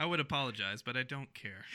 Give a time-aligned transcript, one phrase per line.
[0.00, 1.66] I would apologize, but I don't care.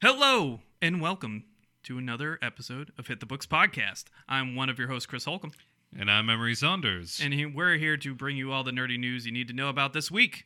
[0.00, 1.42] Hello and welcome
[1.84, 4.04] to another episode of Hit the Books podcast.
[4.28, 5.52] I'm one of your hosts, Chris Holcomb,
[5.98, 7.20] And I'm Emery Saunders.
[7.22, 9.68] and he- we're here to bring you all the nerdy news you need to know
[9.68, 10.44] about this week.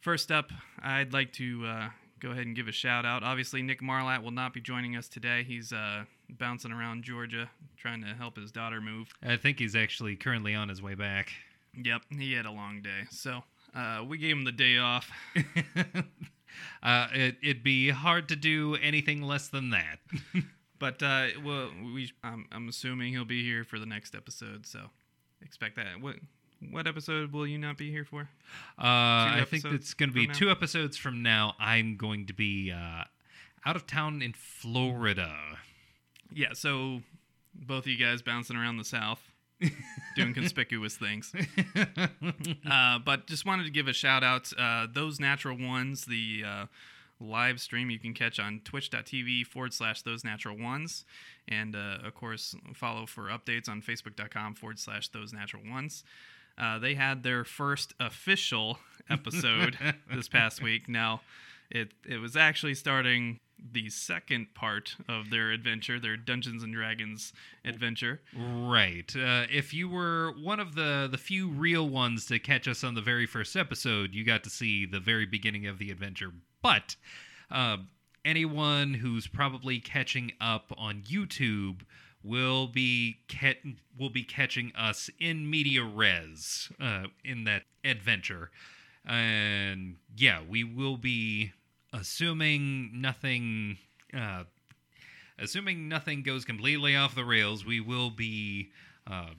[0.00, 1.88] First up, I'd like to uh,
[2.20, 3.22] go ahead and give a shout out.
[3.22, 5.44] Obviously, Nick Marlat will not be joining us today.
[5.44, 9.12] He's uh, bouncing around Georgia trying to help his daughter move.
[9.22, 11.32] I think he's actually currently on his way back.
[11.80, 13.44] Yep, he had a long day, so
[13.74, 15.10] uh, we gave him the day off.
[16.82, 19.98] uh, it, it'd be hard to do anything less than that.
[20.82, 24.80] But uh, well, we I'm, I'm assuming he'll be here for the next episode, so
[25.40, 26.00] expect that.
[26.00, 26.16] What
[26.72, 28.22] what episode will you not be here for?
[28.76, 31.54] Uh, I think it's going to be two episodes from now.
[31.60, 33.04] I'm going to be uh,
[33.64, 35.32] out of town in Florida.
[36.32, 37.02] Yeah, so
[37.54, 39.20] both of you guys bouncing around the South,
[40.16, 41.32] doing conspicuous things.
[42.68, 44.50] Uh, but just wanted to give a shout out.
[44.58, 46.66] Uh, those natural ones, the uh,
[47.22, 51.04] live stream you can catch on twitch.tv forward slash those natural ones.
[51.48, 56.04] And uh, of course, follow for updates on facebook.com forward slash those natural ones.
[56.58, 58.78] Uh, they had their first official
[59.10, 59.78] episode
[60.12, 60.88] this past week.
[60.88, 61.22] Now,
[61.70, 67.32] it, it was actually starting the second part of their adventure, their Dungeons and Dragons
[67.64, 68.20] adventure.
[68.36, 69.14] Right.
[69.16, 72.94] Uh, if you were one of the the few real ones to catch us on
[72.94, 76.32] the very first episode, you got to see the very beginning of the adventure.
[76.62, 76.96] But
[77.50, 77.78] uh,
[78.24, 81.80] anyone who's probably catching up on YouTube
[82.22, 83.56] will be cat-
[83.98, 88.50] will be catching us in media res uh, in that adventure.
[89.04, 91.52] And yeah, we will be
[91.92, 93.78] assuming nothing.
[94.14, 94.44] Uh,
[95.38, 98.70] assuming nothing goes completely off the rails, we will be
[99.10, 99.30] uh,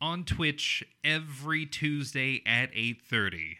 [0.00, 3.58] on Twitch every Tuesday at eight thirty.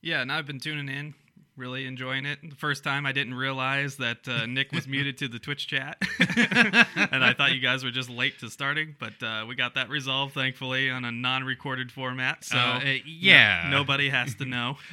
[0.00, 1.14] Yeah, and I've been tuning in,
[1.56, 2.38] really enjoying it.
[2.48, 5.96] The first time I didn't realize that uh, Nick was muted to the Twitch chat,
[6.18, 9.88] and I thought you guys were just late to starting, but uh, we got that
[9.88, 13.68] resolved thankfully on a non-recorded format, so Uh, uh, no- yeah.
[13.70, 14.76] nobody has to know.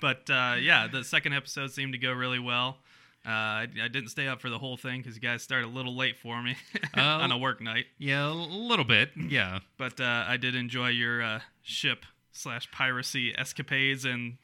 [0.00, 2.78] but uh, yeah, the second episode seemed to go really well.
[3.26, 5.70] Uh, I, I didn't stay up for the whole thing because you guys started a
[5.70, 6.54] little late for me
[6.96, 7.86] Uh, on a work night.
[7.98, 9.10] Yeah, a little bit.
[9.16, 9.58] Yeah.
[9.78, 14.36] But uh, I did enjoy your uh, ship slash piracy escapades and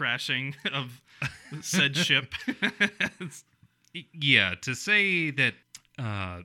[0.00, 1.02] crashing of
[1.60, 2.32] said ship.
[4.14, 5.54] Yeah, to say that
[5.98, 6.42] uh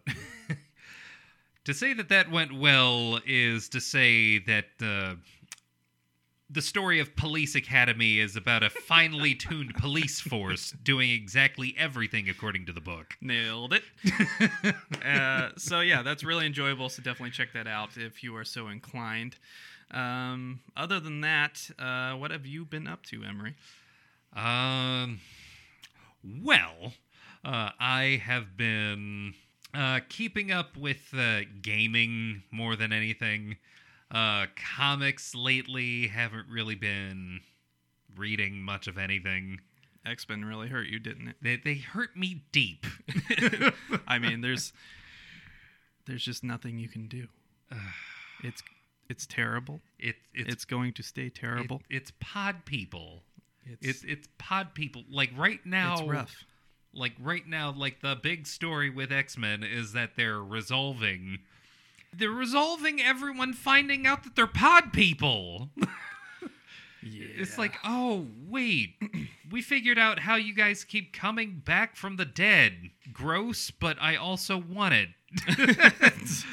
[1.66, 5.14] to say that that went well is to say that uh
[6.50, 12.28] the story of Police Academy is about a finely tuned police force doing exactly everything
[12.28, 13.16] according to the book.
[13.22, 13.84] Nailed it.
[15.06, 16.90] uh, so yeah, that's really enjoyable.
[16.90, 19.38] So definitely check that out if you are so inclined.
[19.96, 23.56] Um, other than that, uh, what have you been up to, Emery?
[24.36, 25.22] Um,
[26.44, 26.94] well,
[27.46, 29.34] uh, I have been
[29.74, 33.56] uh, keeping up with uh, gaming more than anything.
[34.12, 37.40] Uh, comics lately haven't really been
[38.18, 39.62] reading much of anything.
[40.06, 41.36] X Men really hurt you, didn't it?
[41.42, 42.86] They they hurt me deep.
[44.08, 44.72] I mean, there's
[46.06, 47.28] there's just nothing you can do.
[48.44, 48.62] It's
[49.10, 49.82] it's terrible.
[50.00, 51.82] It it's It's going to stay it- terrible.
[51.90, 53.24] it's pod people.
[53.66, 55.04] It's It's it's pod people.
[55.10, 56.46] Like right now, it's rough.
[56.94, 61.40] like right now like the big story with x-men is that they're resolving
[62.14, 65.70] they're resolving everyone finding out that they're pod people
[67.08, 67.28] Yeah.
[67.38, 68.96] it's like oh wait
[69.52, 72.74] we figured out how you guys keep coming back from the dead
[73.14, 75.10] gross but i also want it
[75.48, 76.46] it's,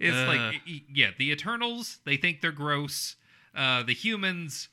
[0.00, 0.26] it's Uh.
[0.26, 0.60] like
[0.94, 3.16] yeah the eternals they think they're gross
[3.56, 4.68] uh the humans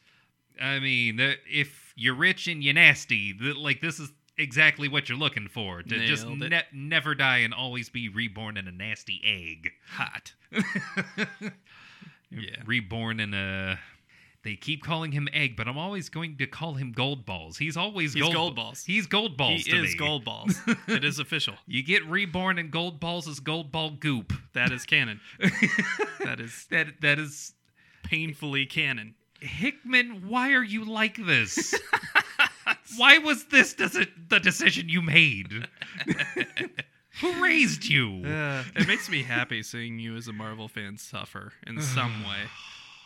[0.61, 1.19] i mean
[1.51, 5.97] if you're rich and you're nasty like this is exactly what you're looking for to
[6.05, 6.49] just Nailed it.
[6.49, 10.33] ne- never die and always be reborn in a nasty egg hot.
[12.31, 12.55] Yeah.
[12.65, 13.79] reborn in a
[14.45, 17.75] they keep calling him egg but i'm always going to call him gold balls he's
[17.75, 18.83] always He's gold, gold balls.
[18.85, 19.97] he's gold balls he is me.
[19.97, 20.55] gold balls.
[20.87, 21.55] it is official.
[21.67, 25.19] you get reborn in gold balls as gold ball goop That is canon.
[26.23, 27.53] that is that that is
[28.03, 29.15] painfully canon.
[29.41, 31.73] hickman why are you like this
[32.97, 35.67] why was this deci- the decision you made
[37.21, 38.23] Who raised you.
[38.25, 42.41] Uh, it makes me happy seeing you as a Marvel fan suffer in some way,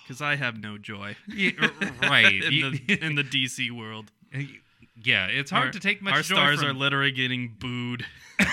[0.10, 1.52] because I have no joy Yeah,
[2.02, 2.34] right.
[2.44, 4.12] in, You- the, in the DC world.
[5.04, 8.04] yeah, it's hard Our- to take much Our stars from- are literally getting booed.
[8.42, 8.46] Oh,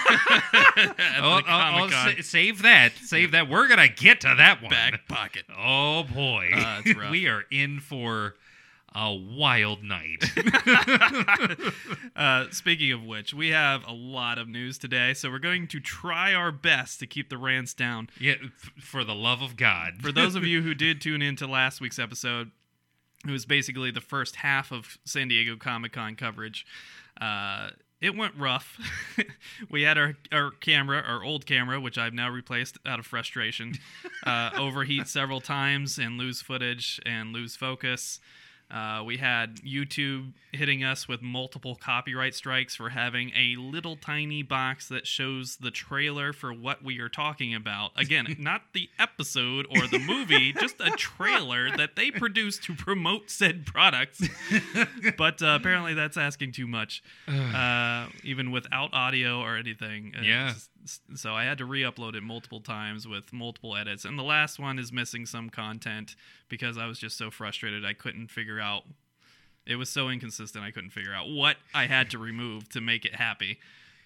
[1.19, 2.93] oh, oh, sa- save that.
[3.03, 3.49] Save that.
[3.49, 4.71] We're gonna get to that one.
[4.71, 5.45] back pocket.
[5.57, 8.35] Oh boy, Uh, we are in for
[8.97, 10.25] a wild night.
[12.17, 15.79] Uh, speaking of which, we have a lot of news today, so we're going to
[15.79, 18.09] try our best to keep the rants down.
[18.19, 20.01] yeah, f- for the love of God.
[20.01, 22.53] For those of you who did tune into last week's episode,
[23.27, 26.65] it was basically the first half of San Diego Comic Con coverage.
[27.21, 27.69] Uh,
[28.01, 28.79] it went rough.
[29.71, 33.75] we had our, our camera, our old camera, which I've now replaced out of frustration,
[34.25, 38.21] uh, overheat several times and lose footage and lose focus.
[38.71, 44.43] Uh, we had YouTube hitting us with multiple copyright strikes for having a little tiny
[44.43, 47.93] box that shows the trailer for what we are talking about.
[47.97, 53.31] Again, not the episode or the movie, just a trailer that they produced to promote
[53.31, 54.21] said products.
[55.17, 60.13] but uh, apparently, that's asking too much, uh, even without audio or anything.
[60.19, 60.49] Uh, Yeah.
[60.51, 60.69] s-
[61.15, 64.79] So I had to re-upload it multiple times with multiple edits, and the last one
[64.79, 66.17] is missing some content
[66.49, 68.85] because I was just so frustrated I couldn't figure out.
[69.67, 73.05] It was so inconsistent I couldn't figure out what I had to remove to make
[73.05, 73.59] it happy,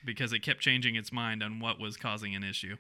[0.03, 2.77] because it kept changing its mind on what was causing an issue.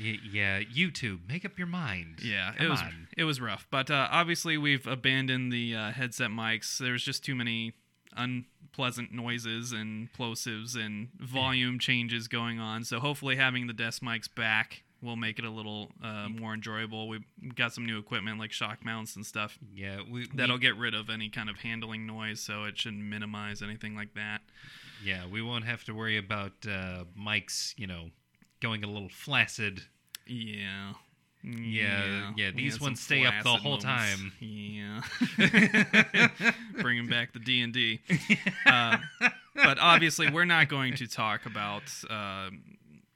[0.00, 2.18] Yeah, YouTube, make up your mind.
[2.20, 3.08] Yeah, Come it was on.
[3.16, 6.76] it was rough, but uh, obviously we've abandoned the uh, headset mics.
[6.78, 7.74] There's just too many
[8.16, 12.84] unpleasant noises and plosives and volume changes going on.
[12.84, 17.08] So hopefully having the desk mics back will make it a little uh, more enjoyable.
[17.08, 17.24] We've
[17.54, 20.94] got some new equipment like shock mounts and stuff Yeah, we, that'll we, get rid
[20.94, 24.40] of any kind of handling noise, so it should minimize anything like that.
[25.04, 28.10] yeah, we won't have to worry about uh, mics, you know,
[28.60, 29.82] going a little flaccid.
[30.26, 30.94] Yeah.
[31.46, 33.84] Yeah, yeah, these ones stay up the whole moments.
[33.84, 34.32] time.
[34.40, 35.02] Yeah,
[36.80, 38.00] bringing back the D and D.
[38.66, 38.96] Uh,
[39.54, 42.50] But obviously, we're not going to talk about uh,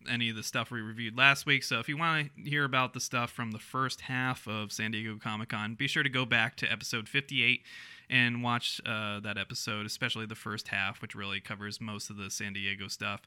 [0.08, 1.64] any of the stuff we reviewed last week.
[1.64, 4.92] So if you want to hear about the stuff from the first half of San
[4.92, 7.62] Diego Comic Con, be sure to go back to episode 58
[8.08, 12.30] and watch uh, that episode, especially the first half, which really covers most of the
[12.30, 13.22] San Diego stuff.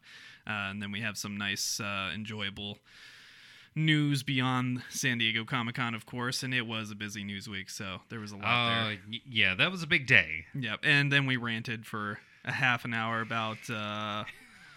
[0.47, 2.77] Uh, and then we have some nice, uh, enjoyable
[3.75, 7.69] news beyond San Diego Comic Con, of course, and it was a busy news week,
[7.69, 8.97] so there was a lot Uh, there.
[9.09, 10.45] y- yeah, that was a big day.
[10.53, 14.23] Yep, and then we ranted for a half an hour about uh,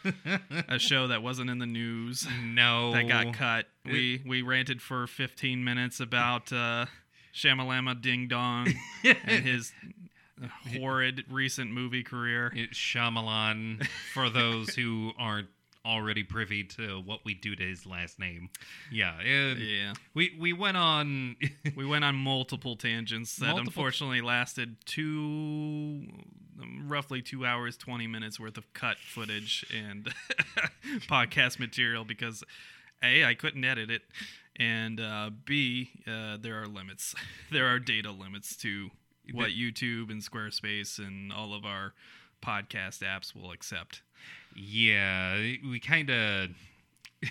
[0.69, 3.67] a show that wasn't in the news No, that got cut.
[3.85, 6.87] We we ranted for 15 minutes about uh,
[7.35, 8.69] Shamalama Ding Dong
[9.05, 9.73] and his
[10.77, 12.53] horrid recent movie career.
[12.55, 15.49] It's Shyamalan for those who aren't
[15.85, 18.49] already privy to what we do to his last name.
[18.91, 19.93] Yeah, it- Yeah.
[20.15, 21.37] we we went on.
[21.77, 26.07] We went on multiple tangents that Multiple- unfortunately lasted two,
[26.87, 30.13] roughly two hours, 20 minutes worth of cut footage and
[31.09, 32.45] podcast material because
[33.03, 34.03] A, I couldn't edit it,
[34.57, 37.15] and uh, B, uh, there are limits.
[37.51, 38.91] There are data limits to
[39.33, 41.95] what YouTube and Squarespace and all of our
[42.43, 44.03] podcast apps will accept.
[44.57, 45.37] Yeah,
[45.69, 46.49] we kind of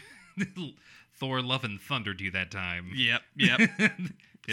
[1.15, 2.91] Thor: Love and Thunder you that time.
[2.95, 3.59] Yep, yep.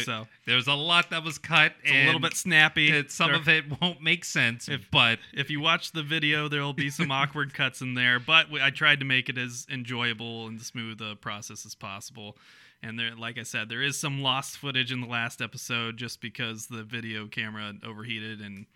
[0.05, 1.73] So There's a lot that was cut.
[1.83, 2.93] it's a little bit snappy.
[2.93, 6.47] It, some There- of it won't make sense, If- but if you watch the video,
[6.47, 9.67] there will be some awkward cuts in there, but I tried to make it as
[9.69, 12.37] enjoyable and smooth a process as possible.
[12.85, 16.21] And there, like I said, there is some lost footage in the last episode just
[16.21, 18.67] because the video camera overheated and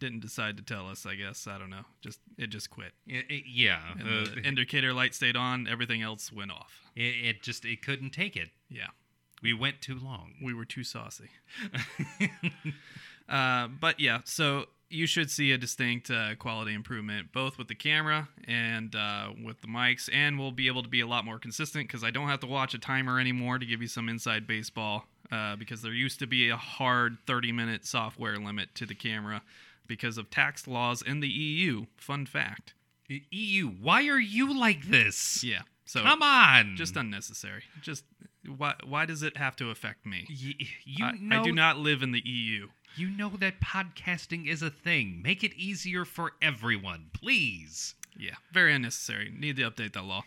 [0.00, 1.04] didn't decide to tell us.
[1.06, 1.84] I guess I don't know.
[2.00, 2.92] Just it just quit.
[3.06, 5.66] it, it- yeah, And uh, the indicator light stayed on.
[5.66, 6.82] Everything else went off.
[6.94, 8.50] it, it just it couldn't take it.
[8.70, 8.88] Yeah,
[9.42, 10.34] We went too long.
[10.42, 11.30] we were too saucy.
[13.28, 17.74] Uh, but yeah, so you should see a distinct uh, quality improvement both with the
[17.74, 21.38] camera and uh, with the mics, and we'll be able to be a lot more
[21.38, 24.46] consistent because I don't have to watch a timer anymore to give you some inside
[24.46, 25.04] baseball.
[25.30, 29.42] Uh, because there used to be a hard 30 minute software limit to the camera
[29.88, 31.86] because of tax laws in the EU.
[31.96, 32.74] Fun fact.
[33.08, 35.42] EU, why are you like this?
[35.42, 35.62] Yeah.
[35.86, 36.76] So Come on.
[36.76, 37.62] just unnecessary.
[37.80, 38.04] Just
[38.46, 38.74] why?
[38.86, 40.26] Why does it have to affect me?
[40.28, 40.54] Y-
[40.84, 42.68] you I, know I do not live in the EU.
[42.96, 45.20] You know that podcasting is a thing.
[45.22, 47.94] Make it easier for everyone, please.
[48.18, 49.32] Yeah, very unnecessary.
[49.36, 50.24] Need to update that law.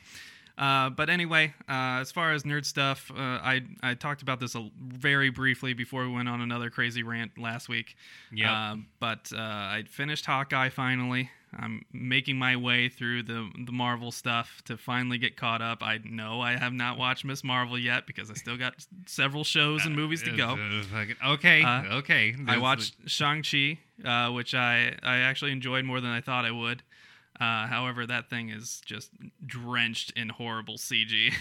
[0.61, 4.53] Uh, but anyway, uh, as far as nerd stuff, uh, I I talked about this
[4.53, 7.95] a, very briefly before we went on another crazy rant last week.
[8.31, 8.49] Yep.
[8.49, 11.31] Uh, but uh, I finished Hawkeye finally.
[11.57, 15.81] I'm making my way through the the Marvel stuff to finally get caught up.
[15.81, 18.75] I know I have not watched Miss Marvel yet because I still got
[19.07, 20.59] several shows and movies to go.
[21.25, 22.35] Okay, okay.
[22.47, 26.51] I watched Shang Chi, uh, which I I actually enjoyed more than I thought I
[26.51, 26.83] would.
[27.39, 29.09] Uh, however, that thing is just
[29.45, 31.31] drenched in horrible CG.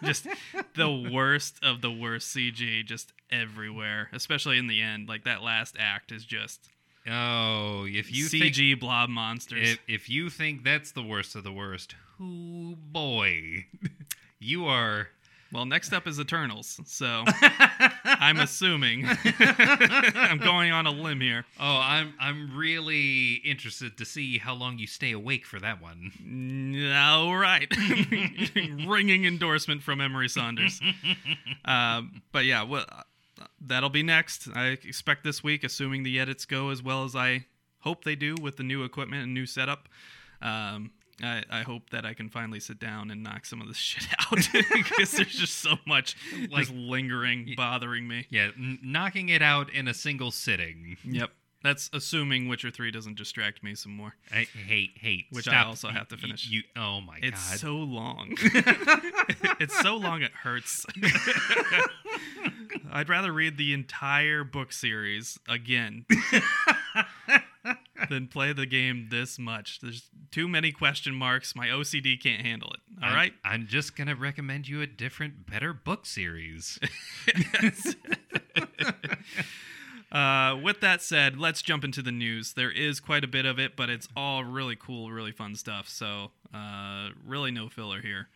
[0.04, 0.26] just
[0.74, 4.08] the worst of the worst CG, just everywhere.
[4.12, 6.68] Especially in the end, like that last act is just
[7.08, 9.72] Oh, if you CG think blob monsters.
[9.72, 13.66] if, if you think that's the worst of the worst, who boy,
[14.40, 15.08] you are.
[15.52, 17.24] Well, next up is Eternals, so
[18.04, 19.06] I'm assuming
[19.38, 21.44] I'm going on a limb here.
[21.60, 26.92] Oh, I'm I'm really interested to see how long you stay awake for that one.
[26.94, 27.72] All right.
[28.86, 30.80] Ringing endorsement from Emery Saunders.
[31.64, 33.02] Um, but yeah, well, uh,
[33.60, 34.48] that'll be next.
[34.54, 37.46] I expect this week, assuming the edits go as well as I
[37.80, 39.88] hope they do with the new equipment and new setup.
[40.42, 40.90] Um,
[41.22, 44.06] I, I hope that I can finally sit down and knock some of this shit
[44.20, 46.16] out because there's just so much
[46.50, 48.26] like lingering, bothering me.
[48.30, 50.96] Yeah, n- knocking it out in a single sitting.
[51.04, 51.30] Yep.
[51.62, 54.14] That's assuming Witcher 3 doesn't distract me some more.
[54.30, 55.24] I hate hate.
[55.30, 56.48] Which I also have to finish.
[56.48, 57.52] You, oh my It's god.
[57.54, 58.34] It's so long.
[59.58, 60.86] it's so long it hurts.
[62.92, 66.04] I'd rather read the entire book series again
[68.08, 69.80] than play the game this much.
[69.80, 71.54] There's too many question marks.
[71.56, 72.80] My OCD can't handle it.
[73.02, 73.32] All I'm- right?
[73.44, 76.78] I'm just gonna recommend you a different, better book series.
[80.12, 82.52] Uh, with that said, let's jump into the news.
[82.52, 85.88] There is quite a bit of it, but it's all really cool, really fun stuff.
[85.88, 88.28] So, uh, really no filler here.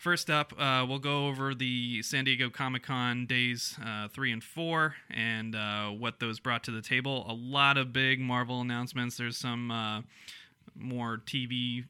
[0.00, 4.42] First up, uh, we'll go over the San Diego Comic Con days uh, three and
[4.42, 7.26] four and uh, what those brought to the table.
[7.28, 9.18] A lot of big Marvel announcements.
[9.18, 10.00] There's some uh,
[10.74, 11.84] more TV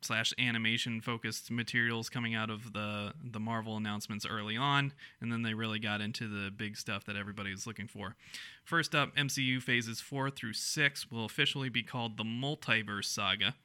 [0.00, 5.42] slash animation focused materials coming out of the the Marvel announcements early on, and then
[5.42, 8.14] they really got into the big stuff that everybody was looking for.
[8.62, 13.56] First up, MCU phases four through six will officially be called the Multiverse Saga,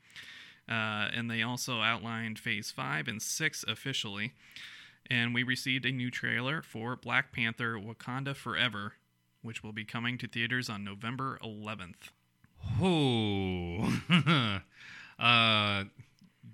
[0.71, 4.31] uh, and they also outlined Phase five and six officially.
[5.09, 8.93] And we received a new trailer for Black Panther: Wakanda Forever,
[9.41, 12.11] which will be coming to theaters on November 11th.
[12.81, 13.99] Oh,
[15.19, 15.83] uh,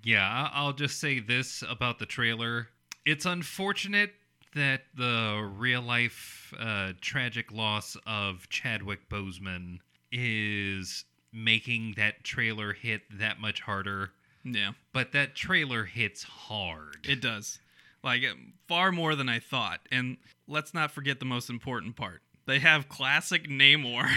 [0.02, 0.48] yeah.
[0.52, 2.70] I'll just say this about the trailer:
[3.06, 4.14] it's unfortunate
[4.56, 9.78] that the real life uh, tragic loss of Chadwick Boseman
[10.10, 14.10] is making that trailer hit that much harder.
[14.44, 14.72] Yeah.
[14.92, 17.06] But that trailer hits hard.
[17.08, 17.58] It does.
[18.02, 18.22] Like
[18.66, 19.80] far more than I thought.
[19.90, 20.16] And
[20.46, 22.22] let's not forget the most important part.
[22.48, 24.08] They have classic Namor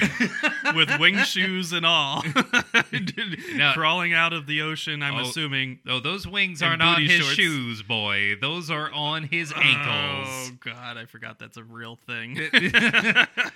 [0.75, 2.23] with wing shoes and all
[3.55, 5.79] Now- crawling out of the ocean, I'm Oh, assuming.
[5.85, 7.33] Oh, those wings are not his shorts.
[7.35, 8.35] shoes, boy.
[8.39, 10.27] Those are on his oh, ankles.
[10.29, 12.37] Oh god, I forgot that's a real thing.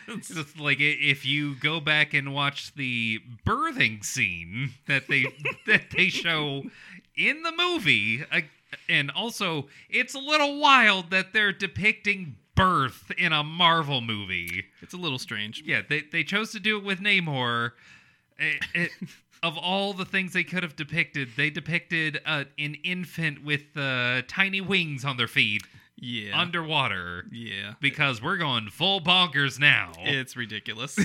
[0.08, 5.25] It's just like if you go back and watch the birthing scene that they
[5.67, 6.63] that they show
[7.15, 8.25] in the movie,
[8.89, 14.65] and also it's a little wild that they're depicting birth in a Marvel movie.
[14.81, 15.62] it's a little strange.
[15.65, 17.71] Yeah, they they chose to do it with Namor.
[18.38, 18.91] It, it,
[19.43, 24.21] of all the things they could have depicted, they depicted uh, an infant with uh,
[24.27, 25.62] tiny wings on their feet
[25.97, 26.39] Yeah.
[26.39, 27.25] underwater.
[27.31, 27.74] yeah.
[27.79, 29.91] Because we're going full bonkers now.
[30.00, 30.97] It's ridiculous.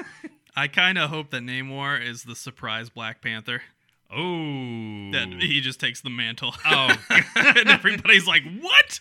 [0.56, 3.62] I kind of hope that Namor is the surprise Black Panther.
[4.14, 6.54] Oh, That he just takes the mantle.
[6.66, 6.96] oh,
[7.36, 8.98] and everybody's like, what?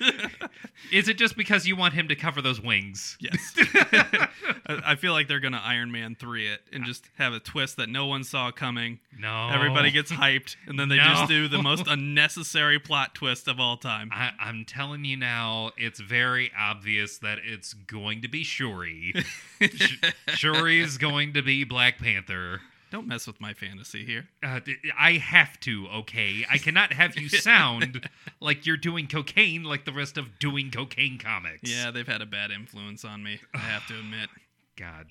[0.91, 3.17] Is it just because you want him to cover those wings?
[3.19, 3.55] Yes.
[4.65, 7.77] I feel like they're going to Iron Man 3 it and just have a twist
[7.77, 8.99] that no one saw coming.
[9.17, 11.03] No, Everybody gets hyped, and then they No.
[11.03, 14.09] just do the most unnecessary plot twist of all time.
[14.13, 19.13] I, I'm telling you now, it's very obvious that it's going to be Shuri.
[19.61, 19.97] Sh-
[20.29, 22.61] Shuri's going to be Black Panther.
[22.91, 24.27] Don't mess with my fantasy here.
[24.43, 24.59] Uh,
[24.99, 26.45] I have to, okay?
[26.51, 28.07] I cannot have you sound
[28.41, 31.71] like you're doing cocaine like the rest of doing cocaine comics.
[31.71, 34.29] Yeah, they've had a bad influence on me, I have to admit.
[34.77, 35.07] God,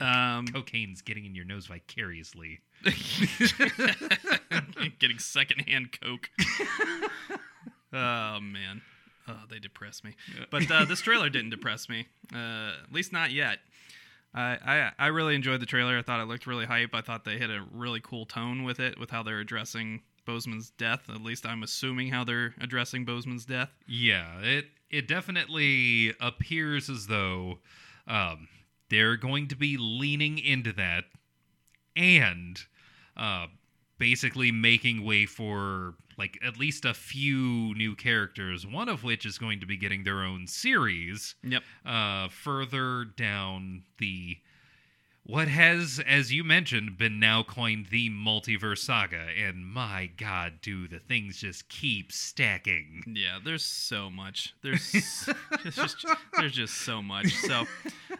[0.00, 2.60] Um, cocaine's getting in your nose vicariously.
[4.98, 6.30] getting secondhand coke.
[7.92, 8.80] oh man,
[9.28, 10.14] oh they depress me.
[10.50, 13.58] But uh, this trailer didn't depress me, uh, at least not yet.
[14.32, 15.98] I, I really enjoyed the trailer.
[15.98, 16.94] I thought it looked really hype.
[16.94, 20.70] I thought they hit a really cool tone with it, with how they're addressing Boseman's
[20.70, 21.08] death.
[21.08, 23.70] At least I'm assuming how they're addressing Boseman's death.
[23.86, 27.58] Yeah, it it definitely appears as though
[28.06, 28.48] um,
[28.88, 31.04] they're going to be leaning into that,
[31.96, 32.60] and
[33.16, 33.46] uh,
[34.00, 39.38] basically making way for like at least a few new characters, one of which is
[39.38, 41.62] going to be getting their own series Yep.
[41.86, 44.38] uh, further down the
[45.24, 49.26] what has, as you mentioned, been now coined the multiverse saga.
[49.38, 53.04] And my God, do the things just keep stacking?
[53.06, 54.54] Yeah, there's so much.
[54.62, 54.90] There's
[55.72, 56.04] just
[56.36, 57.32] there's just so much.
[57.34, 57.64] So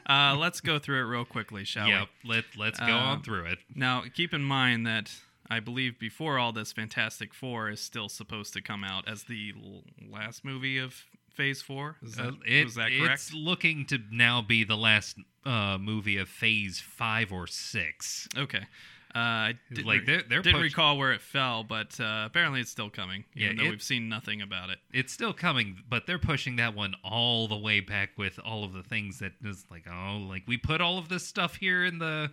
[0.08, 1.92] uh, let's go through it real quickly, shall we?
[1.92, 3.58] Yep, let let's go Uh, on through it.
[3.74, 5.10] Now, keep in mind that
[5.50, 9.52] I believe before all this, Fantastic Four is still supposed to come out as the
[9.60, 11.04] l- last movie of
[11.34, 11.96] Phase Four.
[12.02, 13.14] Is that, Uh, it- that correct?
[13.14, 18.28] It's looking to now be the last uh, movie of Phase Five or Six.
[18.36, 18.64] Okay.
[19.12, 22.70] Uh, I didn't, Like, they're- they're didn't recall where it fell, but uh, apparently it's
[22.70, 24.78] still coming, even Yeah, though it- we've seen nothing about it.
[24.92, 28.72] It's still coming, but they're pushing that one all the way back with all of
[28.72, 31.98] the things that is like, oh, like we put all of this stuff here in
[31.98, 32.30] the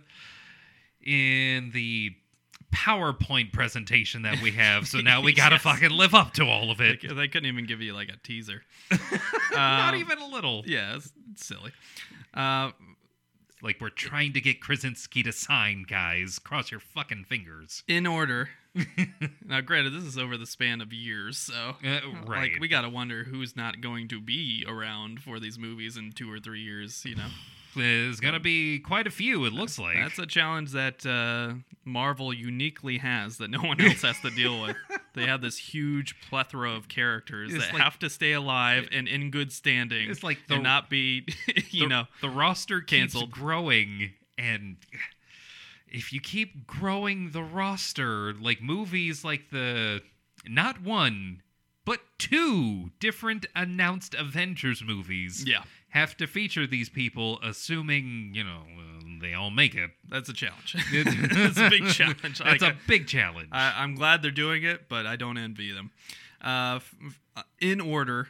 [1.02, 2.14] in the
[2.74, 5.62] PowerPoint presentation that we have, so now we gotta Yes.
[5.62, 7.00] fucking live up to all of it.
[7.02, 8.62] c- they couldn't even give you like a teaser.
[9.52, 10.62] Not Um, even a little.
[10.66, 11.72] Yeah, it's, it's silly.
[12.34, 12.70] Uh,
[13.62, 16.38] Like we're trying to get Krasinski to sign, guys.
[16.38, 17.82] Cross your fucking fingers.
[17.88, 18.50] in order.
[19.44, 22.52] now, granted, this is over the span of years, so Uh, right.
[22.52, 26.30] like we gotta wonder who's not going to be around for these movies in two
[26.30, 27.04] or three years.
[27.04, 27.26] You know,
[27.78, 29.44] There's gonna be quite a few.
[29.46, 29.96] It looks like.
[29.96, 31.54] that's a challenge that uh,
[31.84, 34.76] Marvel uniquely has that no one else has to deal with.
[35.14, 39.08] They have this huge plethora of characters It's that like- have to stay alive and
[39.08, 40.08] in good standing.
[40.08, 41.26] It's like the- and not be,
[41.70, 43.32] you the, know, the roster keeps canceled.
[43.32, 44.76] growing and
[45.88, 50.02] if you keep growing the roster like movies like the
[50.46, 51.42] not one
[51.84, 58.62] but two different announced avengers movies yeah, have to feature these people assuming you know
[58.78, 60.76] uh, they all make it that's a challenge.
[60.92, 62.40] It's- a big challenge.
[62.44, 65.90] it's a big challenge I, I'm glad they're doing it, but I don't envy them.
[66.44, 68.28] Uh, f- f- uh, in order,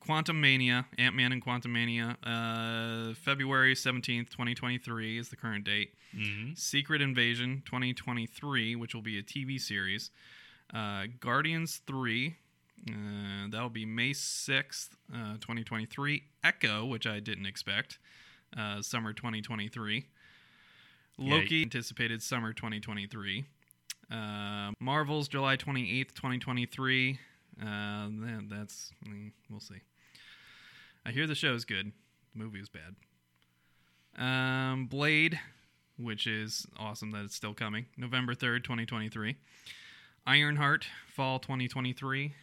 [0.00, 5.94] Quantum Mania, Ant Man and Quantum Mania, uh, February 17th, 2023 is the current date.
[6.16, 6.58] Mhm.
[6.58, 10.10] Secret Invasion 2023, which will be a TV series.
[10.74, 12.34] Uh, Guardians 3,
[12.88, 16.24] uh, that'll be May 6th, uh, 2023.
[16.42, 17.98] Echo, which I didn't expect,
[18.56, 20.06] uh, summer 2023.
[21.18, 23.44] Yeah, Loki, anticipated summer 2023.
[24.10, 27.18] Uh, Marvels July 28th, 2023.
[27.60, 28.92] Uh, that, that's,
[29.50, 29.80] we'll see.
[31.06, 31.92] I hear the show's good.
[32.34, 32.94] The movie was bad.
[34.18, 35.38] Um, Blade,
[35.96, 37.86] which is awesome that it's still coming.
[37.96, 39.36] November 3rd, 2023.
[40.26, 42.34] Ironheart, fall 2023.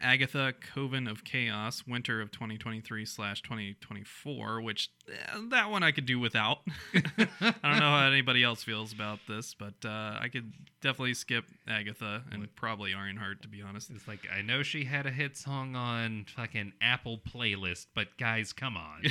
[0.00, 6.06] Agatha, Coven of Chaos, winter of 2023 slash 2024, which eh, that one I could
[6.06, 6.58] do without.
[6.94, 11.44] I don't know how anybody else feels about this, but uh, I could definitely skip
[11.66, 13.90] Agatha and probably Ironheart, to be honest.
[13.90, 18.52] it's like i know she had a hit song on fucking apple playlist but guys
[18.52, 19.02] come on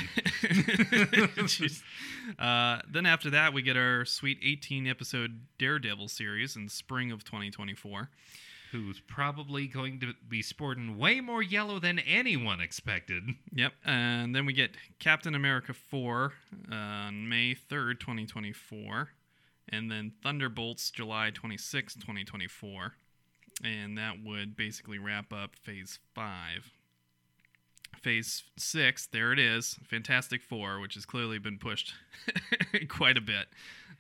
[0.44, 1.82] Jeez.
[2.40, 7.24] uh, then after that, we get our sweet 18 episode Daredevil series in spring of
[7.24, 8.10] 2024.
[8.74, 13.24] Who's probably going to be sporting way more yellow than anyone expected.
[13.56, 13.74] Yep.
[13.86, 16.34] And then we get Captain America 4
[16.72, 19.10] uh, on May 3rd, 2024.
[19.70, 22.94] And then Thunderbolts July 26th, 2024.
[23.64, 26.72] And that would basically wrap up phase 5.
[28.02, 31.94] Phase 6, there it is Fantastic Four, which has clearly been pushed
[32.90, 33.46] quite a bit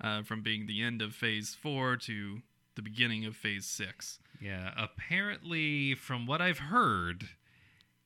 [0.01, 2.41] uh, from being the end of phase 4 to
[2.75, 4.19] the beginning of phase 6.
[4.43, 7.29] Yeah, apparently, from what I've heard,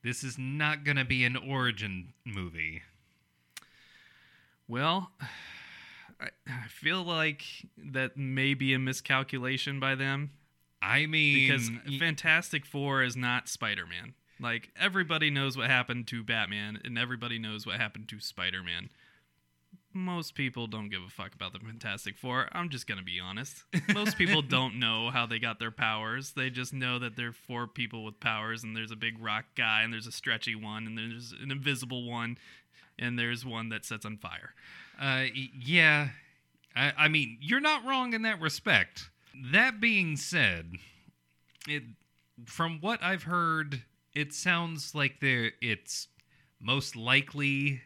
[0.04, 2.82] this is not going to be an origin movie.
[4.68, 5.10] Well,
[6.20, 7.42] I, I feel like
[7.76, 10.30] that may be a miscalculation by them
[10.80, 14.14] I mean, because y- Fantastic Four is not Spider Man.
[14.40, 18.90] Like, everybody knows what happened to Batman, and everybody knows what happened to Spider Man.
[19.94, 22.48] Most people don't give a fuck about the Fantastic Four.
[22.52, 23.64] I'm just to be honest.
[23.94, 26.32] Most people don't know how they got their powers.
[26.36, 29.46] They just know that there are four people with powers, and there's a big rock
[29.56, 32.36] guy, and there's a stretchy one, and there's an invisible one,
[32.98, 34.54] and there's one that sets on fire.
[35.00, 35.24] uh,
[35.58, 36.08] yeah,
[36.76, 39.10] I, I mean, you're not wrong in that respect.
[39.52, 40.72] That being said,
[41.66, 41.82] it
[42.44, 43.82] from what I've heard,
[44.14, 46.08] it sounds like there it's
[46.60, 47.82] most likely,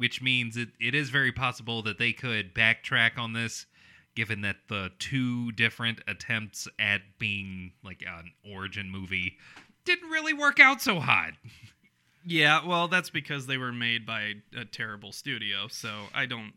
[0.00, 3.66] which means it, it is very possible that they could backtrack on this,
[4.14, 9.36] given that the two different attempts at being like an origin movie
[9.84, 11.32] didn't really work out so hot.
[12.24, 15.68] Yeah, well, that's because they were made by a terrible studio.
[15.68, 16.52] So I don't.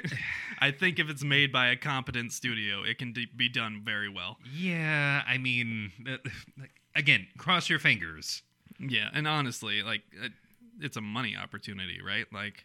[0.58, 4.08] I think if it's made by a competent studio, it can d- be done very
[4.08, 4.38] well.
[4.54, 6.16] Yeah, I mean, uh,
[6.96, 8.42] again, cross your fingers.
[8.80, 10.32] Yeah, and honestly, like it,
[10.80, 12.26] it's a money opportunity, right?
[12.32, 12.64] Like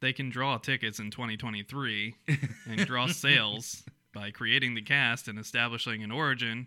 [0.00, 2.14] they can draw tickets in 2023
[2.68, 3.82] and draw sales
[4.14, 6.66] by creating the cast and establishing an origin,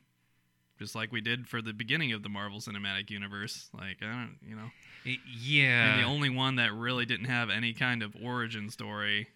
[0.80, 3.70] just like we did for the beginning of the Marvel Cinematic Universe.
[3.74, 4.70] Like I don't, you know,
[5.06, 5.94] Y- Yeah.
[5.96, 9.28] and the only one that really didn't have any kind of origin story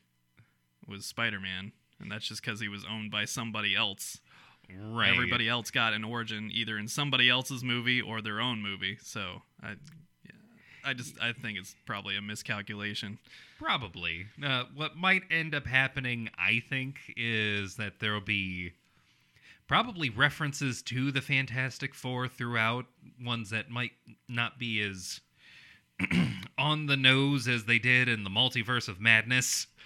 [0.88, 4.20] was Spider-Man, and that's just because he was owned by somebody else.
[4.74, 5.10] right.
[5.12, 8.98] Everybody else got an origin either in somebody else's movie or their own movie.
[9.02, 9.76] So I,
[10.88, 13.20] I just I think it's probably a miscalculation.
[13.60, 14.28] Probably.
[14.42, 18.72] Uh, what might end up happening, I think, is that there'll be
[19.68, 22.86] probably references to the Fantastic Four throughout,
[23.22, 23.92] ones that might
[24.30, 25.20] not be as
[26.58, 29.68] on the nose as they did in the Multiverse of Madness.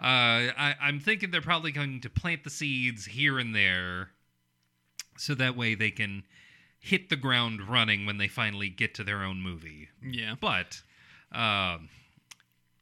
[0.00, 4.08] Uh, I, I'm thinking they're probably going to plant the seeds here and there,
[5.16, 6.24] so that way they can
[6.82, 9.88] hit the ground running when they finally get to their own movie.
[10.04, 10.82] Yeah, But
[11.30, 11.88] um,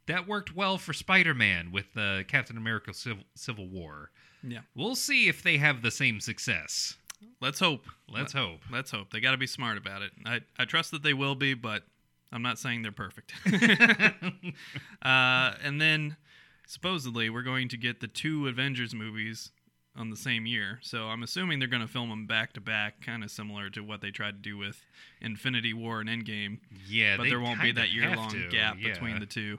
[0.07, 4.11] that worked well for Spider-Man with uh, Captain America Civil, Civil War.
[4.43, 4.61] yeah.
[4.75, 6.97] We'll see if they have the same success.
[7.43, 7.85] Let's hope.
[8.09, 8.61] Let's hope.
[8.73, 9.11] Let's hope.
[9.13, 10.11] They got to be smart about it.
[10.25, 11.83] I I trust that they will be, but
[12.33, 13.35] I'm not saying they're perfect.
[15.03, 16.17] uh, and then
[16.67, 19.51] supposedly we're going to get the two Avengers movies
[19.97, 20.79] on the same year.
[20.83, 23.81] So I'm assuming they're going to film them back to back, kind of similar to
[23.83, 24.83] what they tried to do with
[25.21, 26.59] Infinity War and Endgame.
[26.89, 28.93] Yeah, but there won't be that year long to, gap yeah.
[28.93, 29.59] between the two.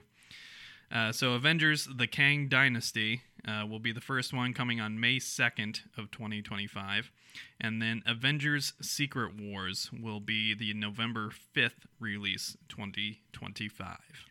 [0.91, 5.17] Uh, so Avengers: The Kang Dynasty uh, will be the first one coming on May
[5.17, 7.12] 2nd of 2025,
[7.60, 14.31] and then Avengers: Secret Wars will be the November 5th release, 2025.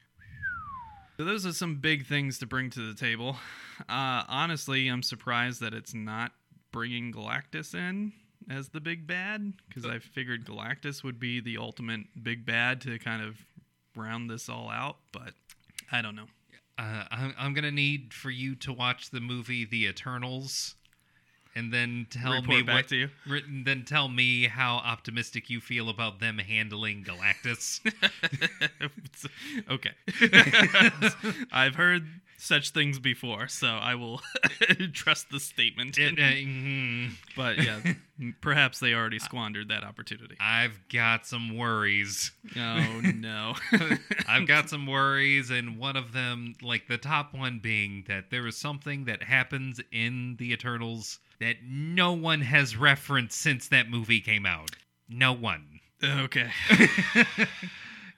[1.21, 3.37] So those are some big things to bring to the table.
[3.81, 6.33] Uh, honestly, I'm surprised that it's not
[6.73, 8.15] bringing Galactus in
[8.49, 12.99] as the big bad because I figured Galactus would be the ultimate big bad to
[12.99, 13.37] kind of
[13.95, 15.35] round this all out, but
[15.93, 16.29] I don't know.
[16.79, 20.77] Uh, I'm, I'm gonna need for you to watch the movie The Eternals,
[21.55, 22.89] and then tell Report me back what.
[22.89, 23.09] to you.
[23.27, 27.81] written- Then tell me how optimistic you feel about them handling Galactus.
[29.71, 29.91] okay.
[31.53, 32.07] I've heard
[32.39, 34.23] such things before, so I will
[34.95, 35.99] trust the statement.
[35.99, 37.11] It, uh, mhm.
[37.37, 37.81] but yeah,
[38.41, 40.37] perhaps they already squandered that opportunity.
[40.41, 42.31] I've got some worries.
[42.57, 43.57] Oh no.
[44.27, 48.47] I've got some worries, and one of them, like the top one, being that there
[48.47, 54.20] is something that happens in the Eternals that no one has referenced since that movie
[54.20, 54.70] came out.
[55.09, 55.81] No one.
[56.03, 56.50] okay.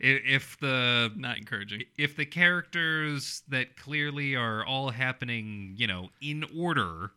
[0.04, 1.84] If the Not encouraging.
[1.96, 7.12] if the characters that clearly are all happening, you know, in order,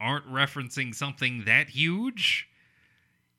[0.00, 2.48] aren't referencing something that huge,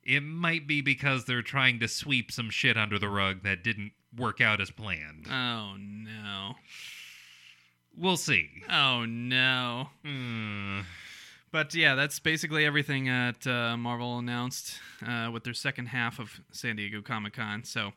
[0.04, 3.90] it might be because they're trying to sweep some shit under the rug that didn't
[4.16, 5.26] work out as planned.
[5.28, 6.54] Oh no.
[7.96, 8.48] We'll see.
[8.70, 9.88] Oh no.
[10.04, 10.80] Hmm.
[11.50, 16.40] But yeah, that's basically everything that uh, Marvel announced uh, with their second half of
[16.52, 17.64] San Diego Comic Con.
[17.64, 17.92] So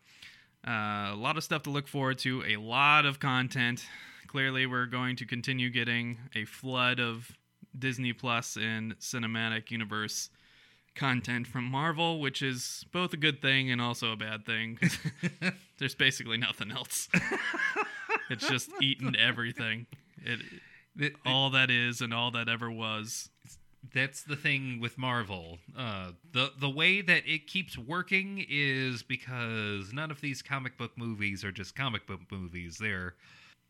[0.65, 3.85] uh, a lot of stuff to look forward to, a lot of content.
[4.27, 7.31] Clearly, we're going to continue getting a flood of
[7.77, 10.29] Disney Plus and cinematic universe
[10.95, 14.79] content from Marvel, which is both a good thing and also a bad thing.
[15.77, 17.09] There's basically nothing else.
[18.29, 19.87] it's just eaten everything.
[20.23, 20.39] It,
[20.97, 23.29] Th- all that is and all that ever was.
[23.93, 25.57] That's the thing with Marvel.
[25.77, 30.91] Uh, the the way that it keeps working is because none of these comic book
[30.97, 32.77] movies are just comic book movies.
[32.79, 33.15] They're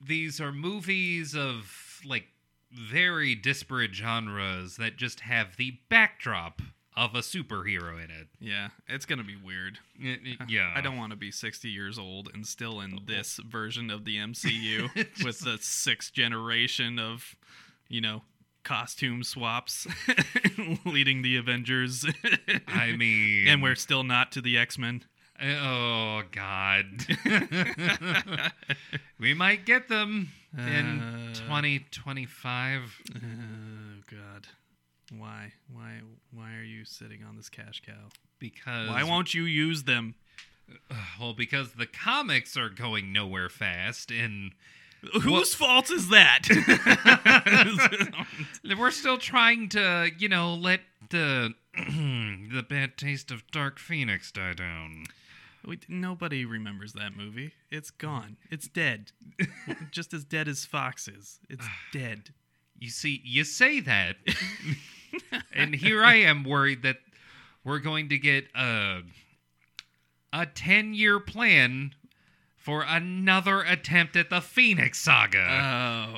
[0.06, 2.26] these are movies of like
[2.72, 6.62] very disparate genres that just have the backdrop
[6.96, 8.28] of a superhero in it.
[8.40, 9.80] Yeah, it's gonna be weird.
[10.48, 14.04] Yeah, I don't want to be 60 years old and still in this version of
[14.04, 14.90] the MCU
[15.24, 17.36] with the sixth generation of,
[17.88, 18.24] you know,
[18.64, 19.88] costume swaps
[20.86, 22.06] leading the Avengers.
[22.68, 25.04] I mean, and we're still not to the X Men.
[25.44, 26.86] oh god,
[29.20, 33.02] we might get them in Uh, 2025.
[33.16, 33.20] Oh
[34.10, 34.48] God,
[35.18, 36.02] why, why,
[36.34, 38.10] why are you sitting on this cash cow?
[38.40, 40.16] because Why won't you use them?
[41.20, 44.54] well because the comics are going nowhere fast and
[45.22, 46.48] Whose fault is that?
[48.78, 54.54] we're still trying to you know let the the bad taste of Dark Phoenix die
[54.54, 55.06] down.
[55.66, 57.54] We, nobody remembers that movie.
[57.70, 58.38] It's gone.
[58.50, 59.12] It's dead.
[59.92, 61.40] Just as dead as Fox is.
[61.50, 62.32] It's dead.
[62.80, 64.16] You see, you say that,
[65.54, 66.98] and here I am worried that
[67.64, 69.02] we're going to get a
[70.34, 71.94] a ten year plan
[72.62, 75.48] for another attempt at the Phoenix Saga.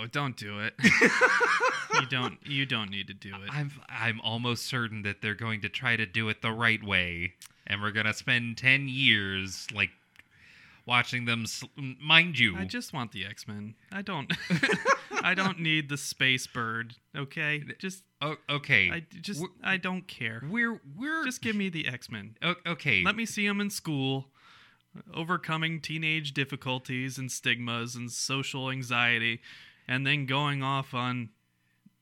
[0.02, 0.74] Oh, don't do it.
[1.94, 2.38] you don't.
[2.46, 3.50] You don't need to do it.
[3.52, 7.34] I'm I'm almost certain that they're going to try to do it the right way,
[7.68, 9.92] and we're gonna spend ten years like
[10.86, 11.46] watching them.
[11.46, 11.66] Sl-
[12.02, 13.76] mind you, I just want the X Men.
[13.92, 14.32] I don't.
[15.24, 16.96] I don't need the space bird.
[17.16, 18.04] Okay, just
[18.50, 18.90] okay.
[18.92, 20.44] I just We're- I don't care.
[20.50, 22.36] we're we're Just give me the X Men.
[22.44, 23.04] o- okay.
[23.06, 24.28] Let me see them in school,
[25.14, 29.42] overcoming teenage difficulties and stigmas and social anxiety,
[29.88, 31.30] and then going off on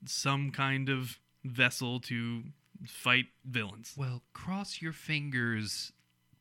[0.05, 2.43] some kind of vessel to
[2.87, 3.93] fight villains.
[3.97, 5.91] Well, cross your fingers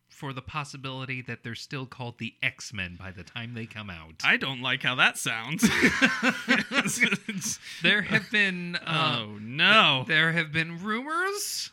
[0.09, 3.89] for the possibility that they're still called the X Men by the time they come
[3.89, 4.15] out.
[4.25, 5.63] I don't like how that sounds.
[7.83, 10.05] there have been uh, oh no.
[10.07, 11.71] there have been rumors.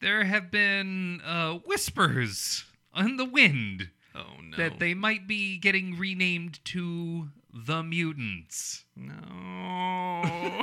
[0.00, 2.64] There have been uh, whispers
[2.96, 4.56] on the wind Oh no.
[4.56, 8.84] that they might be getting renamed to the mutants.
[8.96, 10.62] No.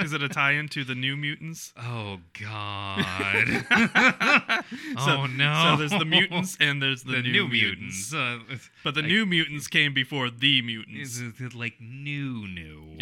[0.00, 1.72] Is it a tie-in to the New Mutants?
[1.76, 3.44] Oh God!
[4.98, 5.70] So- oh no!
[5.72, 8.12] So there's the mutants and there's the, the, new, new, mutants.
[8.12, 8.54] mutants.
[8.54, 11.20] Uh, But the new mutants came before the is mutants.
[11.40, 12.98] it like new, new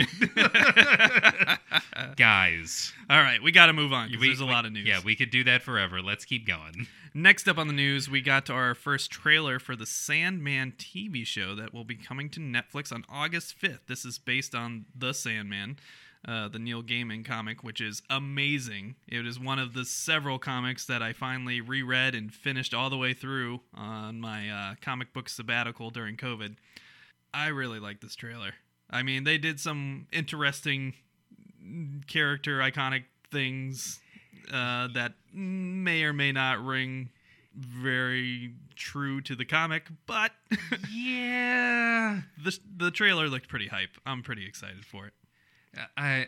[2.17, 2.93] guys.
[3.11, 4.87] All right, we got to move on 'cause We- there's a we- lot of news.
[4.87, 6.01] Yeah, we could do that forever.
[6.03, 6.87] Let's keep going.
[7.13, 11.25] Next up on the news, we got to our first trailer for the Sandman TV
[11.25, 13.74] show that will be coming to Netflix on August 5th.
[13.87, 15.79] This is based on The Sandman,
[16.27, 18.97] uh, the Neil Gaiman comic, which is amazing.
[19.07, 22.97] It is one of the several comics that I finally reread and finished all the
[22.97, 26.57] way through on my uh, comic book sabbatical during COVID.
[27.33, 28.55] I really like this trailer.
[28.91, 30.95] I mean, they did some interesting
[32.07, 34.01] character iconic things
[34.53, 37.11] uh, that may or may not ring
[37.57, 40.33] very true to the comic, but
[40.93, 43.97] Yeah, the the trailer looked pretty hype.
[44.07, 45.13] I'm pretty excited for it.
[45.97, 46.27] I.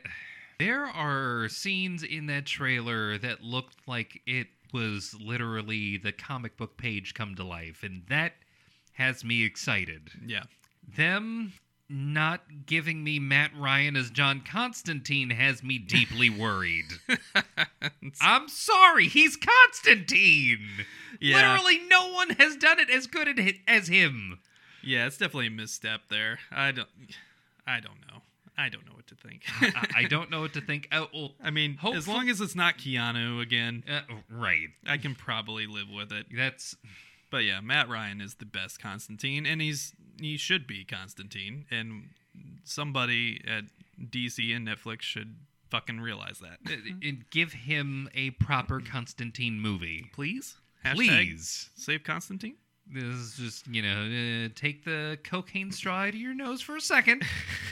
[0.59, 6.79] There are scenes in that trailer that looked like it was literally the comic book
[6.79, 8.33] page come to life, and that
[8.95, 10.11] has me excited.
[10.25, 10.45] Yeah.
[10.97, 11.53] Them
[11.89, 16.87] not giving me Matt Ryan as John Constantine has me deeply worried.
[18.21, 20.69] I'm sorry, he's Constantine.
[21.21, 21.37] Yeah.
[21.37, 23.29] Literally, no one has done it as good
[23.69, 24.39] as him.
[24.83, 26.39] Yeah, it's definitely a misstep there.
[26.51, 26.89] I don't
[27.67, 28.23] I don't know.
[28.59, 29.43] I don't know what to think.
[29.61, 30.89] I, I don't know what to think.
[30.91, 34.69] Oh, well, I mean, as long as it's not Keanu again, uh, right.
[34.87, 36.27] I can probably live with it.
[36.35, 36.75] That's
[37.31, 42.11] But yeah, Matt Ryan is the best Constantine, and he's he should be Constantine, and
[42.65, 43.65] somebody at
[44.01, 45.37] DC and Netflix should
[45.71, 46.59] fucking realize that.
[47.03, 51.71] and give him a proper Constantine movie, Please, Hashtag please.
[51.77, 52.57] save Constantine.
[52.89, 56.77] This is just you know, uh, take the cocaine straw out of your nose for
[56.77, 57.25] a second,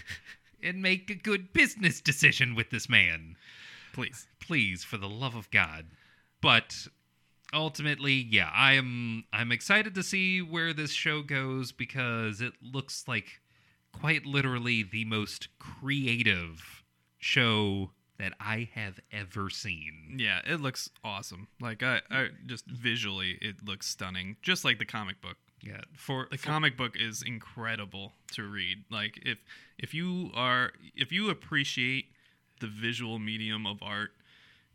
[0.63, 3.37] and make a good business decision with this man.
[3.93, 4.27] Please.
[4.41, 5.87] please for the love of god
[6.45, 6.89] but
[7.55, 13.05] ultimately yeah i am i'm excited to see where this show goes because it looks
[13.07, 13.41] like
[13.93, 16.83] quite literally the most creative
[17.19, 21.49] show that i have ever seen Yeah, it looks awesome.
[21.61, 25.37] Like I, I just visually, it looks stunning, just like the comic book.
[25.63, 28.85] yeah for The for- comic book is incredible to read.
[28.91, 29.39] Like if
[29.79, 32.07] if you are if you appreciate
[32.61, 34.11] the visual medium of art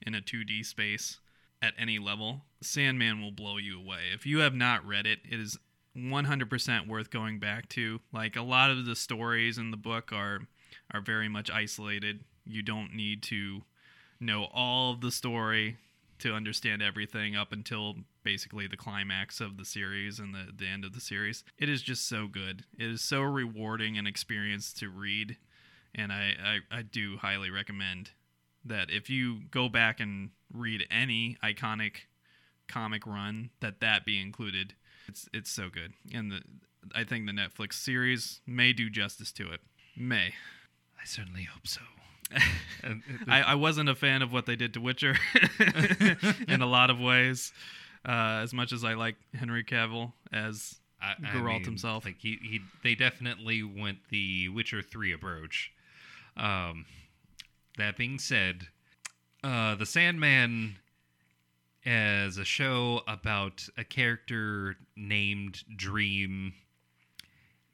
[0.05, 1.19] in a 2D space
[1.61, 4.11] at any level, Sandman will blow you away.
[4.13, 5.57] If you have not read it, it is
[5.97, 7.99] 100% worth going back to.
[8.11, 10.41] Like a lot of the stories in the book are
[10.93, 12.23] are very much isolated.
[12.45, 13.63] You don't need to
[14.19, 15.77] know all of the story
[16.19, 20.83] to understand everything up until basically the climax of the series and the, the end
[20.83, 21.43] of the series.
[21.57, 22.65] It is just so good.
[22.77, 25.37] It is so rewarding an experience to read.
[25.95, 26.33] And I,
[26.71, 28.11] I, I do highly recommend
[28.65, 32.07] that if you go back and read any iconic
[32.69, 34.73] comic run, that that be included.
[35.07, 35.93] It's it's so good.
[36.13, 36.41] And the
[36.95, 39.59] I think the Netflix series may do justice to it.
[39.97, 40.33] May.
[41.01, 41.81] i certainly hope so
[43.27, 45.15] I, I wasn't a fan of what they did to Witcher
[46.47, 47.51] in a lot of ways.
[48.07, 52.05] Uh, as much as I like Henry Cavill as I, I Geralt mean, himself.
[52.05, 55.71] Like he, he, they definitely went the Witcher Three approach.
[56.37, 56.85] Um,
[57.77, 58.67] that being said,
[59.43, 60.75] uh, The Sandman
[61.89, 66.53] as a show about a character named Dream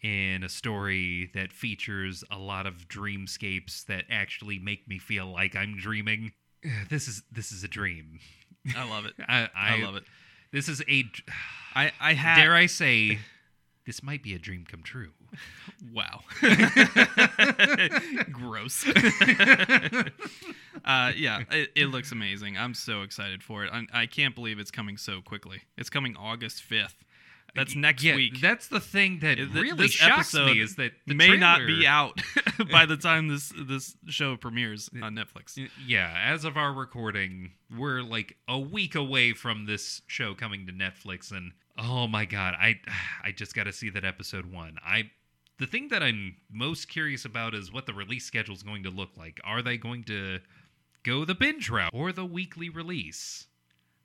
[0.02, 5.56] in a story that features a lot of dreamscapes that actually make me feel like
[5.56, 6.32] I'm dreaming.
[6.90, 8.20] This is this is a dream.
[8.76, 9.14] I love it.
[9.28, 10.04] I, I, I love it.
[10.52, 11.04] This is a
[11.76, 13.20] I I had dare I say
[13.86, 15.12] this might be a dream come true.
[15.94, 16.22] Wow.
[18.32, 18.88] Gross.
[20.86, 22.58] uh, yeah, it, it looks amazing.
[22.58, 23.72] I'm so excited for it.
[23.72, 25.62] I, I can't believe it's coming so quickly.
[25.78, 26.96] It's coming August 5th.
[27.56, 28.42] That's next yeah, week.
[28.42, 31.88] That's the thing that Th- really this shocks me is that the may not be
[31.88, 32.22] out
[32.72, 35.58] by the time this this show premieres on Netflix.
[35.88, 40.74] Yeah, as of our recording, we're like a week away from this show coming to
[40.74, 42.82] Netflix, and oh my god, I
[43.24, 44.76] I just got to see that episode one.
[44.86, 45.10] I
[45.58, 48.90] the thing that I'm most curious about is what the release schedule is going to
[48.90, 49.40] look like.
[49.44, 50.40] Are they going to
[51.04, 53.48] go the binge route or the weekly release?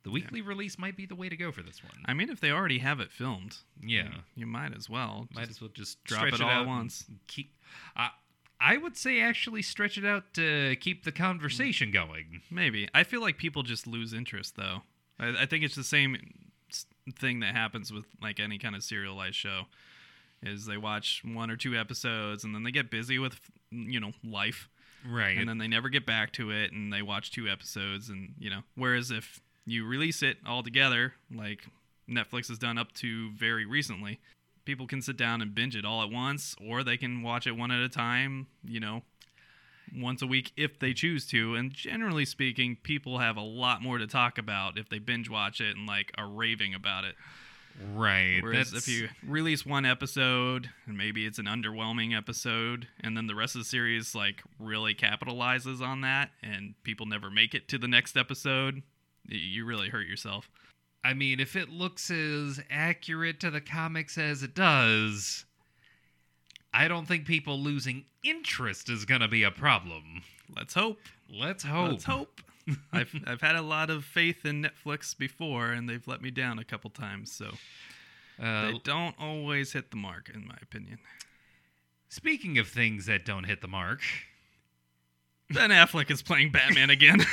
[0.02, 1.92] The weekly release might be the way to go for this one.
[2.06, 5.28] I mean, if they already have it filmed, yeah, you might as well.
[5.34, 7.04] might Just as well just drop stretch it all at out once.
[7.26, 7.54] Keep.
[7.94, 8.10] I
[8.60, 12.40] I would say actually stretch it out to keep the conversation going.
[12.50, 12.88] Maybe.
[12.94, 14.82] I feel like people just lose interest, though.
[15.18, 16.16] I, I think it's the same
[17.18, 19.64] thing that happens with like any kind of serialized show.
[20.42, 23.38] Is they watch one or two episodes and then they get busy with
[23.70, 24.68] you know life,
[25.06, 25.36] Right.
[25.36, 28.48] and then they never get back to it, and they watch two episodes, and you
[28.50, 28.62] know.
[28.74, 31.66] Whereas if you release it all together, like
[32.08, 34.18] Netflix has done up to very recently,
[34.64, 37.52] people can sit down and binge it all at once, or they can watch it
[37.56, 38.46] one at a time.
[38.64, 39.02] You know,
[39.94, 41.54] once a week if they choose to.
[41.54, 45.60] And generally speaking, people have a lot more to talk about if they binge watch
[45.60, 47.14] it and like are raving about it.
[47.94, 48.38] Right.
[48.42, 53.26] Whereas That's, if you release one episode and maybe it's an underwhelming episode, and then
[53.26, 57.68] the rest of the series like really capitalizes on that, and people never make it
[57.68, 58.82] to the next episode,
[59.26, 60.50] you really hurt yourself.
[61.02, 65.46] I mean, if it looks as accurate to the comics as it does,
[66.74, 70.22] I don't think people losing interest is going to be a problem.
[70.54, 71.00] Let's hope.
[71.32, 71.90] Let's hope.
[71.92, 72.40] Let's hope.
[72.92, 76.58] I've I've had a lot of faith in Netflix before, and they've let me down
[76.58, 77.32] a couple times.
[77.32, 77.52] So
[78.42, 80.98] Uh, they don't always hit the mark, in my opinion.
[82.08, 84.00] speaking of things that don't hit the mark,
[85.50, 87.18] Ben Affleck is playing Batman again.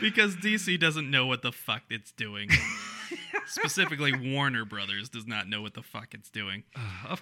[0.00, 2.48] because DC doesn't know what the fuck it's doing.
[3.46, 6.62] Specifically, Warner Brothers does not know what the fuck it's doing.
[7.08, 7.16] uh,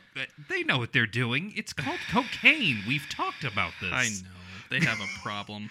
[0.49, 1.53] they know what they're doing.
[1.57, 2.79] It's called cocaine.
[2.87, 3.93] We've talked about this.
[3.93, 4.40] I know.
[4.71, 5.69] They have a problem.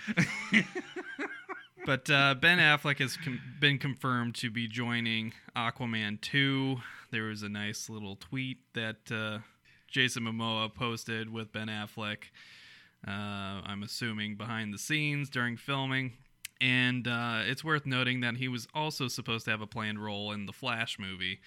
[1.86, 6.78] but uh, Ben Affleck has com- been confirmed to be joining Aquaman 2.
[7.12, 9.40] There was a nice little tweet that uh,
[9.88, 12.26] Jason Momoa posted with Ben Affleck.
[13.08, 16.14] Uh, I'm assuming behind the scenes during filming.
[16.62, 20.34] And uh, it's worth noting that he was also supposed to have a planned role
[20.34, 21.40] in the Flash movie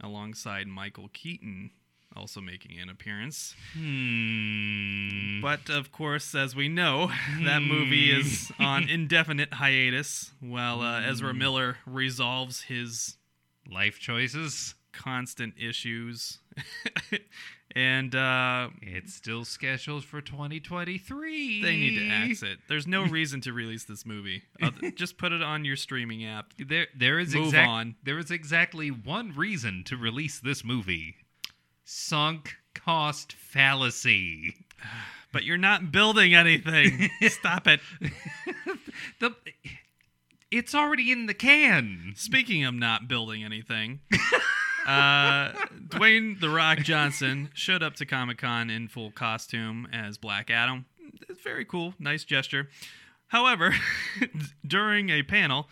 [0.00, 1.70] alongside Michael Keaton,
[2.16, 3.54] also making an appearance.
[3.74, 5.40] Hmm.
[5.40, 7.10] But of course, as we know,
[7.44, 13.16] that movie is on indefinite hiatus while uh, Ezra Miller resolves his
[13.70, 14.74] Life choices.
[14.92, 16.38] constant issues.
[17.74, 21.62] and uh, It's still scheduled for 2023.
[21.62, 22.58] they need to axe it.
[22.68, 24.42] There's no reason to release this movie.
[24.62, 26.52] Uh, just put it on your streaming app.
[26.58, 27.96] There, there is Move exact- on.
[28.04, 31.16] There is exactly one reason to release this movie:
[31.86, 34.66] sunk cost fallacy.
[35.32, 37.10] But you're not building anything.
[37.28, 37.80] Stop it.
[39.20, 39.34] The,
[40.50, 42.14] it's already in the can.
[42.16, 44.00] Speaking of not building anything,
[44.86, 45.52] uh,
[45.88, 50.86] Dwayne the Rock Johnson showed up to Comic Con in full costume as Black Adam.
[51.28, 52.70] It's very cool, nice gesture.
[53.26, 53.74] However,
[54.66, 55.68] during a panel,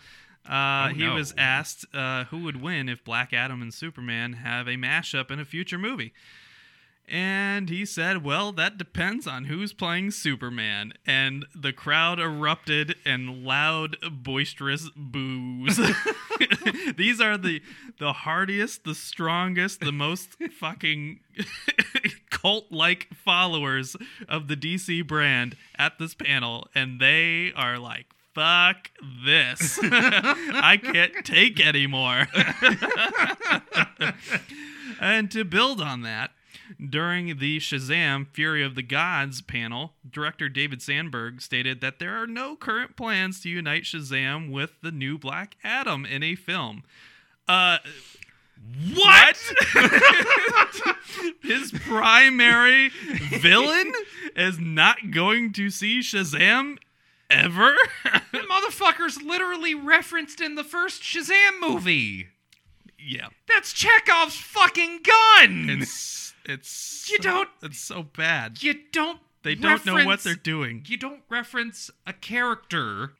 [0.49, 1.15] uh, Oh, he no.
[1.15, 5.39] was asked uh, who would win if Black Adam and Superman have a mashup in
[5.39, 6.13] a future movie.
[7.07, 10.93] And he said, Well, that depends on who's playing Superman.
[11.05, 15.79] And the crowd erupted in loud, boisterous boos.
[16.97, 17.61] These are the
[17.99, 20.29] the hardiest, the strongest, the most
[20.59, 21.19] fucking
[22.31, 23.95] cult like followers
[24.27, 26.67] of the DC brand at this panel.
[26.73, 28.91] And they are like, Fuck
[29.25, 29.79] this.
[29.83, 32.27] I can't take anymore.
[34.99, 36.31] and to build on that,
[36.89, 42.27] during the Shazam Fury of the Gods panel, director David Sandberg stated that there are
[42.27, 46.83] no current plans to unite Shazam with the new Black Adam in a film.
[47.47, 47.77] Uh
[48.93, 49.37] What?
[51.41, 53.93] His primary villain
[54.35, 56.77] is not going to see Shazam
[57.29, 57.75] ever?
[58.31, 62.27] The motherfucker's literally referenced in the first Shazam movie.
[62.99, 63.29] yeah.
[63.47, 65.67] That's Chekhov's fucking gun.
[65.69, 68.61] It's it's You so- don't- it's so bad.
[68.61, 69.19] you don't.
[69.43, 70.83] They don't know what they're doing.
[70.87, 73.13] You don't reference a character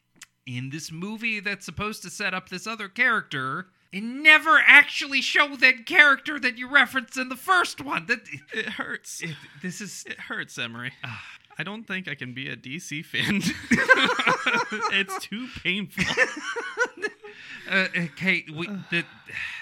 [0.45, 5.55] in this movie that's supposed to set up this other character and never actually show
[5.55, 8.07] that character that you referenced in the first one.
[8.07, 8.21] That
[8.53, 9.21] It hurts.
[9.23, 10.91] it- this is It hurts, Emery.
[11.03, 11.23] Ah.
[11.57, 13.41] I don't think I can be a DC fan.
[14.93, 16.03] it's too painful.
[17.71, 18.45] uh, okay.
[18.53, 19.05] We, the,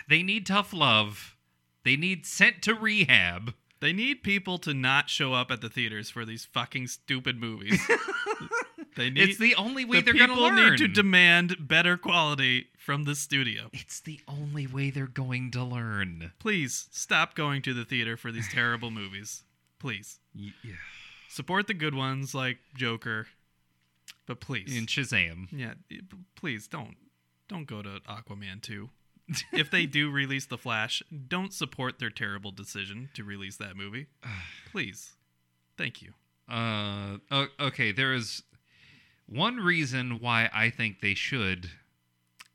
[0.10, 1.36] they need tough love.
[1.84, 3.54] They need sent to rehab.
[3.80, 7.82] They need people to not show up at the theaters for these fucking stupid movies.
[8.96, 10.56] they need It's the only way the they're gonna learn.
[10.56, 13.70] People need to demand better quality from the studio.
[13.74, 16.32] it's the only way they're going to learn.
[16.40, 19.44] Please stop going to the theater for these terrible movies.
[19.80, 20.52] Please yeah.
[21.34, 23.28] Support the good ones like Joker,
[24.28, 25.48] but please, In Shazam.
[25.52, 25.74] yeah,
[26.36, 26.96] please don't
[27.48, 28.90] don't go to Aquaman two.
[29.54, 34.08] if they do release the Flash, don't support their terrible decision to release that movie.
[34.72, 35.14] Please,
[35.78, 36.12] thank you.
[36.50, 37.18] Uh,
[37.60, 38.44] okay, there is
[39.26, 41.70] one reason why I think they should,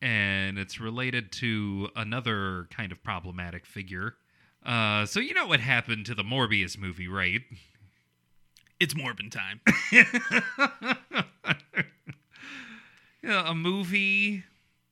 [0.03, 4.15] and it's related to another kind of problematic figure.
[4.65, 7.41] Uh, so you know what happened to the Morbius movie, right?
[8.81, 9.61] It's Morbin time.
[13.21, 14.45] Yeah, a movie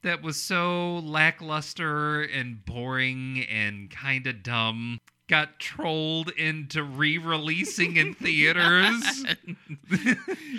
[0.03, 8.14] that was so lackluster and boring and kind of dumb got trolled into re-releasing in
[8.20, 9.24] theaters.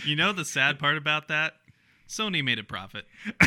[0.06, 1.56] you know the sad part about that?
[2.08, 3.06] Sony made a profit.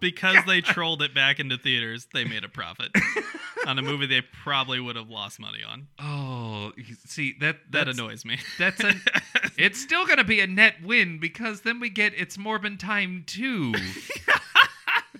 [0.00, 2.90] because they trolled it back into theaters, they made a profit
[3.66, 5.86] on a movie they probably would have lost money on.
[5.98, 6.72] Oh,
[7.06, 8.38] see that That annoys me.
[8.58, 8.94] That's a.
[9.56, 13.72] it's still gonna be a net win because then we get it's Morbin time too.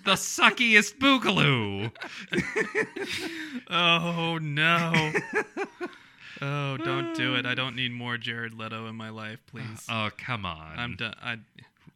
[0.03, 1.91] the suckiest boogaloo.
[3.69, 5.11] oh no.
[6.41, 7.45] Oh, don't do it.
[7.45, 9.85] I don't need more Jared Leto in my life, please.
[9.89, 10.77] Oh come on.
[10.77, 11.15] I'm done.
[11.21, 11.37] I,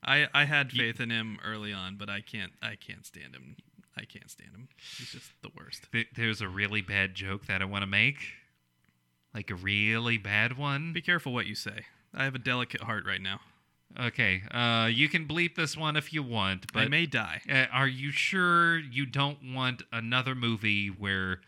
[0.03, 3.55] I I had faith in him early on, but I can't I can't stand him.
[3.97, 4.67] I can't stand him.
[4.97, 5.87] He's just the worst.
[6.15, 8.17] There's a really bad joke that I want to make,
[9.33, 10.93] like a really bad one.
[10.93, 11.85] Be careful what you say.
[12.13, 13.39] I have a delicate heart right now.
[13.99, 17.41] Okay, uh, you can bleep this one if you want, but I may die.
[17.49, 21.39] Uh, are you sure you don't want another movie where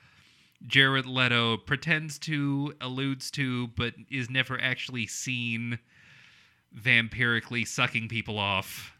[0.66, 5.80] Jared Leto pretends to, alludes to, but is never actually seen
[6.78, 8.94] vampirically sucking people off?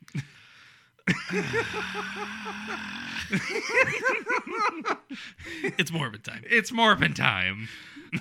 [5.78, 6.44] It's Morbid time.
[6.46, 7.68] It's Morbin time.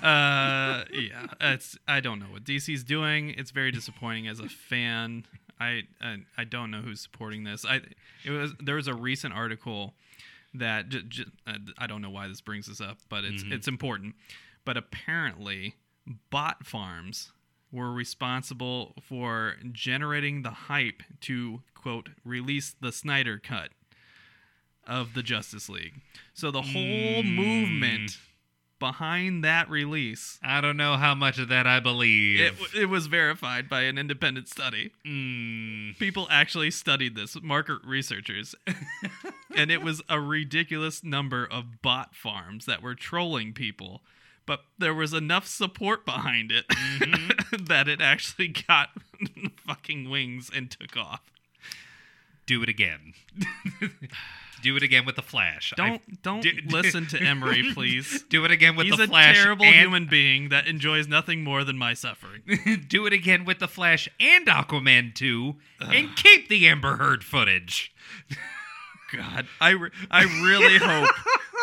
[0.03, 5.25] uh yeah it's i don't know what dc's doing it's very disappointing as a fan
[5.59, 7.81] I, I i don't know who's supporting this i
[8.23, 9.95] it was there was a recent article
[10.53, 13.67] that j- j- uh, i don't know why this brings this up but it's it's
[13.67, 14.13] important
[14.63, 15.73] but apparently
[16.29, 17.31] bot farms
[17.71, 23.69] were responsible for generating the hype to quote release the snyder cut
[24.87, 25.93] of the justice league
[26.33, 28.17] so the whole movement
[28.79, 32.39] behind that release I don't know how much of that I believe.
[32.39, 34.91] it, it was verified by an independent study.
[35.05, 38.55] Mm, People actually studied this, market researchers.
[39.55, 44.01] and it was a ridiculous number of bot farms that were trolling people.
[44.49, 47.65] But there was enough support behind it mm-hmm.
[47.65, 48.89] that it actually got
[49.67, 51.21] fucking wings and took off.
[52.47, 53.13] do it again.
[54.63, 55.71] do it again with the Flash.
[55.77, 58.23] Don't don't do- listen to Emery, please.
[58.27, 61.63] do it again with He's the a terrible and- human being that enjoys nothing more
[61.63, 62.41] than my suffering.
[62.87, 67.93] do it again with the Flash and Aquaman 2 and keep the Amber Heard footage.
[69.15, 71.09] God, I, re- I really hope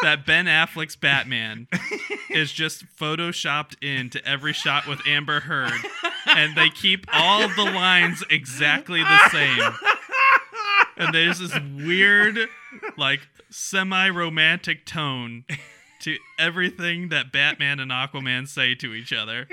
[0.02, 1.68] that Ben Affleck's Batman
[2.30, 5.72] is just photoshopped into every shot with Amber Heard,
[6.26, 9.72] and they keep all the lines exactly the same.
[10.96, 12.38] And there's this weird,
[12.96, 13.20] like
[13.50, 15.44] semi-romantic tone
[16.00, 19.48] to everything that Batman and Aquaman say to each other.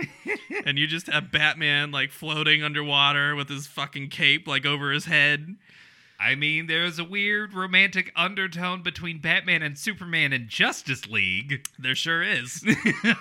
[0.66, 5.06] And you just have Batman like floating underwater with his fucking cape like over his
[5.06, 5.56] head.
[6.24, 11.68] I mean, there's a weird romantic undertone between Batman and Superman in Justice League.
[11.78, 12.66] There sure is.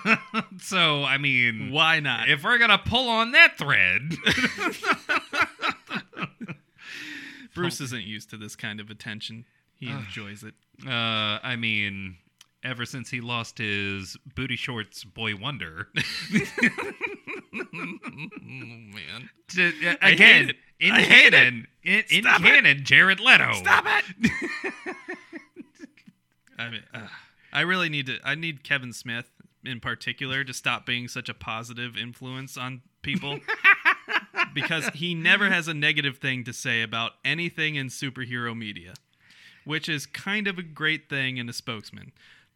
[0.61, 2.29] so, I mean, Why not?
[2.29, 4.13] if we're going to pull on that thread.
[7.53, 9.45] Bruce isn't used to this kind of attention.
[9.75, 10.53] He enjoys it.
[10.87, 12.15] Uh, I mean,
[12.63, 15.89] ever since he lost his booty shorts boy wonder.
[17.53, 19.29] man.
[19.49, 20.55] To, uh, again, it.
[20.79, 22.43] in canon, in, in Stop it.
[22.43, 23.53] canon, Jared Leto.
[23.53, 24.31] Stop it!
[26.57, 27.07] I mean, uh,
[27.51, 28.19] I really need to.
[28.23, 29.29] I need Kevin Smith
[29.65, 33.39] in particular to stop being such a positive influence on people.
[34.53, 38.93] because he never has a negative thing to say about anything in superhero media,
[39.65, 42.11] which is kind of a great thing in a spokesman.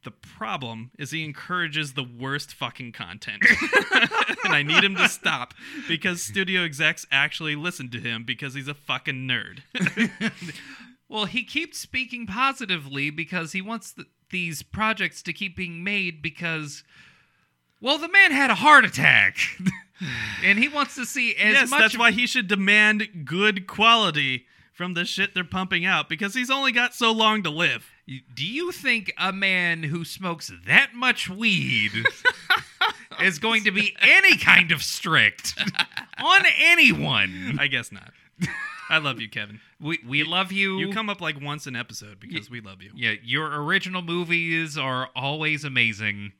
[0.07, 3.43] The problem is he encourages the worst fucking content.
[4.45, 5.53] and I need him to stop
[5.85, 9.63] because studio execs actually listen to him because he's a fucking nerd.
[11.09, 16.21] Well, he keeps speaking positively because he wants th- these projects to keep being made
[16.21, 16.83] because,
[17.79, 19.37] well, the man had a heart attack.
[20.43, 21.79] and he wants to see as yes, much.
[21.79, 26.49] that's why he should demand good quality from the shit they're pumping out because he's
[26.49, 27.89] only got so long to live.
[28.33, 31.91] Do you think a man who smokes that much weed
[33.21, 35.53] is going to be any kind of strict
[36.23, 37.57] on anyone?
[37.59, 38.11] I guess not.
[38.89, 39.59] I love you, Kevin.
[39.81, 40.79] We we love you.
[40.79, 42.91] You come up like once an episode because we love you.
[42.95, 46.31] Yeah, your original movies are always amazing.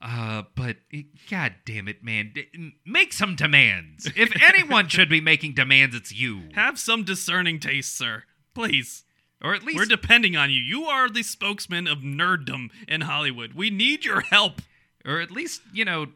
[0.00, 4.10] Uh, but eh, god damn it, man, D- make some demands.
[4.16, 6.48] If anyone should be making demands, it's you.
[6.54, 8.24] Have some discerning taste, sir.
[8.54, 9.04] Please.
[9.42, 10.60] Or at least We're depending on you.
[10.60, 13.54] You are the spokesman of nerddom in Hollywood.
[13.54, 14.62] We need your help.
[15.04, 16.06] or at least, you know,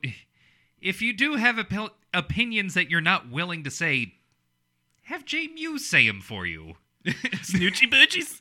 [0.80, 4.14] if you do have opi- opinions that you're not willing to say,
[5.04, 6.74] have Jay Mewes say them for you.
[7.06, 8.40] Snoochie boochies.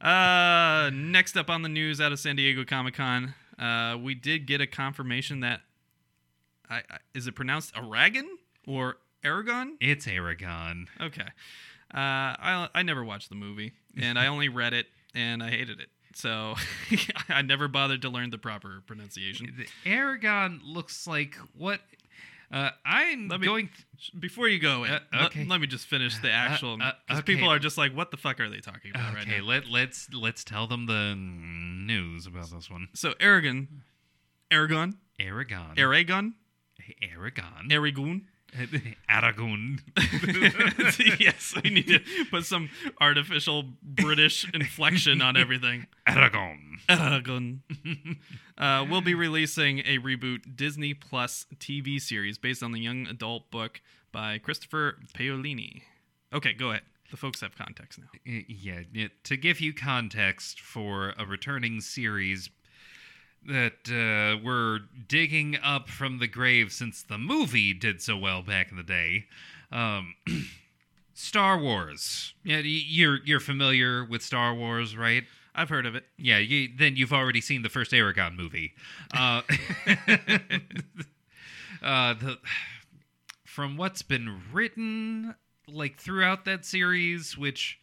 [0.00, 4.46] uh, next up on the news out of San Diego Comic Con, uh, we did
[4.46, 5.60] get a confirmation that
[6.68, 8.26] I, I is it pronounced Aragon
[8.66, 9.76] or Aragon?
[9.80, 10.88] It's Aragon.
[11.00, 11.28] Okay.
[11.94, 11.98] Uh,
[12.38, 15.88] I I never watched the movie and I only read it and I hated it.
[16.14, 16.54] So
[17.28, 19.54] I never bothered to learn the proper pronunciation.
[19.56, 21.80] The Aragon looks like what?
[22.50, 23.70] Uh, I'm me- going.
[24.18, 25.44] Before you go, Uh, let- okay.
[25.46, 26.74] let, me just finish the actual.
[26.82, 27.34] uh, Because okay.
[27.34, 29.68] people are just like, "What the fuck are they talking about right okay, now?" let
[29.68, 32.88] let's let's tell them the news about this one.
[32.94, 33.82] So Aragon,
[34.50, 35.78] Aragon, Aragon.
[35.78, 36.34] Aragon,
[37.02, 37.68] Aragon.
[37.70, 38.22] Aragoon.
[39.08, 39.80] Aragon.
[41.18, 42.00] yes, we need to
[42.30, 45.86] put some artificial British inflection on everything.
[46.06, 46.78] Aragon.
[46.88, 47.62] Aragon.
[48.58, 53.50] uh, we'll be releasing a reboot Disney Plus TV series based on the young adult
[53.50, 53.80] book
[54.12, 55.82] by Christopher Paolini.
[56.32, 56.82] Okay, go ahead.
[57.10, 58.06] The folks have context now.
[58.24, 62.48] Yeah, to give you context for a returning series
[63.46, 68.70] that uh, we're digging up from the grave since the movie did so well back
[68.70, 69.26] in the day.
[69.70, 70.14] Um,
[71.14, 72.34] Star Wars.
[72.44, 75.24] Yeah, you're you're familiar with Star Wars, right?
[75.54, 76.04] I've heard of it.
[76.16, 78.72] Yeah, you, then you've already seen the first Eragon movie.
[79.14, 79.42] Uh,
[81.82, 82.38] uh, the,
[83.44, 85.34] from what's been written,
[85.68, 87.78] like throughout that series, which,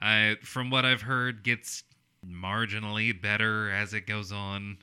[0.00, 1.84] I, from what I've heard, gets
[2.26, 4.78] marginally better as it goes on.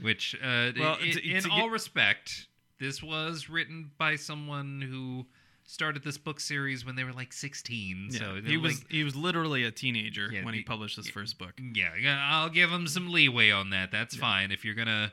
[0.00, 4.82] Which, uh, Well, i- to- in to all get- respect, this was written by someone
[4.82, 5.26] who
[5.66, 8.08] started this book series when they were like 16.
[8.10, 10.96] Yeah, so he was like, he was literally a teenager Yeah, when he the- published
[10.96, 11.58] his first book.
[11.74, 13.90] yeah, yeah, I'll give him some leeway on that.
[13.90, 14.50] That's fine.
[14.52, 15.12] If you're gonna,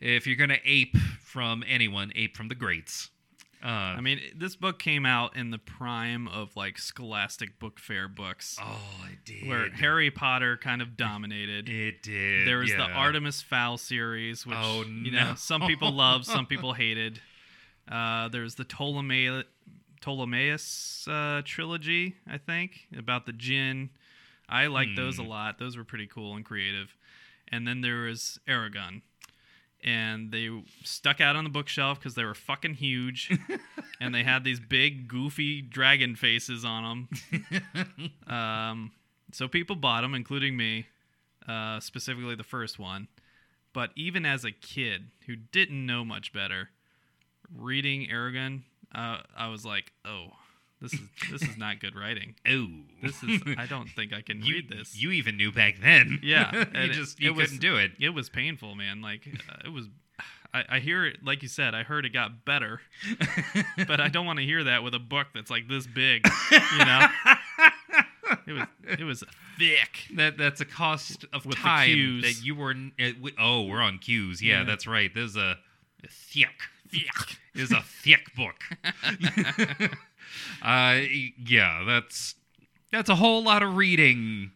[0.00, 3.10] if you're gonna ape from anyone, ape from the greats.
[3.66, 8.06] Uh, I mean, this book came out in the prime of like Scholastic Book Fair
[8.06, 8.80] books, oh,
[9.12, 9.48] it did.
[9.48, 11.68] where Harry Potter kind of dominated.
[11.68, 12.46] it did.
[12.46, 12.78] There was the.
[12.82, 15.34] Artemis Fowl series, which Oh, you know no.
[15.34, 17.20] some people loved, some people hated.
[17.90, 19.42] Uh, there's the Ptolemy
[20.04, 23.90] Bartimaeus uh, trilogy, I think, about the djinn.
[24.48, 25.28] I like those a Hmm.
[25.28, 25.58] lot.
[25.58, 26.94] Those were pretty cool and creative.
[27.48, 29.02] And then there was Eragon.
[29.86, 30.50] And they
[30.82, 33.30] stuck out on the bookshelf because they were fucking huge,
[34.00, 38.12] and they had these big, goofy dragon faces on them.
[38.26, 38.90] um,
[39.32, 40.86] so people bought them, including me,
[41.46, 43.06] uh, specifically the first one.
[43.72, 46.70] But even as a kid who didn't know much better,
[47.54, 48.62] reading Eragon,
[48.92, 50.30] uh, I was like, "Oh,
[50.80, 51.00] this is
[51.30, 52.34] this is not good writing.
[52.48, 52.66] Oh,
[53.02, 56.18] This is I don't think I can you, read this." You even knew back then.
[56.22, 57.92] Yeah, you just you it couldn't do it.
[58.00, 59.00] it was painful, man.
[59.02, 59.86] Like uh, it was.
[60.54, 61.74] I, I hear it, like you said.
[61.74, 62.80] I heard it got better,
[63.86, 66.26] but I don't want to hear that with a book that's like this big.
[66.50, 67.06] You know,
[68.46, 68.66] it was
[69.00, 69.24] it was
[69.58, 70.06] thick.
[70.14, 72.22] That that's a cost of With the time cues.
[72.22, 72.70] that you were.
[72.70, 74.40] uh, w- oh, we're on cues.
[74.40, 74.64] Yeah, Yeah.
[74.64, 75.10] that's right.
[75.12, 75.56] There's a,
[76.04, 76.48] a thick.
[76.90, 77.38] Thick.
[77.54, 78.62] is a thick book.
[80.62, 81.00] Uh,
[81.44, 82.34] yeah, that's
[82.92, 84.52] That's a whole lot of reading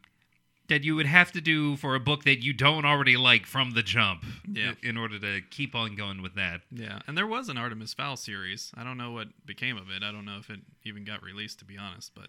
[0.68, 3.72] that you would have to do for a book that you don't already like from
[3.72, 4.24] the jump.
[4.50, 4.74] Yeah.
[4.84, 6.60] In order to keep on going with that.
[6.70, 8.70] Yeah, and there was an Artemis Fowl series.
[8.76, 10.04] I don't know what became of it.
[10.04, 12.12] I don't know if it even got released, to be honest.
[12.14, 12.26] But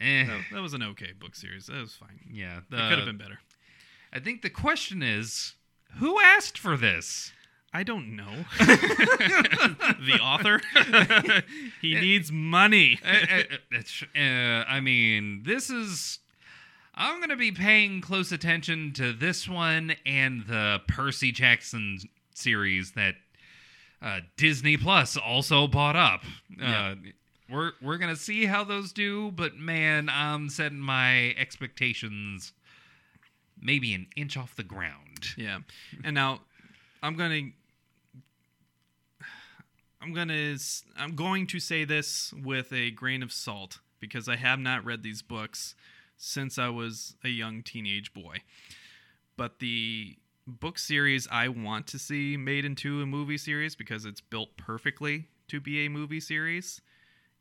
[0.00, 1.66] Eh, that, that was an okay book series.
[1.66, 2.18] That was fine.
[2.32, 2.58] yeah.
[2.58, 3.38] it could have been better.
[4.12, 5.54] I think the question is
[5.98, 7.32] who asked for this?
[7.74, 8.44] I don't know.
[8.58, 10.60] the author,
[11.82, 13.00] he needs money.
[13.04, 16.20] Uh, I mean, this is.
[16.94, 21.98] I'm going to be paying close attention to this one and the Percy Jackson
[22.32, 23.16] series that
[24.00, 26.22] uh, Disney Plus also bought up.
[26.62, 26.94] Uh,
[27.50, 32.52] we're we're gonna see how those do, but man, I'm setting my expectations
[33.60, 35.34] maybe an inch off the ground.
[35.36, 35.58] Yeah,
[36.04, 36.40] and now
[37.02, 37.50] I'm gonna.
[40.04, 40.56] I'm gonna.
[40.98, 45.02] I'm going to say this with a grain of salt because I have not read
[45.02, 45.74] these books
[46.16, 48.42] since I was a young teenage boy.
[49.36, 54.20] But the book series I want to see made into a movie series because it's
[54.20, 56.82] built perfectly to be a movie series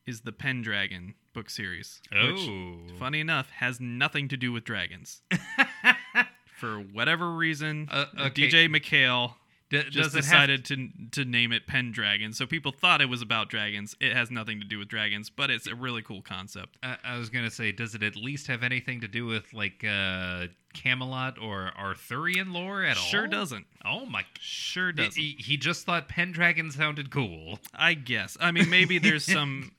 [0.05, 2.01] is the Pendragon book series.
[2.11, 5.21] which, Oh, funny enough, has nothing to do with dragons.
[6.57, 8.49] For whatever reason, Uh, okay.
[8.49, 9.33] DJ MacHale
[9.73, 12.31] D- just does it have decided to to name it Pendragon.
[12.33, 13.95] So people thought it was about dragons.
[13.99, 16.77] It has nothing to do with dragons, but it's a really cool concept.
[16.83, 19.83] I, I was gonna say, does it at least have anything to do with like
[19.83, 23.03] uh, Camelot or Arthurian lore at all?
[23.03, 23.65] Sure doesn't.
[23.83, 24.23] Oh my!
[24.39, 25.19] Sure doesn't.
[25.19, 27.59] He, he just thought Pendragon sounded cool.
[27.73, 28.37] I guess.
[28.39, 29.71] I mean, maybe there's some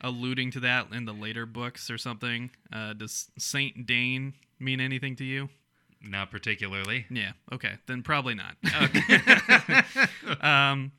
[0.00, 2.50] alluding to that in the later books or something.
[2.72, 5.50] Uh, does Saint Dane mean anything to you?
[6.06, 7.06] Not particularly.
[7.10, 7.32] Yeah.
[7.52, 7.74] Okay.
[7.86, 8.56] Then probably not.
[10.40, 10.92] um,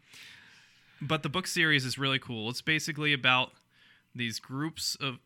[1.02, 2.50] but the book series is really cool.
[2.50, 3.52] It's basically about
[4.16, 5.20] these groups of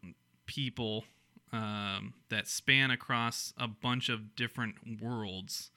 [0.45, 1.05] people
[1.51, 5.71] um, that span across a bunch of different worlds.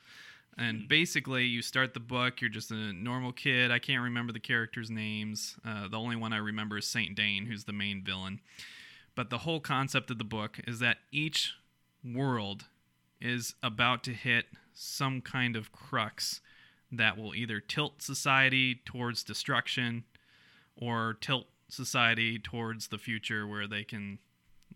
[0.56, 2.40] And basically, you start the book.
[2.40, 3.72] You're just a normal kid.
[3.72, 5.56] I can't remember the characters' names.
[5.66, 8.40] Uh, the only one I remember is Saint Dane, who's the main villain.
[9.16, 11.54] But the whole concept of the book is that each
[12.04, 12.66] world
[13.24, 14.44] is about to hit
[14.74, 16.40] some kind of crux
[16.92, 20.04] that will either tilt society towards destruction
[20.76, 24.18] or tilt society towards the future where they can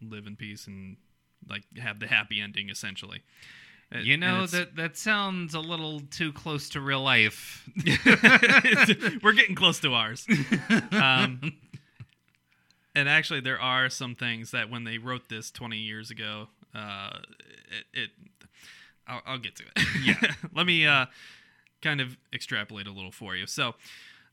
[0.00, 0.96] live in peace and
[1.48, 3.22] like have the happy ending essentially.
[3.94, 7.68] Uh, You know that that sounds a little too close to real life.
[9.22, 10.26] we're getting close to ours.
[10.92, 11.52] Um,
[12.94, 17.18] and actually, there are some things that when they wrote this 20 years ago, uh,
[17.94, 18.10] it, it
[19.08, 19.84] I'll, I'll get to it.
[20.04, 20.34] Yeah.
[20.54, 21.06] Let me uh,
[21.82, 23.46] kind of extrapolate a little for you.
[23.46, 23.74] So,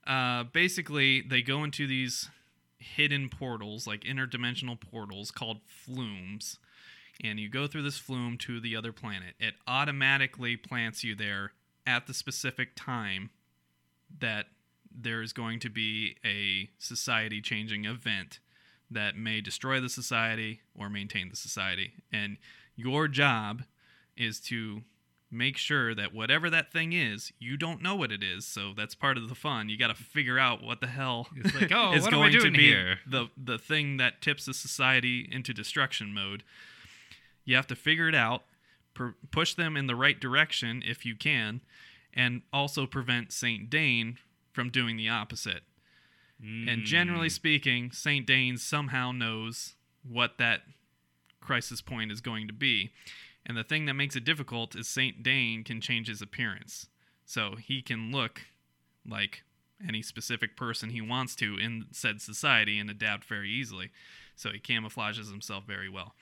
[0.05, 2.29] uh, basically, they go into these
[2.77, 6.59] hidden portals, like interdimensional portals called flumes.
[7.23, 9.35] And you go through this flume to the other planet.
[9.39, 11.53] It automatically plants you there
[11.87, 13.29] at the specific time
[14.19, 14.47] that
[14.93, 18.39] there is going to be a society changing event
[18.91, 21.93] that may destroy the society or maintain the society.
[22.11, 22.37] And
[22.75, 23.63] your job
[24.17, 24.81] is to
[25.31, 28.45] make sure that whatever that thing is, you don't know what it is.
[28.45, 29.69] So that's part of the fun.
[29.69, 32.29] You got to figure out what the hell It's like, oh, is what am I
[32.29, 32.99] going to be here?
[33.05, 36.43] the the thing that tips the society into destruction mode.
[37.43, 38.43] You have to figure it out,
[38.93, 41.61] per- push them in the right direction if you can,
[42.13, 44.17] and also prevent Saint Dane
[44.51, 45.61] from doing the opposite.
[46.41, 47.31] And generally mm.
[47.31, 49.75] speaking, Saint Dane somehow knows
[50.07, 50.61] what that
[51.39, 52.91] crisis point is going to be.
[53.45, 56.87] And the thing that makes it difficult is Saint Dane can change his appearance.
[57.25, 58.41] So he can look
[59.07, 59.43] like
[59.87, 63.91] any specific person he wants to in said society and adapt very easily.
[64.35, 66.15] So he camouflages himself very well.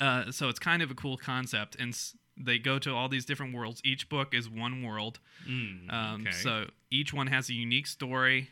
[0.00, 3.26] Uh, so it's kind of a cool concept, and s- they go to all these
[3.26, 3.80] different worlds.
[3.84, 6.30] Each book is one world, Mm, um, okay.
[6.30, 8.48] so each one has a unique story.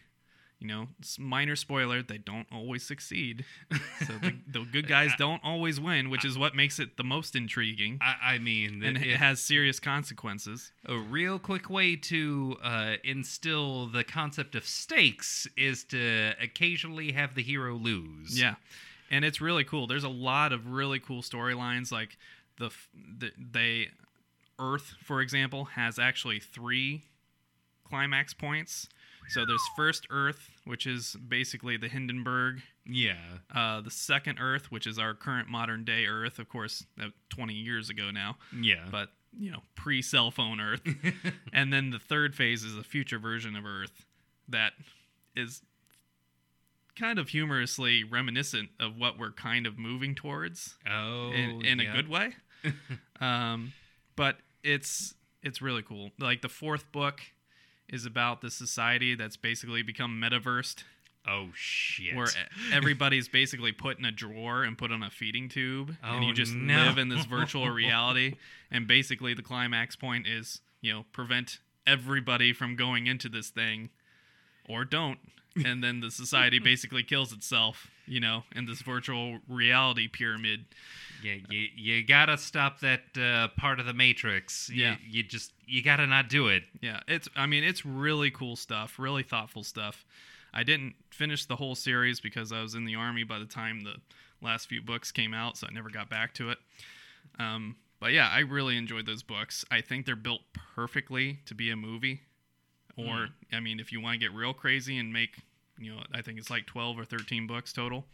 [0.61, 0.89] You know,
[1.19, 3.45] minor spoiler, they don't always succeed.
[4.07, 7.37] So the, the good guys don't always win, which is what makes it the most
[7.37, 7.99] intriguing.
[8.01, 10.73] I, I mean, And it, it has serious consequences.
[10.87, 17.35] a real quick way to uh, instill the concept of stakes is to occasionally have
[17.35, 18.39] the hero lose.
[18.41, 18.55] Yeah,
[19.11, 19.87] and it's really cool.
[19.87, 21.93] There's a lot of really cool storylines.
[21.93, 22.17] Like
[22.59, 22.71] the,
[23.19, 23.89] the they
[24.59, 27.05] Earth, for example, has actually three
[27.89, 28.89] climax points.
[29.31, 32.63] So there's first Earth, which is basically the Hindenburg.
[32.85, 33.15] Yeah.
[33.55, 37.55] Uh, the second Earth, which is our current modern day Earth, of course, uh, 20
[37.55, 38.87] years ago now, Yeah.
[38.91, 40.83] but you know, pre cell phone Earth.
[41.53, 44.05] and then the third phase is a future version of Earth
[44.49, 44.73] that
[45.37, 45.63] is
[46.99, 51.93] kind of humorously reminiscent of what we're kind of moving towards Oh, in, in yeah.
[51.93, 52.35] a good way.
[53.21, 53.73] um,
[54.17, 56.11] but it's it's really cool.
[56.19, 57.21] Like the fourth book
[57.93, 60.85] is about the society that's basically become metaversed,
[61.29, 62.17] Oh shit!
[62.17, 62.29] where
[62.73, 66.33] everybody's basically put in a drawer and put on a feeding tube, and Oh, you
[66.33, 66.85] just no.
[66.85, 68.37] live in this virtual reality.
[68.71, 73.91] And basically, the climax point is you know prevent everybody from going into this thing,
[74.69, 75.19] or don't.
[75.65, 80.65] And then the society basically kills itself, you know, in this virtual reality pyramid.
[81.23, 84.69] Yeah, you you gotta stop that uh, part of the Matrix.
[84.69, 84.97] You- Yeah.
[85.09, 86.65] you, just you gotta not do it.
[86.81, 90.05] Yeah, it's I mean it's really cool stuff, really thoughtful stuff.
[90.53, 93.83] I didn't finish the whole series because I was in the army by the time
[93.83, 93.97] the
[94.43, 96.59] last few books came out, so I never got back to it.
[97.39, 99.65] Um, but yeah, I really enjoyed those books.
[99.71, 100.41] I think they're built
[100.75, 102.23] perfectly to be a movie.
[102.97, 105.37] Or I mean, if you want to get real crazy and make,
[105.79, 108.05] you know, I think it's like 12 or 13 books total.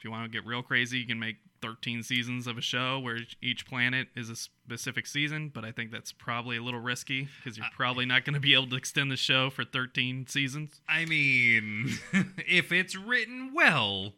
[0.00, 2.98] If you want to get real crazy, you can make 13 seasons of a show
[2.98, 7.28] where each planet is a specific season, but I think that's probably a little risky
[7.36, 10.80] because you're probably not going to be able to extend the show for 13 seasons.
[10.88, 11.98] I mean,
[12.38, 14.14] if it's written well,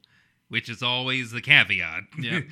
[0.48, 2.04] which is always the caveat.
[2.16, 2.42] Yeah.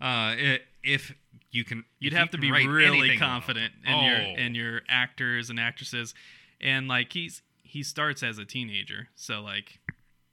[0.00, 1.12] uh, if
[1.50, 3.28] you can, You'd have you to be really anything well.
[3.28, 4.06] confident in oh.
[4.06, 6.14] your in your actors and actresses,
[6.62, 9.80] and like he's he starts as a teenager, so like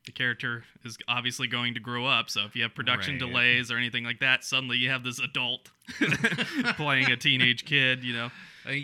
[0.08, 2.30] the character is obviously going to grow up.
[2.32, 3.20] So if you have production Right.
[3.20, 5.70] delays or anything like that, suddenly you have this adult
[6.76, 8.30] playing a teenage kid, you know,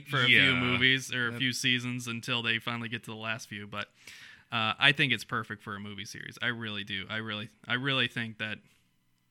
[0.10, 3.50] for a few movies or a few seasons until they finally get to the last
[3.50, 3.66] few.
[3.66, 3.88] But
[4.52, 6.38] uh, I think it's perfect for a movie series.
[6.42, 7.06] I really do.
[7.10, 8.60] I really I really think that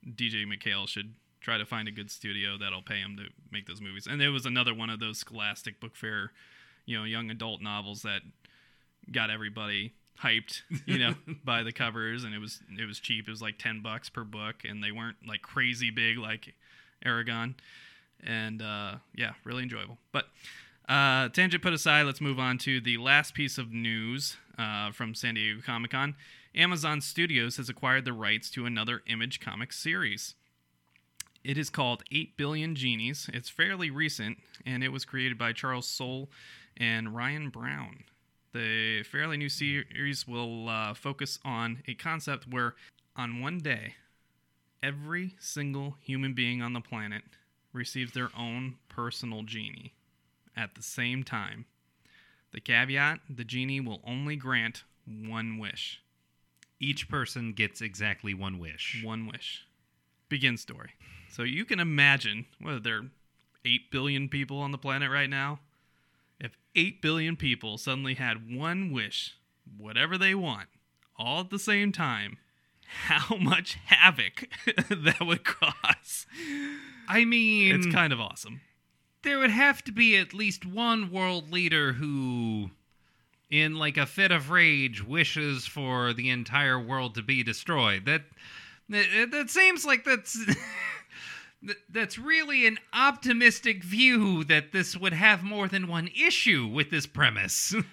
[0.06, 3.80] DJ MacHale should try to find a good studio that'll pay him to make those
[3.80, 4.06] movies.
[4.06, 6.32] And it was another one of those Scholastic Book Fair,
[6.86, 8.22] you know, young adult novels that
[9.10, 13.26] got everybody hyped, you know, by the covers and it was it was cheap.
[13.28, 16.54] It was like 10 bucks per book and they weren't like crazy big like
[17.04, 17.54] Eragon.
[18.24, 19.98] And uh, yeah, really enjoyable.
[20.12, 20.26] But
[20.88, 25.14] uh, tangent put aside, let's move on to the last piece of news uh, from
[25.14, 26.14] San Diego Comic Con.
[26.54, 30.34] Amazon Studios has acquired the rights to another Image Comics series.
[31.44, 33.28] It is called 8 Billion Genies.
[33.32, 36.30] It's fairly recent, and it was created by Charles Soule
[36.76, 38.04] and Ryan Brown.
[38.52, 42.74] The fairly new series will uh, focus on a concept where,
[43.16, 43.94] on one day,
[44.82, 47.22] every single human being on the planet
[47.72, 49.94] receives their own personal genie
[50.54, 51.64] at the same time.
[52.52, 56.02] The caveat the genie will only grant one wish.
[56.78, 59.00] Each person gets exactly one wish.
[59.02, 59.66] One wish.
[60.28, 60.90] Begin story.
[61.30, 63.10] So you can imagine whether there are
[63.64, 65.60] 8 billion people on the planet right now.
[66.74, 69.36] If 8 billion people suddenly had one wish,
[69.76, 70.68] whatever they want,
[71.16, 72.38] all at the same time,
[72.86, 74.48] how much havoc
[74.88, 76.26] that would cause.
[77.08, 78.60] I mean, It's kind of awesome.
[79.22, 82.70] there would have to be at least one world leader who
[83.50, 88.22] in like a fit of rage wishes for the entire world to be destroyed that
[88.88, 90.38] that, that seems like that's
[91.62, 96.90] that- that's really an optimistic view that this would have more than one issue with
[96.90, 97.74] this premise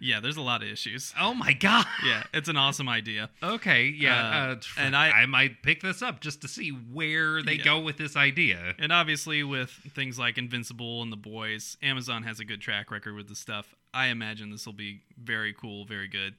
[0.00, 1.12] Yeah, there's a lot of issues.
[1.18, 3.30] oh my god Yeah, it's an awesome idea.
[3.42, 6.68] okay yeah Uh, uh, tr- and I- I might pick this up just to see
[6.70, 7.64] where they Yeah.
[7.64, 12.38] go with this idea And obviously, with things like Invincible and The Boys, Amazon has
[12.38, 13.74] a good track record with the stuff.
[13.92, 16.34] I imagine this will be very cool, very good.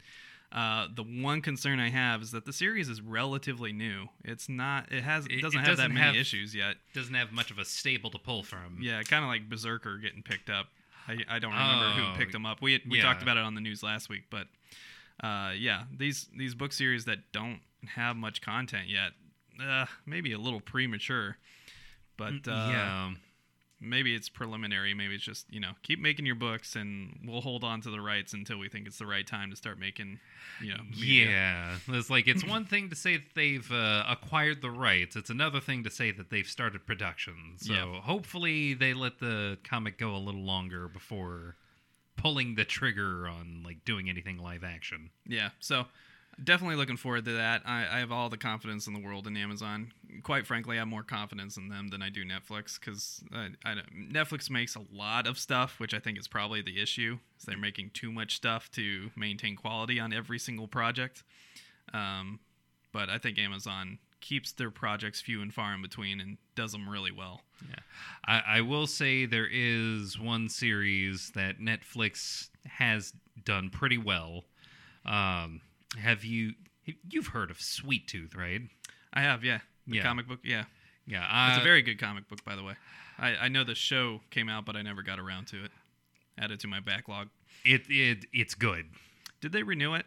[0.52, 4.08] Uh, the one concern I have is that the series is relatively new.
[4.24, 4.92] It's not.
[4.92, 5.26] It has.
[5.28, 6.78] It doesn't it have that doesn't many have- issues yet.
[6.96, 10.24] doesn't have much of a stable to pull from Yeah, kind of like BRZRKR getting
[10.24, 10.68] picked up.
[11.08, 12.62] I, I don't remember Oh, who picked them up.
[12.62, 13.04] We we yeah.
[13.04, 14.48] talked about it on the news last week, but
[15.24, 17.60] uh, yeah, these these book series that don't
[17.96, 19.12] have much content yet,
[19.64, 21.38] uh, maybe a little premature.
[22.18, 23.12] But uh, yeah
[23.82, 24.94] maybe it's preliminary.
[24.94, 28.02] Maybe it's just you know keep making your books, and we'll hold on to the
[28.02, 30.20] rights until we think it's the right time to start making,
[30.62, 30.84] you know.
[30.92, 31.30] media.
[31.30, 35.16] Yeah, it's like it's one thing to say that they've uh, acquired the rights.
[35.16, 37.56] It's another thing to say that they've started production.
[37.58, 38.02] So Yeah.
[38.02, 41.56] hopefully they let the comic go a little longer before
[42.18, 45.10] pulling the trigger on like doing anything live action.
[45.26, 45.50] Yeah.
[45.60, 45.86] So
[46.44, 47.62] definitely looking forward to that.
[47.66, 49.92] I, I have all the confidence in the world in Amazon.
[50.24, 54.76] Quite frankly, I have more confidence in them than I do Netflix because Netflix makes
[54.76, 57.20] a lot of stuff, which I think is probably the issue.
[57.38, 61.24] Is they're making too much stuff to maintain quality on every single project.
[61.94, 62.40] Um,
[62.92, 66.90] but I think Amazon keeps their projects few and far in between and does them
[66.90, 67.42] really well.
[68.26, 73.14] I, I will say there is one series that Netflix has
[73.44, 74.46] done pretty well.
[75.06, 75.62] Um,
[75.98, 76.54] have you
[77.08, 78.62] You've heard of Sweet Tooth, right?
[79.14, 79.60] I have, yeah.
[79.88, 80.04] The Yeah.
[80.04, 80.64] comic book, yeah.
[81.06, 82.74] Yeah, It's uh, a very good comic book, by the way.
[83.20, 85.72] I, I know the show came out, but I never got around to it.
[86.38, 87.30] Added to my backlog.
[87.66, 88.86] it it it's good.
[89.42, 90.06] Did they renew it?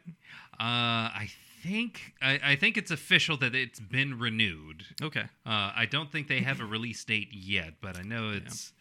[0.54, 1.28] Uh, I
[1.62, 4.84] think I, I think it's official that it's been renewed.
[5.00, 5.24] Okay.
[5.46, 8.72] Uh, I don't think they have a release date yet, but I know it's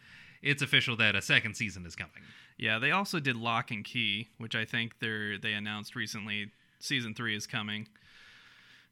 [0.42, 2.12] it's official that a second season is coming.
[2.58, 6.50] Yeah, they also did Locke and Key, which I think they're they announced recently.
[6.82, 7.86] Season three is coming,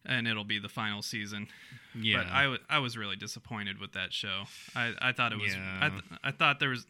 [0.06, 1.48] and it'll be the final season.
[1.94, 4.44] Yeah, But I wa- I was really disappointed with that show.
[4.76, 6.86] I, I thought it was I, th- I thought there was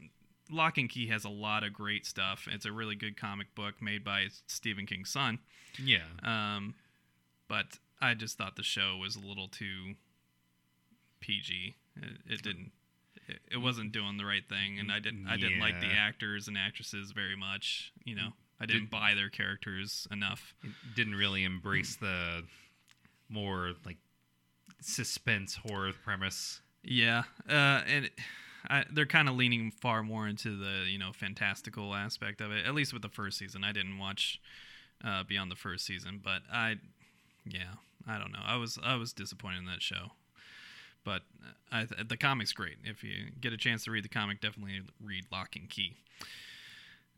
[0.51, 2.46] Locke and Key has a lot of great stuff.
[2.51, 5.38] It's a really good comic book made by Stephen King's son.
[5.82, 6.74] yeah, Um,
[7.48, 9.94] but I just thought the show was a little too
[11.20, 11.76] PG.
[11.96, 12.72] It, it didn't.
[13.28, 15.26] It, it wasn't doing the right thing, and I didn't.
[15.28, 17.92] I didn't like the actors and actresses very much.
[18.05, 18.28] You know,
[18.61, 20.55] I didn't Did- buy their characters enough.
[20.95, 22.45] didn't really embrace the
[23.29, 23.97] more like
[24.81, 26.61] suspense horror premise.
[26.83, 28.19] Yeah, uh, and it-
[28.69, 32.67] I, they're kind of leaning far more into the you know fantastical aspect of it.
[32.67, 34.39] At least with the first season, I didn't watch
[35.03, 36.77] uh, beyond the first season, but I,
[37.47, 38.43] yeah, I don't know.
[38.45, 40.13] I was I was disappointed in that show,
[41.05, 41.23] but
[41.73, 42.77] I, the comic's great.
[42.85, 45.97] If you get a chance to read the comic, definitely read Locke and Key.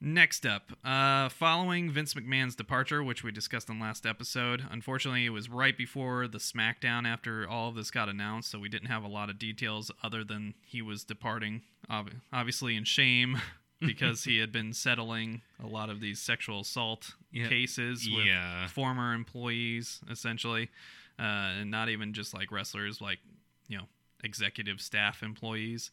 [0.05, 5.31] Next up, uh, following Vince McMahon's departure, which we discussed in last episode, unfortunately, it
[5.31, 9.05] was right before the SmackDown after all of this got announced, so we didn't have
[9.05, 13.39] a lot of details other than he was departing, ob- obviously in shame
[13.81, 17.47] because he had been settling a lot of these sexual assault Yeah.
[17.47, 18.67] cases with Yeah.
[18.67, 20.69] former employees, essentially,
[21.17, 21.23] uh,
[21.61, 23.21] and not even just like wrestlers, like
[23.69, 23.85] you know,
[24.25, 25.93] executive staff employees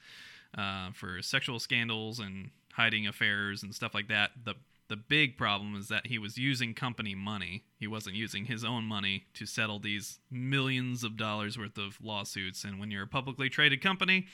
[0.57, 2.49] uh, for sexual scandals and
[2.79, 4.31] hiding affairs and stuff like that.
[4.45, 4.55] The
[4.87, 7.63] the big problem is that he was using company money.
[7.77, 12.63] He wasn't using his own money to settle these millions of dollars worth of lawsuits.
[12.63, 14.25] And when you're a publicly traded company,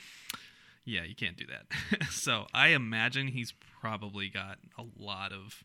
[0.86, 2.04] yeah, you can't do that.
[2.10, 5.62] so I imagine he's probably got a lot of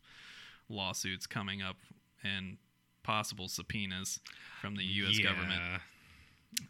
[0.68, 1.76] lawsuits coming up
[2.22, 2.58] and
[3.02, 4.20] possible subpoenas
[4.60, 5.18] from the U.S.
[5.20, 5.60] government.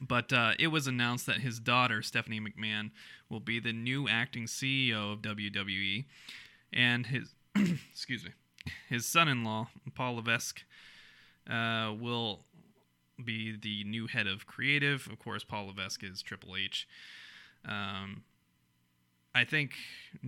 [0.00, 2.90] But uh, it was announced that his daughter, Stephanie McMahon,
[3.28, 6.04] will be the new acting CEO of WWE,
[6.72, 7.34] and his
[7.92, 8.30] excuse me,
[8.88, 10.62] his son-in-law, Paul Levesque,
[11.50, 12.44] uh, will
[13.22, 15.08] be the new head of creative.
[15.10, 16.88] Of course, Paul Levesque is Triple H.
[17.64, 18.22] Um,
[19.34, 19.72] I think,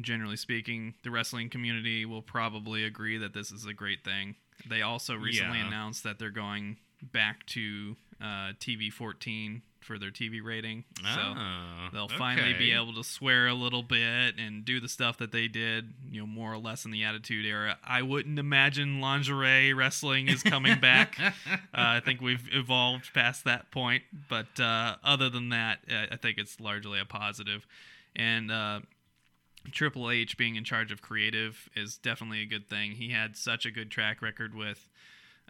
[0.00, 4.36] generally speaking, the wrestling community will probably agree that this is a great thing.
[4.68, 5.66] They also recently Yeah.
[5.66, 10.84] announced that they're going back to uh, TV 14 for their TV rating.
[11.02, 15.18] So Oh, they'll finally be able to swear a little bit and do the stuff
[15.18, 17.76] that they did, you know, more or less in the Attitude Era.
[17.84, 21.18] I wouldn't imagine lingerie wrestling is coming back.
[21.20, 21.26] uh,
[21.74, 24.04] I think we've evolved past that point.
[24.28, 27.66] But uh, other than that, I I think it's largely a positive.
[28.16, 28.80] And uh,
[29.70, 32.92] Triple H being in charge of creative is definitely a good thing.
[32.92, 34.88] He had such a good track record with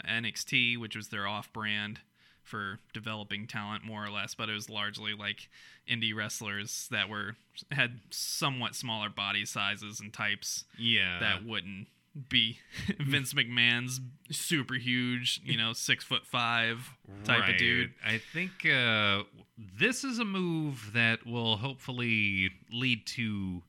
[0.09, 2.01] NXT, which was their off brand
[2.45, 5.49] for developing talent more or less, but it was largely like
[5.91, 7.37] indie wrestlers that were
[7.71, 11.19] had somewhat smaller body sizes and types Yeah.
[11.21, 11.89] that wouldn't
[12.29, 12.59] be
[13.01, 16.91] Vince McMahon's super huge, you know, six foot five
[17.25, 17.51] type Right.
[17.55, 17.93] of dude.
[18.07, 19.25] I think uh,
[19.59, 23.63] this is a move that will hopefully lead to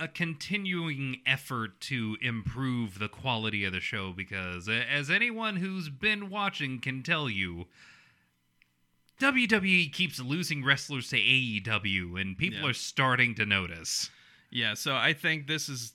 [0.00, 6.30] a continuing effort to improve the quality of the show because as anyone who's been
[6.30, 7.66] watching can tell you
[9.20, 12.68] WWE keeps losing wrestlers to AEW and people Yeah.
[12.68, 14.08] are starting to notice.
[14.50, 15.92] Yeah, so I think this is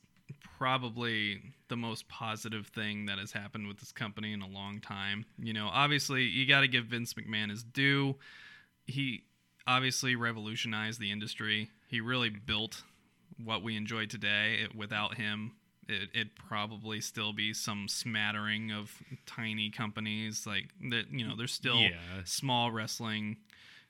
[0.57, 5.25] probably the most positive thing that has happened with this company in a long time.
[5.39, 8.15] You know, obviously, you got to give Vince McMahon his due.
[8.85, 9.23] He
[9.65, 11.69] obviously revolutionized the industry.
[11.87, 12.83] He really built
[13.43, 14.59] what we enjoy today.
[14.63, 15.53] It, without him,
[15.87, 21.05] it, it'd probably still be some smattering of tiny companies like that.
[21.11, 21.91] You know, there's still Yeah.
[22.23, 23.37] small wrestling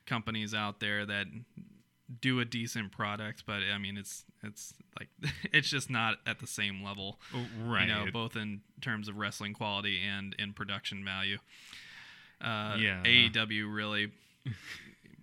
[0.05, 1.27] companies out there that
[2.21, 5.09] do a decent product, but I mean, it's it's like
[5.53, 7.19] it's just not at the same level,
[7.59, 7.87] Right.
[7.87, 11.37] you know, both in terms of wrestling quality and in production value.
[12.41, 13.01] Uh, Yeah.
[13.03, 14.11] AEW really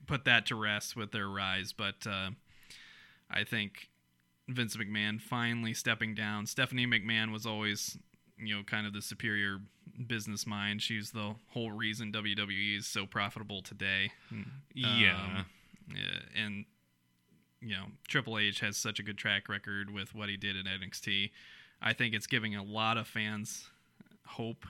[0.06, 2.30] put that to rest with their rise, but uh,
[3.30, 3.88] I think
[4.52, 6.46] Vince McMahon finally stepping down.
[6.46, 7.98] Stephanie McMahon was always,
[8.38, 9.58] you know, kind of the superior
[10.06, 10.82] business mind.
[10.82, 14.12] She's the whole reason WWE is so profitable today.
[14.74, 15.14] yeah.
[15.38, 15.46] Um,
[16.34, 16.64] and
[17.60, 20.64] you know, Triple H has such a good track record with what he did at
[20.64, 21.30] NXT.
[21.80, 23.68] I think it's giving a lot of fans
[24.26, 24.64] hope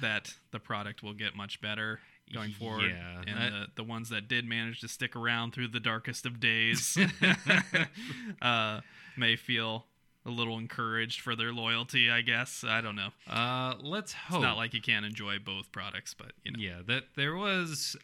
[0.00, 2.00] that the product will get much better
[2.32, 2.90] going forward.
[2.90, 6.40] Yeah, and the, the ones that did manage to stick around through the darkest of
[6.40, 6.98] days
[8.42, 8.80] uh,
[9.16, 9.86] may feel
[10.24, 12.10] a little encouraged for their loyalty.
[12.10, 13.10] I guess I don't know.
[13.30, 14.38] Uh, let's hope.
[14.38, 16.58] It's not like you can't enjoy both products, but you know.
[16.58, 17.96] Yeah, that there was.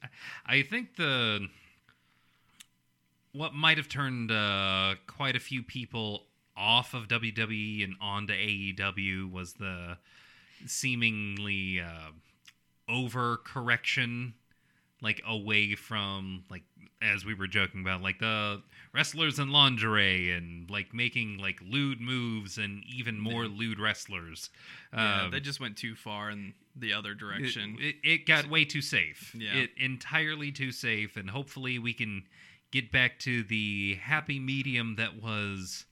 [0.47, 1.49] I think the
[3.33, 6.25] what might have turned uh, quite a few people
[6.57, 9.97] off of WWE and onto AEW was the
[10.67, 12.11] seemingly uh,
[12.89, 14.33] overcorrection,
[15.01, 16.63] like away from like
[17.01, 18.63] as we were joking about, like the
[18.95, 24.51] wrestlers in lingerie and like making like lewd moves and even more lewd wrestlers.
[24.95, 27.77] Yeah, Um, they just went too far in the other direction.
[27.81, 29.35] it, it, it got way too safe.
[29.37, 29.55] Yeah.
[29.55, 32.25] It entirely too safe, and hopefully we can
[32.71, 35.85] get back to the happy medium that was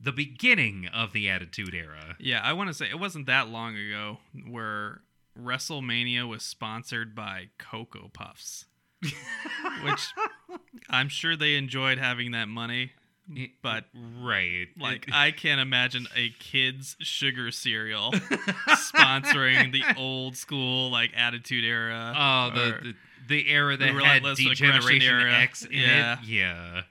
[0.00, 2.16] the beginning of the Attitude Era.
[2.18, 4.18] Yeah, I want to say it wasn't that long ago
[4.48, 5.00] where
[5.40, 8.66] WrestleMania was sponsored by Cocoa Puffs,
[9.84, 10.12] which
[10.90, 12.92] I'm sure they enjoyed having that money.
[13.62, 13.84] But
[14.20, 18.10] right, like, I can't imagine a kid's sugar cereal
[18.68, 22.12] sponsoring the old school like Attitude Era.
[22.16, 22.94] oh, the, the
[23.28, 25.32] the era that the had Degeneration era.
[25.34, 26.14] X in Yeah.
[26.20, 26.24] it.
[26.26, 26.82] Yeah.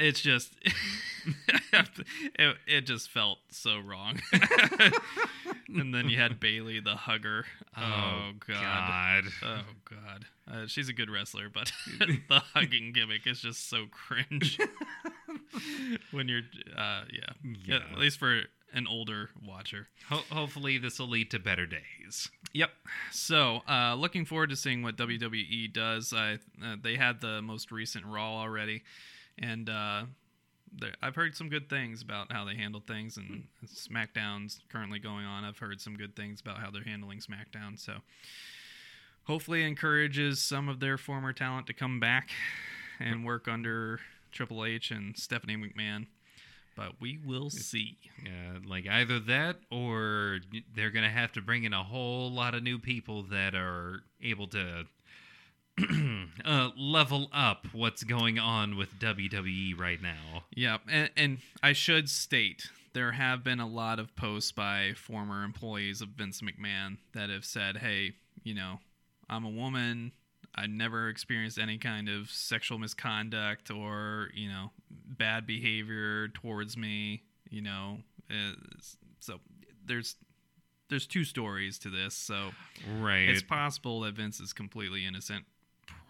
[0.00, 0.54] It's just
[1.72, 4.20] it, it just felt so wrong.
[5.68, 7.44] and then you had Bayley the hugger.
[7.76, 9.24] Oh, god.
[9.24, 9.24] God.
[9.44, 14.58] Oh god, uh, she's a good wrestler, but the hugging gimmick is just so cringe.
[16.10, 16.42] when you're,
[16.76, 17.52] uh, yeah.
[17.66, 17.80] Yeah.
[17.92, 18.42] at least for
[18.72, 19.88] an older watcher.
[20.08, 22.30] Ho- hopefully this will lead to better days.
[22.52, 22.70] Yep.
[23.12, 26.12] So, uh, looking forward to seeing what WWE does.
[26.12, 28.82] I uh, they had the most recent Raw already,
[29.40, 30.04] and uh,
[31.02, 33.16] I've heard some good things about how they handle things.
[33.16, 35.44] And SmackDown's currently going on.
[35.44, 37.78] I've heard some good things about how they're handling SmackDown.
[37.78, 37.94] So,
[39.24, 42.30] hopefully, encourages some of their former talent to come back
[43.00, 44.00] and work under
[44.32, 46.06] Triple H and Stephanie McMahon.
[46.76, 47.98] But we will see.
[48.24, 50.38] Yeah, like either that or
[50.74, 54.02] they're going to have to bring in a whole lot of new people that are
[54.22, 54.84] able to
[56.44, 60.44] uh, level up what's going on with WWE right now.
[60.54, 65.44] Yeah, and, and I should state there have been a lot of posts by former
[65.44, 68.12] employees of Vince McMahon that have said, "Hey,
[68.42, 68.80] you know,
[69.28, 70.12] I'm a woman.
[70.54, 77.22] I never experienced any kind of sexual misconduct or you know bad behavior towards me.
[77.48, 77.98] You know,
[78.30, 78.54] uh,
[79.20, 79.38] so
[79.86, 80.16] there's
[80.88, 82.14] there's two stories to this.
[82.14, 82.50] So
[82.98, 83.28] Right.
[83.28, 85.44] it's possible that Vince is completely innocent.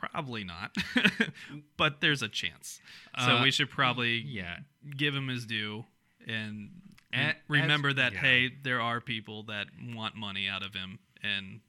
[0.00, 0.74] Probably not,
[1.76, 2.80] but there's a chance.
[3.24, 4.58] So Uh, we should probably yeah.
[4.96, 5.84] give him his due
[6.26, 6.70] and
[7.14, 8.18] A- remember as- that yeah.
[8.20, 11.60] hey, there are people that want money out of him, and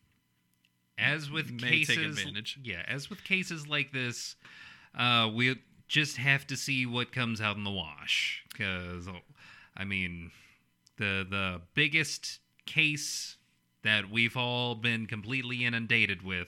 [0.98, 2.24] As with cases.
[2.64, 4.36] Yeah, as with cases like this,
[4.98, 5.56] uh we
[5.88, 9.08] just have to see what comes out in the wash cuz
[9.76, 10.32] I mean,
[10.98, 13.38] the the biggest case
[13.84, 16.48] that we've all been completely inundated with,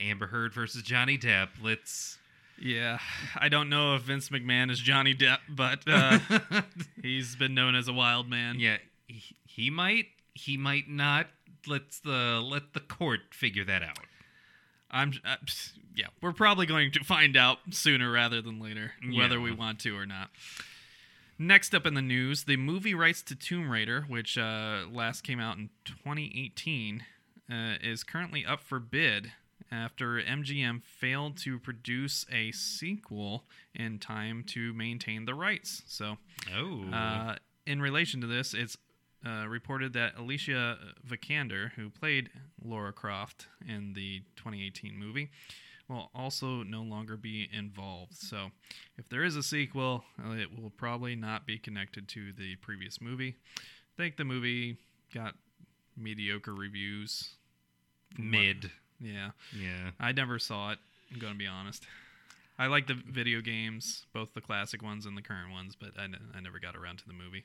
[0.00, 1.48] Amber Heard versus Johnny Depp.
[1.62, 2.18] Let's
[2.60, 2.98] yeah,
[3.36, 6.18] I don't know if Vince McMahon is Johnny Depp, but uh,
[7.02, 8.60] he's been known as a wild man.
[8.60, 8.76] yeah,
[9.06, 11.26] he, he might he might not.
[11.66, 13.98] Let's the let the court figure that out.
[14.90, 15.36] I'm uh,
[15.96, 19.42] yeah, we're probably going to find out sooner rather than later whether Yeah.
[19.42, 20.30] we want to or not.
[21.38, 25.40] Next up in the news, the movie rights to Tomb Raider, which uh, last came
[25.40, 27.04] out in 2018,
[27.50, 29.32] uh, is currently up for bid
[29.72, 33.44] after MGM failed to produce a sequel
[33.74, 35.82] in time to maintain the rights.
[35.86, 36.18] So,
[36.52, 36.90] Oh.
[36.92, 38.76] uh, in relation to this, it's
[39.24, 42.28] uh, reported that Alicia Vikander, who played
[42.62, 45.30] Lara Croft in the 2018 movie,
[45.88, 48.14] will also no longer be involved.
[48.16, 48.50] So,
[48.98, 53.00] if there is a sequel, uh, it will probably not be connected to the previous
[53.00, 53.36] movie.
[53.58, 54.76] I think the movie
[55.14, 55.34] got
[55.96, 57.36] mediocre reviews.
[58.18, 58.70] mid.
[59.02, 59.90] Yeah, Yeah.
[60.00, 60.78] I never saw it.
[61.12, 61.84] I'm going to be honest.
[62.58, 66.04] I like the video games, both the classic ones and the current ones, but I,
[66.04, 67.44] n- I never got around to the movie.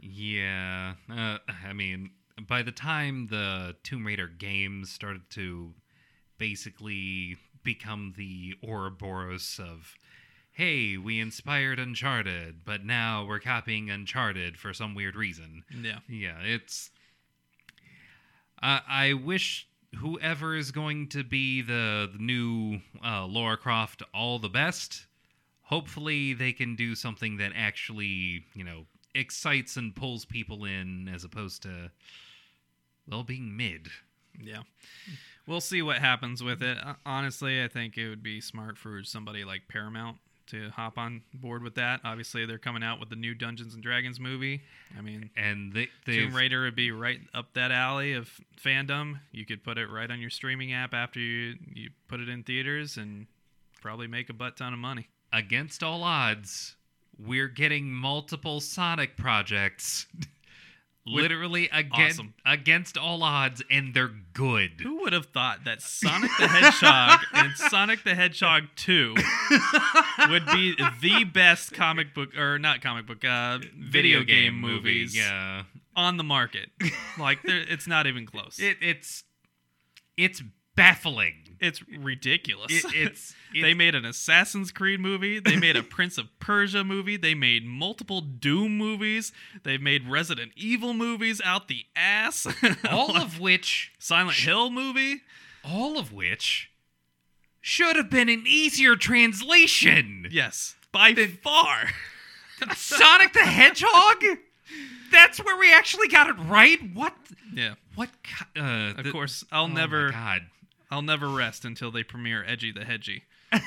[0.00, 2.10] Yeah, uh, I mean,
[2.48, 5.74] by the time the Tomb Raider games started to
[6.38, 9.94] basically become the Ouroboros of,
[10.52, 15.62] hey, we inspired Uncharted, but now we're copying Uncharted for some weird reason.
[15.80, 15.98] Yeah.
[16.08, 16.90] Yeah, it's.
[18.60, 19.66] I I wish
[19.98, 25.06] whoever is going to be the, the new uh, Lara Croft all the best.
[25.62, 31.24] Hopefully, they can do something that actually, you know, excites and pulls people in as
[31.24, 31.90] opposed to,
[33.08, 33.88] well, being mid.
[34.38, 34.62] Yeah.
[35.46, 36.78] We'll see what happens with it.
[37.04, 40.18] Honestly, I think it would be smart for somebody like Paramount
[40.52, 42.00] to hop on board with that.
[42.04, 44.62] Obviously, they're coming out with the new Dungeons and Dragons movie.
[44.96, 48.30] I mean, And they Tomb Raider would be right up that alley of
[48.62, 49.20] fandom.
[49.32, 52.42] You could put it right on your streaming app after you you put it in
[52.42, 53.26] theaters and
[53.80, 55.08] probably make a butt ton of money.
[55.32, 56.76] against all odds,
[57.18, 60.06] we're getting multiple Sonic projects.
[61.04, 62.34] Literally against Awesome.
[62.46, 64.80] against all odds, and they're good.
[64.82, 69.14] Who would have thought that Sonic the Hedgehog and Sonic the Hedgehog 2
[70.30, 75.64] would be the best comic book or not comic book uh, video, game, movies Yeah,
[75.96, 76.68] on the market?
[77.18, 78.58] Like it's not even close.
[78.60, 79.24] it, it's
[80.16, 80.40] it's
[80.76, 81.41] baffling.
[81.62, 82.70] It's ridiculous.
[82.84, 85.38] It, it's they made an Assassin's Creed movie.
[85.38, 87.16] They made a Prince of Persia movie.
[87.16, 89.32] They made multiple Doom movies.
[89.62, 92.46] They've made Resident Evil movies out the ass.
[92.90, 95.22] all of which Silent Hill movie.
[95.64, 96.70] all of which
[97.60, 100.26] should have been an easier translation.
[100.30, 101.88] Yes, by far.
[102.74, 104.22] Sonic the Hedgehog.
[105.10, 106.78] That's where we actually got it right.
[106.94, 107.14] What?
[107.54, 107.74] Yeah.
[107.94, 108.08] What?
[108.56, 110.42] Uh, Of the- course, I'll oh my never, God.
[110.92, 113.22] I'll never rest until they premiere Edgy the Hedgy.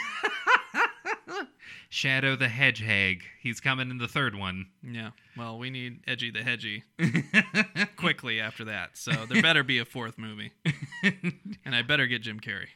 [1.90, 3.24] Shadow the Hedgehog.
[3.42, 4.68] He's coming in the third one.
[4.84, 5.10] Yeah.
[5.36, 6.84] Well, we need Edgy the Hedgy
[7.98, 8.96] quickly after that.
[9.00, 10.52] So there better be a fourth movie,
[11.04, 12.68] and I better get Jim Carrey.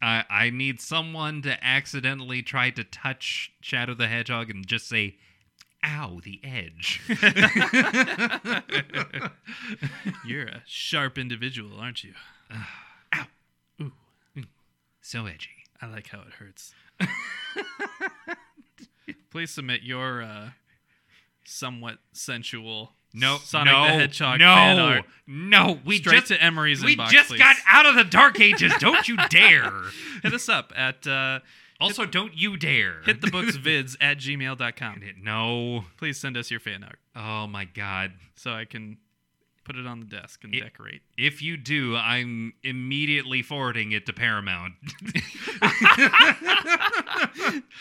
[0.00, 5.18] I I need someone to accidentally try to touch Shadow the Hedgehog and just say,
[5.84, 7.02] "Ow, the edge."
[10.24, 12.14] You're a sharp individual, aren't you?
[15.10, 15.50] so edgy.
[15.82, 16.72] I like how it hurts.
[19.30, 20.50] Please submit your uh,
[21.44, 25.78] somewhat sensual No, Sonic no, the Hedgehog no, fan art no.
[25.84, 27.08] We straight just to Emery's we inbox.
[27.10, 27.38] just please.
[27.38, 28.72] got out of the dark ages.
[28.78, 29.72] Don't you dare.
[30.22, 31.40] Hit us up at uh,
[31.80, 33.02] Also, don't you dare.
[33.04, 35.00] hit the books vids at gmail.com.
[35.22, 35.84] no.
[35.96, 38.12] Please send us your fan art Oh my god.
[38.36, 38.98] so I can
[39.70, 41.02] put it on the desk and It- decorate.
[41.16, 44.74] If you do, I'm immediately forwarding it to Paramount.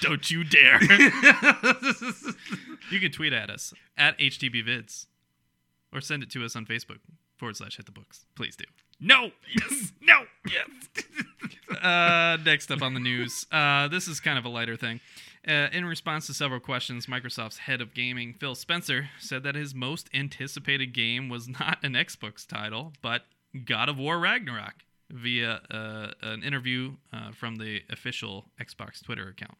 [0.01, 0.79] Don't you dare.
[2.91, 5.07] you can tweet at us at HTBvids
[5.91, 6.99] or send it to us on Facebook
[7.37, 8.25] forward slash hit the books.
[8.35, 8.65] Please do.
[8.99, 9.31] no.
[9.59, 9.91] Yes.
[10.01, 10.25] No.
[10.51, 10.67] Yes.
[11.83, 14.99] uh, next up on the news, uh, this is kind of a lighter thing.
[15.47, 19.73] Uh, in response to several questions, Microsoft's head of gaming, Phil Spencer, said that his
[19.73, 23.23] most anticipated game was not an Xbox title, but
[23.65, 29.57] God of War Ragnarok, via uh, an interview uh, from the official Xbox Twitter account.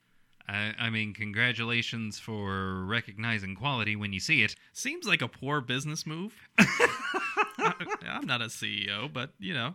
[0.47, 4.55] I, I mean, congratulations for recognizing quality when you see it.
[4.73, 6.33] Seems like a poor business move.
[7.59, 9.73] I'm not a CEO, but you know.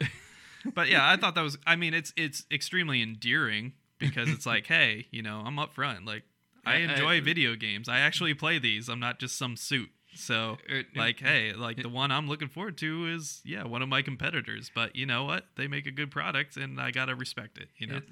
[0.75, 3.75] But yeah, I thought that was I mean, it's it's extremely endearing
[4.07, 6.05] because it's like, hey, you know, I'm up front.
[6.05, 6.23] Like
[6.67, 7.89] I Yeah, I- enjoy uh, video games.
[7.89, 8.89] I actually play these.
[8.89, 9.91] I'm not just some suit.
[10.17, 13.83] So er, It- like, hey, like the one I'm looking forward to is yeah, one
[13.83, 14.71] of my competitors.
[14.73, 15.47] But you know what?
[15.57, 17.97] They make a good product and I gotta respect it, you know.
[17.97, 18.05] It-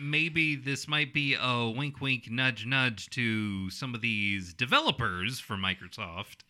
[0.00, 5.56] maybe this might be a wink, wink, nudge, nudge to some of these developers for
[5.56, 6.44] Microsoft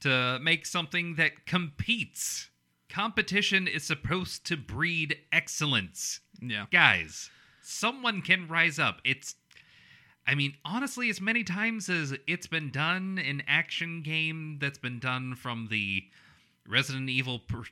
[0.00, 2.48] to make something that competes.
[2.88, 6.20] Competition is supposed to breed excellence.
[6.40, 6.66] yeah.
[6.70, 7.28] Guys,
[7.64, 9.00] someone can rise up.
[9.04, 9.34] It's
[10.26, 14.98] I mean, honestly, as many times as it's been done, an action game that's been
[14.98, 16.04] done from the
[16.66, 17.64] Resident Evil per,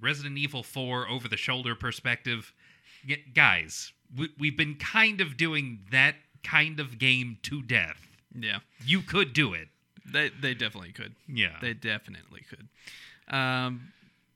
[0.00, 2.52] Resident Evil 4 over the shoulder perspective,
[3.34, 8.08] guys, we, we've been kind of doing that kind of game to death.
[8.36, 8.58] Yeah.
[8.84, 9.68] You could do it.
[10.04, 11.14] They they definitely could.
[11.28, 11.56] Yeah.
[11.60, 12.68] They definitely could.
[13.32, 13.92] Um,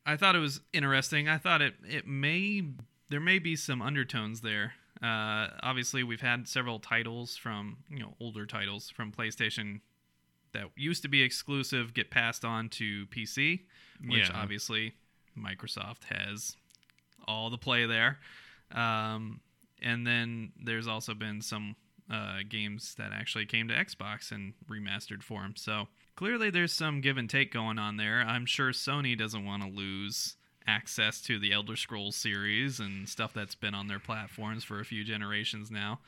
[0.07, 1.28] I thought it was interesting.
[1.28, 2.62] I thought it it may
[3.09, 4.74] there may be some undertones there.
[5.05, 9.81] Uh, obviously, we've had several titles from you know older titles from PlayStation
[10.52, 13.64] that used to be exclusive get passed on to PC,
[14.06, 14.36] which Yeah.
[14.40, 14.94] obviously
[15.36, 16.56] Microsoft has
[17.26, 18.20] all the play there.
[18.70, 19.40] Um,
[19.82, 21.76] and then there's also been some
[22.10, 25.55] uh, games that actually came to Xbox in remastered form.
[25.56, 28.20] So clearly there's some give and take going on there.
[28.20, 30.36] I'm sure Sony doesn't want to lose
[30.66, 34.85] access to the Elder Scrolls series and stuff that's been on their platforms for a
[34.85, 36.01] few generations now.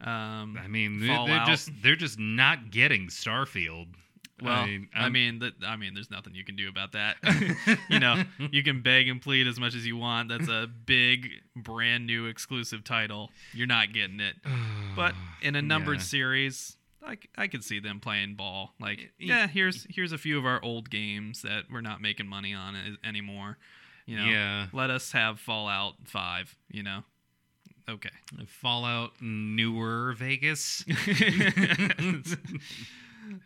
[0.00, 3.94] Um, I mean, they- they're just they're just not getting Starfield.
[4.42, 4.62] Well, I
[4.94, 7.16] I mean, I'm- that I mean, there's nothing you can do about that.
[7.88, 10.28] you know, you can beg and plead as much as you want.
[10.28, 13.30] That's a big, brand new exclusive title.
[13.52, 14.34] You're not getting it.
[14.96, 16.02] But in a numbered Yeah.
[16.04, 16.76] series,
[17.36, 18.74] I could see them playing ball.
[18.80, 22.54] Like, yeah, here's here's a few of our old games that we're not making money
[22.54, 23.58] on anymore.
[24.06, 24.66] You know, Yeah.
[24.72, 26.56] let us have Fallout Five.
[26.70, 27.04] You know,
[27.88, 28.10] okay.
[28.46, 30.84] Fallout Newer Vegas.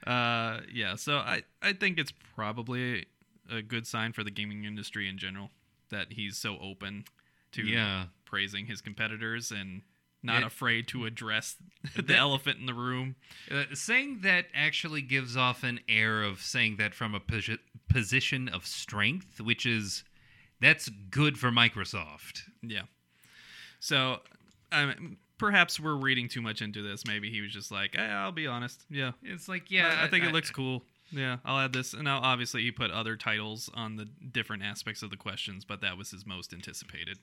[0.07, 0.95] uh, yeah.
[0.97, 3.07] So I I think it's probably
[3.51, 5.51] a good sign for the gaming industry in general
[5.91, 7.05] that he's so open
[7.53, 8.05] to yeah.
[8.27, 9.81] praising his competitors and
[10.23, 11.57] not It- afraid to address
[11.97, 13.17] the That- elephant in the room.
[13.51, 17.59] Uh, saying that actually gives off an air of saying that from a posi-
[17.89, 20.05] position of strength, which is
[20.61, 22.43] that's good for Microsoft.
[22.63, 22.83] Yeah.
[23.81, 24.19] So,
[24.73, 27.07] um, perhaps we're reading too much into this.
[27.07, 28.85] Maybe he was just like, eh, "I'll be honest.
[28.91, 30.83] Yeah, It's like, yeah, yeah, I, think it looks cool.
[31.11, 35.03] Yeah, I'll add this." And now, obviously, he put other titles on the different aspects
[35.03, 37.19] of the questions, but that was his most anticipated.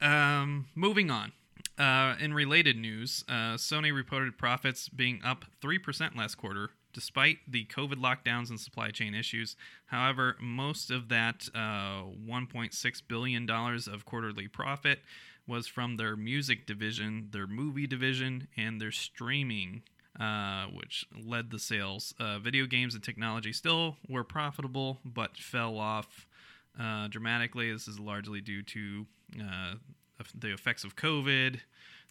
[0.00, 1.32] Um, moving on.
[1.78, 7.66] Uh, in related news, uh, Sony reported profits being up 3% last quarter, despite the
[7.66, 9.54] COVID lockdowns and supply chain issues.
[9.88, 15.00] However, most of that uh, $1.6 billion of quarterly profit
[15.46, 19.82] was from their music division, their movie division, and their streaming,
[20.18, 22.14] uh, which led the sales.
[22.18, 26.26] Uh, video games and technology still were profitable, but fell off
[26.80, 27.70] uh, dramatically.
[27.70, 29.06] This is largely due to
[29.38, 29.74] uh,
[30.34, 31.60] the effects of COVID,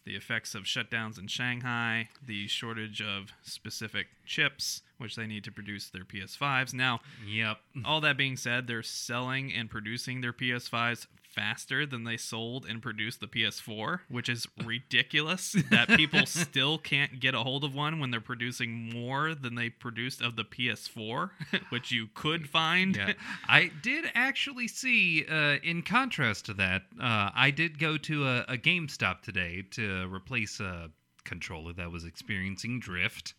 [0.06, 5.52] the effects of shutdowns in Shanghai, the shortage of specific chips, which they need to
[5.52, 6.72] produce their PS5s.
[6.72, 7.58] Now, Yep.
[7.84, 11.06] all that being said, they're selling and producing their PS5s
[11.36, 17.20] faster than they sold and produced the PS4, which is ridiculous that people still can't
[17.20, 21.30] get a hold of one when they're producing more than they produced of the PS4,
[21.68, 22.96] which you could find.
[22.96, 23.12] Yeah,
[23.48, 25.26] I did actually see.
[25.30, 30.12] Uh, in contrast to that, uh, I did go to a, a GameStop today to
[30.12, 30.90] replace a
[31.24, 33.34] controller that was experiencing drift,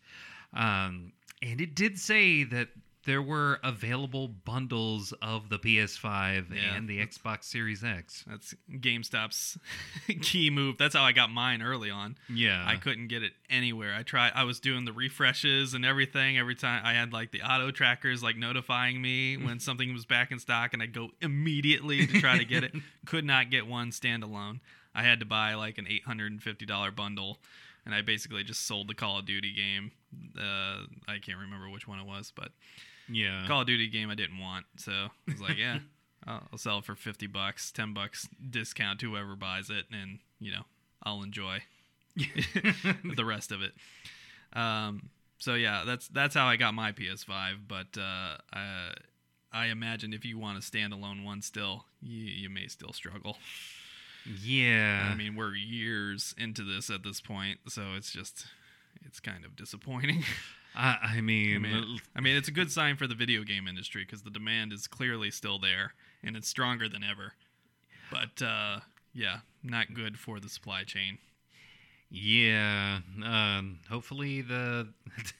[0.54, 1.12] um,
[1.42, 2.68] and it did say that
[3.08, 8.22] there were available bundles of the PS5 Yeah, and the Xbox Series X.
[8.28, 9.58] That's GameStop's
[10.20, 10.76] key move.
[10.76, 12.18] That's how I got mine early on.
[12.28, 13.94] Yeah, I couldn't get it anywhere.
[13.94, 14.32] I tried.
[14.34, 16.36] I was doing the refreshes and everything.
[16.36, 20.30] Every time I had like the auto trackers like notifying me when something was back
[20.30, 22.74] in stock, and I'd go immediately to try to get it.
[23.06, 24.60] Could not get one standalone.
[24.94, 27.38] I had to buy like an eight hundred and fifty dollar bundle,
[27.86, 29.92] and I basically just sold the Call of Duty game.
[30.38, 32.50] Uh, I can't remember which one it was, but
[33.10, 35.78] Yeah, Call of Duty game I didn't want, so I was like, yeah,
[36.26, 40.18] I'll, I'll sell it for fifty bucks, ten bucks discount to whoever buys it, and
[40.40, 40.62] you know
[41.02, 41.62] I'll enjoy
[42.16, 43.72] the rest of it.
[44.52, 47.56] Um, so yeah, that's that's how I got my PS5.
[47.66, 48.92] But uh, I,
[49.52, 53.38] I imagine if you want a standalone one, still you, you may still struggle.
[54.42, 55.08] yeah.
[55.10, 58.46] I mean, we're years into this at this point, so it's just
[59.04, 60.24] it's kind of disappointing.
[60.78, 63.66] I, I mean, I mean, I mean, it's a good sign for the video game
[63.66, 67.32] industry because the demand is clearly still there and it's stronger than ever.
[68.12, 68.80] But uh,
[69.12, 71.18] yeah, not good for the supply chain.
[72.10, 73.00] Yeah.
[73.24, 74.88] Um, hopefully the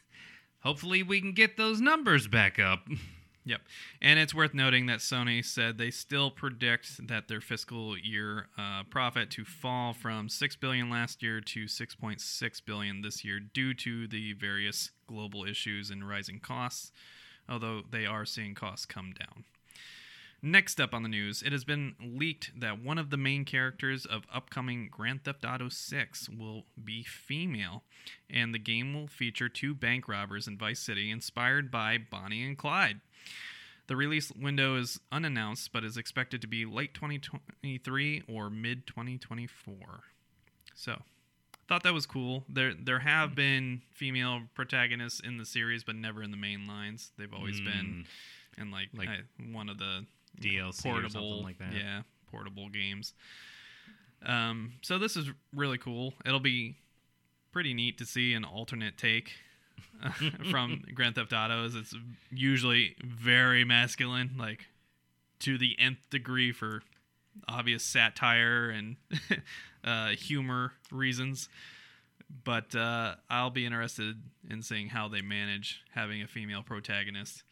[0.60, 2.88] hopefully we can get those numbers back up.
[3.48, 3.62] Yep.
[4.02, 8.82] And it's worth noting that Sony said they still predict that their fiscal year uh,
[8.90, 14.06] profit to fall from 6 billion last year to 6.6 billion this year due to
[14.06, 16.92] the various global issues and rising costs,
[17.48, 19.44] although they are seeing costs come down.
[20.42, 24.04] Next up on the news, it has been leaked that one of the main characters
[24.04, 27.82] of upcoming Grand Theft Auto 6 will be female,
[28.28, 32.58] and the game will feature two bank robbers in Vice City inspired by Bonnie and
[32.58, 33.00] Clyde.
[33.88, 39.74] The release window is unannounced, but is expected to be late 2023 or mid 2024.
[40.74, 41.02] So,
[41.68, 42.44] thought that was cool.
[42.48, 47.12] There, there have been female protagonists in the series, but never in the main lines.
[47.18, 48.04] They've always been
[48.58, 50.04] in like, Like I- one of the
[50.40, 51.72] DLC or portable, something like that.
[51.74, 53.14] yeah, portable games.
[54.24, 56.12] Um, so this is really cool.
[56.26, 56.76] It'll be
[57.52, 59.32] pretty neat to see an alternate take
[60.50, 61.74] from Grand Theft Autos.
[61.74, 61.94] It's
[62.30, 64.66] usually very masculine, like
[65.40, 66.82] to the nth degree for
[67.46, 68.96] obvious satire and
[69.84, 71.48] uh, humor reasons.
[72.44, 74.16] But uh, I'll be interested
[74.50, 77.42] in seeing how they manage having a female protagonist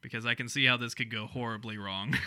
[0.00, 2.14] because I can see how this could go horribly wrong.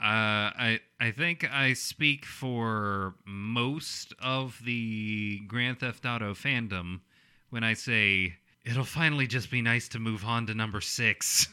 [0.00, 7.00] Uh, I I think I speak for most of the Grand Theft Auto fandom
[7.50, 8.34] when I say
[8.64, 11.48] it'll finally just be nice to move on to number six.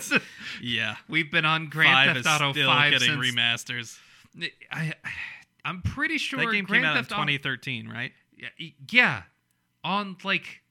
[0.62, 3.98] yeah, We've been on Grand five Theft Auto Five getting since remasters.
[4.70, 4.94] I,
[5.64, 8.12] I'm pretty sure That game Grand came out in Theft 2013, right?
[8.36, 8.48] Yeah,
[8.90, 9.22] yeah,
[9.84, 10.62] on like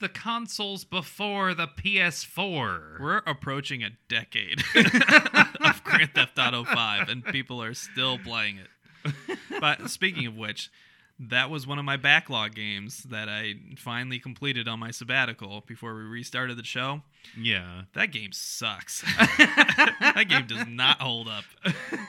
[0.00, 3.00] the consoles before the PS4.
[3.00, 9.38] We're approaching a decade of Grand Theft Auto 5 and people are still playing it.
[9.60, 10.70] But speaking of which,
[11.18, 15.94] that was one of my backlog games that I finally completed on my sabbatical before
[15.96, 17.02] we restarted the show.
[17.36, 17.82] Yeah.
[17.94, 19.02] That game sucks.
[19.38, 21.44] that game does not hold up.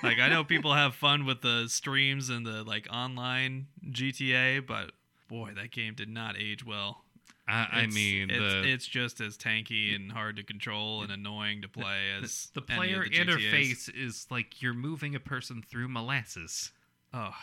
[0.03, 4.91] Like I know people have fun with the streams and the like online GTA, but
[5.27, 7.03] boy, that game did not age well.
[7.47, 11.63] I, I mean, it's, the, it's just as tanky and hard to control and annoying
[11.63, 15.87] to play as the of player the interface is like you're moving a person through
[15.87, 16.71] molasses.
[17.11, 17.33] Oh,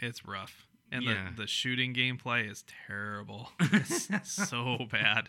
[0.00, 0.66] it's rough.
[0.92, 1.28] And Yeah.
[1.34, 3.50] the, the shooting gameplay is terrible.
[3.60, 5.28] It's so bad.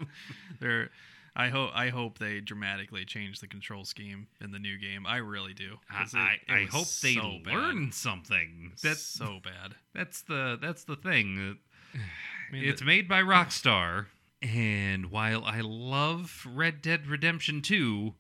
[0.60, 0.90] They're
[1.36, 5.08] I hope I hope they dramatically change the control scheme in the new game.
[5.08, 5.78] I really do.
[5.90, 7.54] I, it- I, it I hope they so bad.
[7.56, 8.68] learn something.
[8.72, 9.74] That's That's so bad.
[9.96, 11.58] that's the that's the thing.
[11.96, 14.08] I mean, It's the- made by Rockstar,
[14.44, 18.14] and while I love Red Dead Redemption 2,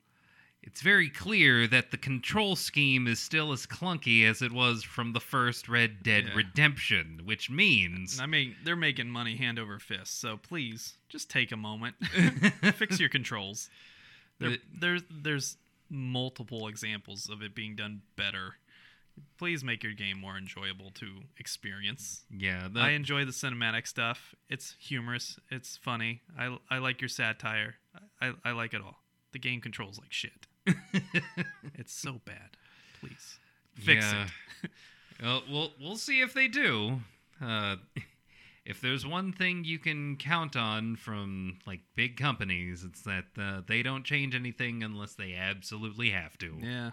[0.63, 5.13] it's very clear that the control scheme is still as clunky as it was from
[5.13, 6.35] the first Red Dead Yeah.
[6.35, 10.19] Redemption, which means I mean, they're making money hand over fist.
[10.19, 11.95] So please, just take a moment,
[12.75, 13.69] fix your controls.
[14.39, 15.57] There, there's there's
[15.89, 18.55] multiple examples of it being done better.
[19.37, 21.07] Please make your game more enjoyable to
[21.37, 22.23] experience.
[22.35, 24.33] yeah, the, I enjoy the cinematic stuff.
[24.49, 25.39] It's humorous.
[25.51, 26.21] It's funny.
[26.37, 27.75] I, I like your satire.
[28.19, 28.95] I, I like it all.
[29.31, 30.47] The game controls like shit.
[31.75, 32.57] it's so bad.
[32.99, 33.37] Please
[33.75, 34.27] fix Yeah.
[34.63, 34.71] it.
[35.23, 37.01] well, we'll we'll see if they do.
[37.41, 37.75] Uh,
[38.65, 43.61] if there's one thing you can count on from like big companies, it's that uh,
[43.67, 46.57] they don't change anything unless they absolutely have to.
[46.61, 46.91] Yeah.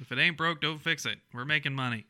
[0.00, 1.18] If it ain't broke, don't fix it.
[1.32, 2.06] We're making money.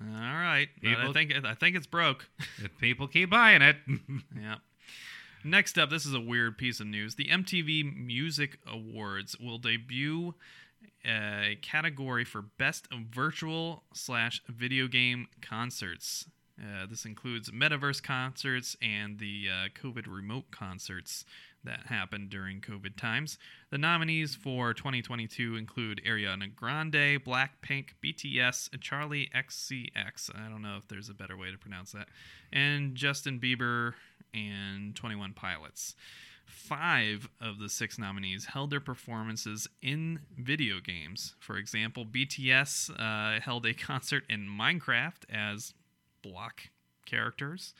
[0.00, 0.68] All right.
[0.82, 2.28] But I think I think it's broke.
[2.62, 3.76] If people keep buying it,
[4.40, 4.56] yeah.
[5.46, 7.16] Next up, this is a weird piece of news.
[7.16, 10.34] The MTV Music Awards will debut
[11.04, 16.24] a category for best virtual slash video game concerts.
[16.58, 21.26] Uh, this includes metaverse concerts and the uh, COVID remote concerts
[21.62, 23.38] that happened during COVID times.
[23.70, 30.30] The nominees for 2022 include Ariana Grande, Blackpink, BTS, Charli XCX.
[30.34, 32.08] I don't know if there's a better way to pronounce that,
[32.52, 33.92] and Justin Bieber
[34.34, 35.94] and 21 Pilots.
[36.46, 41.34] Five of the six nominees held their performances in video games.
[41.40, 45.72] For example, BTS uh, held a concert in Minecraft as
[46.22, 46.68] block
[47.06, 47.74] characters,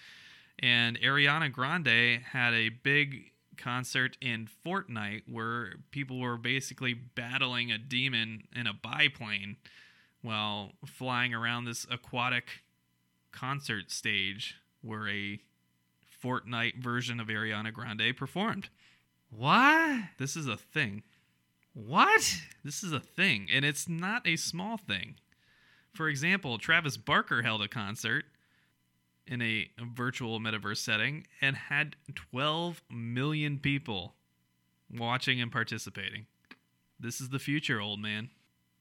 [0.59, 7.78] and Ariana Grande had a big concert in Fortnite where people were basically battling a
[7.78, 9.56] demon in a biplane
[10.22, 12.64] while flying around this aquatic
[13.32, 15.40] concert stage where a
[16.24, 18.68] Fortnite version of Ariana Grande performed.
[19.30, 20.01] what?
[20.18, 21.02] This is a thing.
[21.74, 22.40] What?
[22.64, 25.16] This is a thing, and it's not a small thing.
[25.92, 28.24] For example, Travis Barker held a concert
[29.26, 34.14] in a virtual metaverse setting and had 12 million people
[34.90, 36.26] watching and participating.
[36.98, 38.30] This is the future, old man.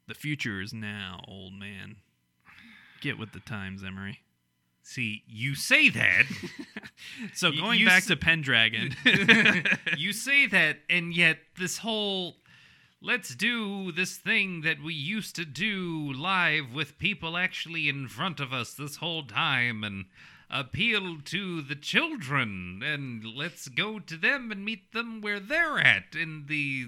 [0.08, 1.98] The future is now, old man.
[3.02, 4.22] Get with the times, Emery.
[4.82, 6.26] See, you say that.
[7.34, 8.96] So going you back s- to Pendragon.
[9.98, 12.36] you say that, and yet this whole
[13.02, 18.40] let's do this thing that we used to do live with people actually in front
[18.40, 20.06] of us this whole time and
[20.50, 26.16] appeal to the children and let's go to them and meet them where they're at
[26.16, 26.88] in the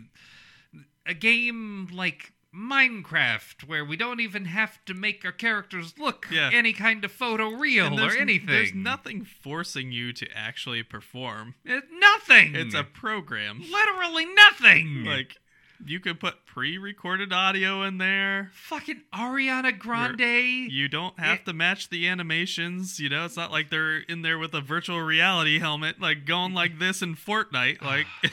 [1.05, 6.49] a game like Minecraft where we don't even have to make our characters look Yeah.
[6.53, 8.47] any kind of photo real or anything.
[8.47, 11.55] There's nothing forcing you to actually perform.
[11.65, 12.55] It's nothing.
[12.55, 13.61] It's a program.
[13.69, 15.03] literally nothing.
[15.05, 15.37] Like
[15.85, 18.49] you could put pre-recorded audio in there.
[18.53, 20.71] fucking Ariana Grande.
[20.71, 22.99] You don't have to match the animations.
[22.99, 26.53] You know, it's not like they're in there with a virtual reality helmet, like going
[26.53, 27.81] like this in Fortnite.
[27.81, 28.05] Like,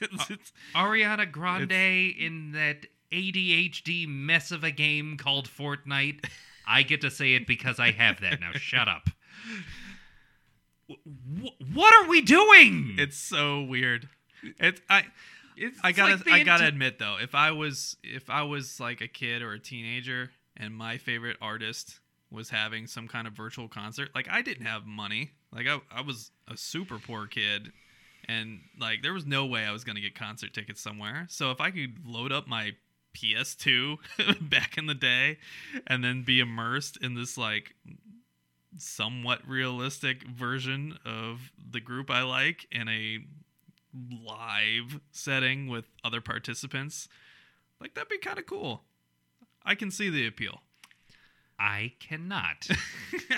[0.00, 1.72] it's, it's, Ariana Grande
[2.18, 6.24] in that ADHD mess of a game called Fortnite.
[6.66, 8.40] I get to say it because I have that.
[8.40, 9.10] Now shut up.
[10.88, 12.96] Wh- what are we doing?
[12.98, 14.08] it's so weird.
[14.58, 15.04] It's I.
[15.56, 19.00] It's I gotta, like I gotta admit though, if I was, if I was like
[19.00, 22.00] a kid or a teenager, and my favorite artist
[22.30, 26.00] was having some kind of virtual concert, like I didn't have money, like I, I
[26.00, 27.70] was a super poor kid,
[28.26, 31.26] and like there was no way I was gonna get concert tickets somewhere.
[31.30, 32.72] So if I could load up my
[33.14, 33.98] PS2
[34.50, 35.38] back in the day,
[35.86, 37.74] and then be immersed in this like
[38.78, 43.20] somewhat realistic version of the group I like in a
[44.10, 47.08] live setting with other participants,
[47.80, 48.82] like that'd be kind of cool.
[49.64, 50.60] I can see the appeal.
[51.58, 52.68] I cannot.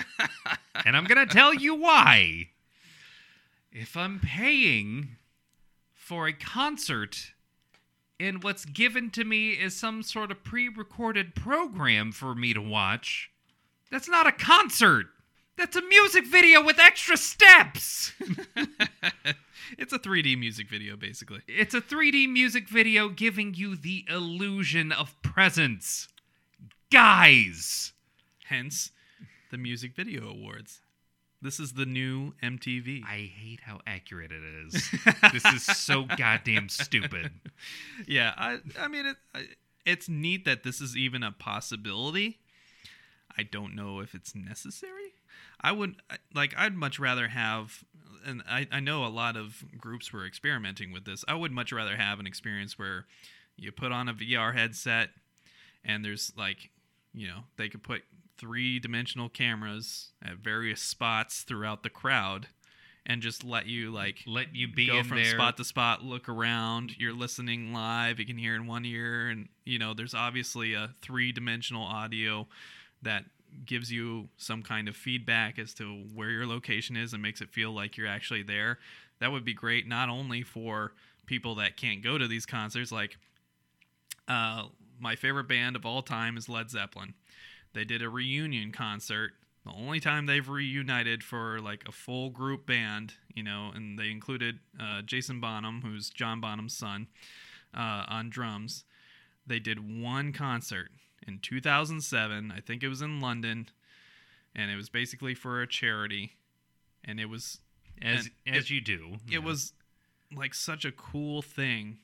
[0.85, 2.49] and I'm going to tell you why.
[3.71, 5.17] If I'm paying
[5.93, 7.33] for a concert
[8.19, 12.61] and what's given to me is some sort of pre recorded program for me to
[12.61, 13.31] watch,
[13.91, 15.07] that's not a concert.
[15.57, 18.13] That's a music video with extra steps.
[19.77, 21.41] it's a 3D music video, basically.
[21.47, 26.09] It's a 3D music video giving you the illusion of presence.
[26.91, 27.93] Guys!
[28.45, 28.91] Hence,
[29.49, 30.81] the Music Video Awards.
[31.41, 33.03] This is the new MTV.
[33.03, 34.91] I hate how accurate it is.
[35.33, 37.31] this is so goddamn stupid.
[38.07, 39.17] yeah, I, I mean, it,
[39.85, 42.39] it's neat that this is even a possibility.
[43.37, 45.13] I don't know if it's necessary.
[45.61, 45.95] I would
[46.33, 46.55] like.
[46.57, 47.83] I'd much rather have,
[48.25, 51.23] and I, I know a lot of groups were experimenting with this.
[51.27, 53.05] I would much rather have an experience where
[53.55, 55.09] you put on a VR headset,
[55.83, 56.71] and there's like,
[57.13, 58.01] you know, they could put
[58.37, 62.47] three dimensional cameras at various spots throughout the crowd
[63.07, 65.33] and just let you like let you be go in from there.
[65.33, 69.47] spot to spot look around you're listening live you can hear in one ear and
[69.65, 72.45] you know there's obviously a three dimensional audio
[73.01, 73.23] that
[73.65, 77.49] gives you some kind of feedback as to where your location is and makes it
[77.49, 78.77] feel like you're actually there
[79.19, 80.91] that would be great not only for
[81.25, 83.17] people that can't go to these concerts like
[84.27, 84.63] uh,
[84.99, 87.13] my favorite band of all time is led zeppelin
[87.77, 89.31] they did a reunion concert
[89.65, 94.09] the only time they've reunited for like a full group band you know and they
[94.09, 97.07] included uh, jason bonham who's john bonham's son
[97.75, 98.83] uh, on drums
[99.45, 100.89] they did one concert
[101.27, 103.69] in 2007 i think it was in london
[104.55, 106.33] and it was basically for a charity
[107.05, 107.59] and it was
[108.01, 109.17] as as it- you do.
[109.31, 109.73] it was
[110.35, 111.97] like such a cool thing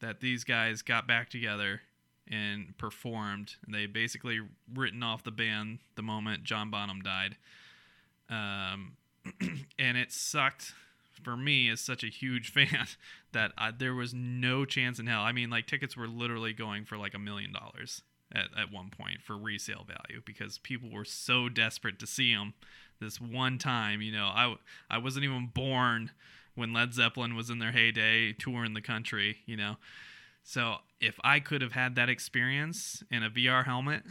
[0.00, 1.82] that these guys got back together
[2.30, 3.56] and performed.
[3.66, 4.40] They basically
[4.72, 7.36] written off the band the moment John Bonham died.
[8.28, 8.92] Um,
[9.78, 10.72] and it sucked
[11.22, 12.86] for me as such a huge fan
[13.32, 15.22] that I, there was no chance in hell.
[15.22, 18.02] I mean, like tickets were literally going for like a million dollars
[18.32, 22.54] at, at one point for resale value because people were so desperate to see them
[23.00, 24.00] this one time.
[24.02, 24.54] You know, I,
[24.88, 26.10] I wasn't even born
[26.54, 29.76] when Led Zeppelin was in their heyday touring the country, you know.
[30.42, 34.02] So if I could have had that experience in a VR helmet,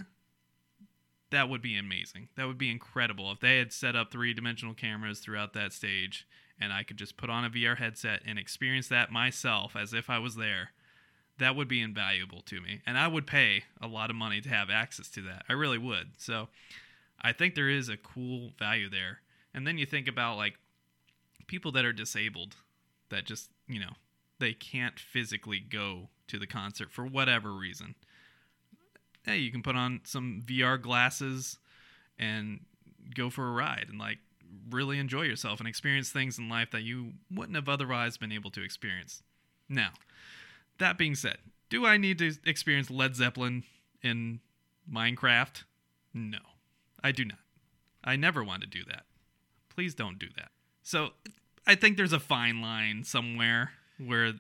[1.32, 2.30] that would be amazing.
[2.36, 6.26] That would be incredible if they had set up three dimensional cameras throughout that stage
[6.60, 10.10] and I could just put on a VR headset and experience that myself as if
[10.10, 10.72] I was there.
[11.38, 12.82] That would be invaluable to me.
[12.86, 15.46] And I would pay a lot of money to have access to that.
[15.48, 16.12] I really would.
[16.18, 16.50] So
[17.22, 19.22] I think there is a cool value there.
[19.54, 20.56] And then you think about like
[21.48, 22.58] people that are disabled
[23.10, 23.94] that just, you know,
[24.40, 27.96] they can't physically go to the concert for whatever reason.
[29.24, 31.58] Hey, you can put on some VR glasses
[32.18, 32.62] and
[33.14, 34.20] go for a ride and like
[34.70, 38.50] really enjoy yourself and experience things in life that you wouldn't have otherwise been able
[38.52, 39.22] to experience.
[39.68, 39.92] Now,
[40.80, 41.38] that being said,
[41.70, 43.64] do I need to experience Led Zeppelin
[44.02, 44.40] in
[44.92, 45.64] Minecraft?
[46.14, 46.40] No,
[47.04, 47.40] I do not.
[48.04, 49.04] I never want to do that.
[49.70, 50.50] Please don't do that.
[50.82, 51.10] So,
[51.68, 53.74] I think there's a fine line somewhere
[54.04, 54.34] where,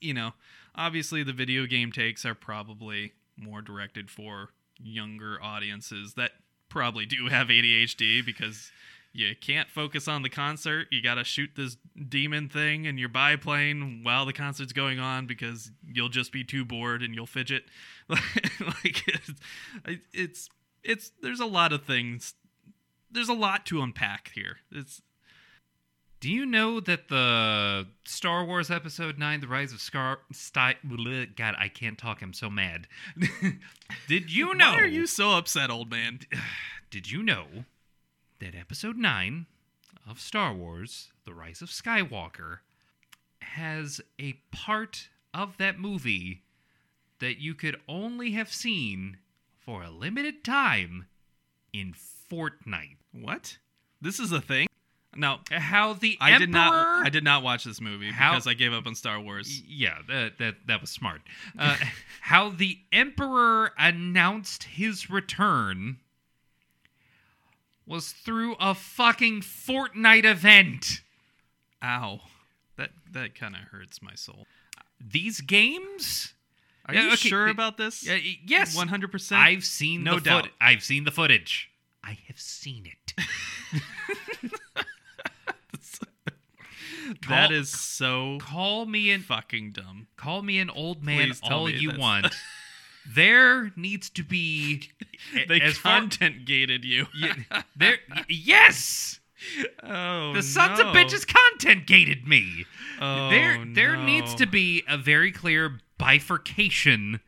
[0.00, 0.32] you know,
[0.74, 6.32] obviously the video game takes are probably more directed for younger audiences that
[6.68, 8.70] probably do have ADHD because
[9.12, 10.88] you can't focus on the concert.
[10.90, 11.76] You got to shoot this
[12.08, 16.64] demon thing in your biplane while the concert's going on because you'll just be too
[16.64, 17.64] bored and you'll fidget.
[18.08, 19.32] like it's,
[20.12, 20.48] it's
[20.82, 22.34] it's there's a lot of things.
[23.08, 24.56] There's a lot to unpack here.
[24.72, 25.00] It's
[26.24, 30.20] Do you know that the Star Wars Episode 9, The Rise of Scar...
[30.56, 32.22] God, I can't talk.
[32.22, 32.88] I'm so mad.
[34.08, 34.70] Did you know...
[34.70, 36.20] why are you so upset, old man?
[36.90, 37.66] Did you know
[38.38, 39.44] that Episode 9
[40.08, 42.60] of Star Wars, The Rise of Skywalker,
[43.42, 46.40] has a part of that movie
[47.18, 49.18] that you could only have seen
[49.60, 51.04] for a limited time
[51.70, 52.96] in Fortnite?
[53.12, 53.58] What?
[54.00, 54.68] This is a thing?
[55.16, 56.38] No, How the I Emperor...
[56.46, 57.06] did not.
[57.06, 59.62] I did not watch this movie How- because I gave up on Star Wars.
[59.68, 61.22] Yeah, that that, that was smart.
[61.58, 61.76] Uh,
[62.22, 65.98] how the Emperor announced his return
[67.86, 71.02] was through a fucking Fortnite event.
[71.82, 72.20] Ow,
[72.76, 74.46] that that kind of hurts my soul.
[75.00, 76.32] These games?
[76.86, 78.08] Are Yeah, you okay, sure about this?
[78.08, 79.40] Uh, yes, one hundred percent.
[79.40, 80.42] I've seen No the doubt.
[80.44, 81.70] foot- I've seen the footage.
[82.02, 83.14] I have seen it.
[87.28, 90.06] That Call- is so Call me an fucking dumb.
[90.16, 92.34] call me an old man Please all you that's- want.
[93.14, 94.90] there needs to be
[95.48, 97.06] They as far- content gated you.
[97.20, 99.20] Y- there y- yes
[99.82, 100.88] oh, the sons no.
[100.88, 102.64] of bitches content gated me
[103.00, 104.04] Oh, there there no.
[104.04, 107.20] needs to be a very clear bifurcation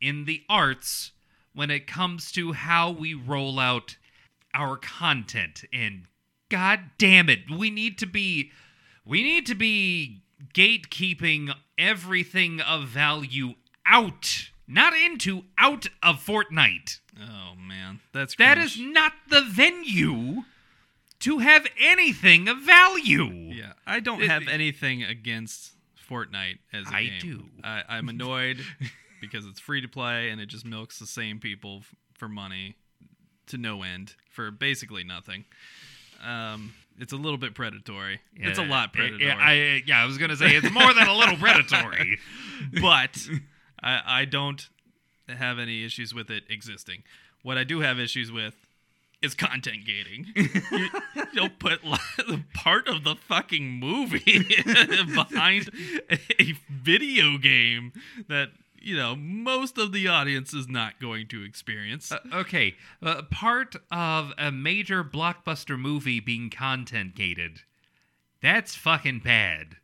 [0.00, 1.12] in the arts
[1.54, 3.96] when it comes to how we roll out
[4.54, 6.04] our content and
[6.50, 8.50] god damn it we need to be
[9.06, 10.22] we need to be
[10.54, 13.54] gatekeeping everything of value
[13.86, 18.76] out not into out of Fortnite Oh man, that's that cringe.
[18.76, 20.42] is not the venue
[21.20, 23.24] to have anything of value
[23.54, 25.72] Yeah, I don't It- have anything against
[26.10, 27.12] Fortnite as a I game.
[27.14, 27.44] I do.
[27.64, 28.58] I, I'm annoyed
[29.20, 32.76] because it's free to play and it just milks the same people f- for money
[33.48, 35.44] to no end for basically nothing.
[36.24, 38.20] Um, it's a little bit predatory.
[38.34, 39.26] it's a lot yeah, predatory.
[39.26, 42.18] Yeah, I, yeah, I was gonna say it's more than a little predatory.
[42.80, 43.28] but
[43.82, 44.68] I, I don't
[45.28, 47.02] have any issues with it existing.
[47.42, 48.54] What I do have issues with
[49.22, 50.26] is content gating.
[50.36, 50.88] you,
[51.34, 51.80] don't put
[52.54, 54.44] part of the fucking movie
[55.14, 55.70] behind
[56.10, 57.92] a video game
[58.28, 58.50] that
[58.86, 62.12] you know most of the audience is not going to experience.
[62.12, 67.62] Uh, okay, uh, part of a major blockbuster movie being content gated,
[68.40, 69.76] that's fucking bad.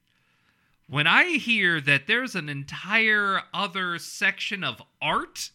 [0.88, 5.50] When I hear that there's an entire other section of art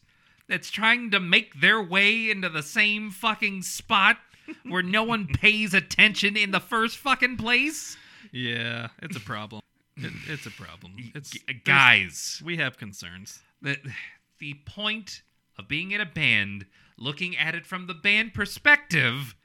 [0.49, 4.17] that's trying to make their way into the same fucking spot
[4.63, 7.95] where no one pays attention in the first fucking place,
[8.33, 9.61] yeah, it's a problem.
[9.97, 11.11] It, it's a problem.
[11.15, 12.41] It's guys.
[12.45, 13.41] We have concerns.
[13.61, 13.77] the
[14.39, 15.23] the point
[15.57, 16.65] of being in a band,
[16.97, 19.35] looking at it from the band perspective,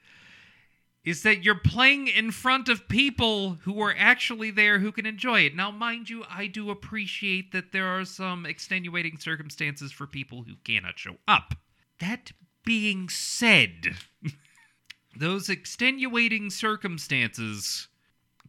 [1.05, 5.41] is that you're playing in front of people who are actually there who can enjoy
[5.41, 5.57] it.
[5.57, 10.55] Now, mind you, I do appreciate that there are some extenuating circumstances for people who
[10.65, 11.55] cannot show up.
[11.99, 12.33] That
[12.65, 13.97] being said,
[15.19, 17.89] those extenuating circumstances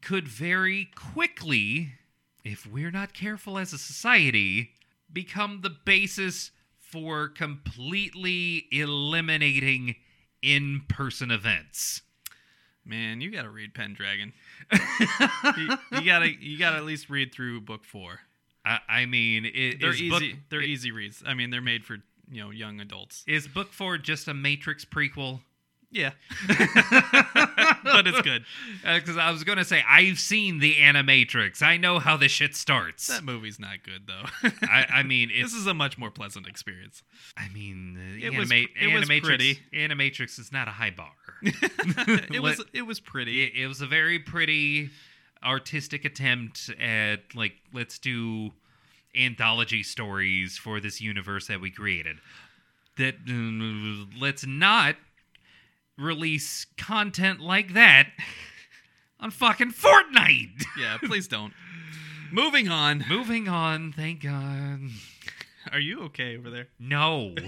[0.03, 1.93] could very quickly,
[2.43, 4.71] if we're not careful as a society,
[5.11, 9.95] become the basis for completely eliminating
[10.41, 12.01] in person events.
[12.85, 14.33] Man, you gotta read Pendragon.
[15.57, 18.19] you, you gotta you gotta at least read through book four.
[18.65, 20.09] I, I mean, i- They're easy.
[20.09, 21.23] book, they're i- easy reads.
[21.25, 21.97] I mean, they're made for
[22.29, 23.23] you know young adults.
[23.25, 25.39] Is book four just a Matrix prequel?
[25.93, 26.11] Yeah,
[27.83, 28.43] but it's good.
[28.83, 31.61] Because I was going to say, I've seen the Animatrix.
[31.61, 33.07] I know how this shit starts.
[33.07, 34.49] That movie's not good though.
[34.63, 37.03] I, I mean, this is a much more pleasant experience.
[37.37, 39.59] I mean, the It was- anima- it was Animatrix, pretty.
[39.73, 41.11] Animatrix is not a high bar.
[41.43, 43.43] it was it was pretty.
[43.43, 44.89] it, it was a very pretty
[45.43, 48.51] artistic attempt at like let's do
[49.15, 52.17] anthology stories for this universe that we created
[52.97, 54.95] that uh, let's not
[55.97, 58.07] release content like that
[59.19, 60.63] on fucking Fortnite.
[60.77, 61.53] Yeah, please don't.
[62.31, 63.05] Moving on.
[63.07, 64.79] Moving on, thank God.
[65.71, 66.67] Are you okay over there?
[66.79, 67.35] No.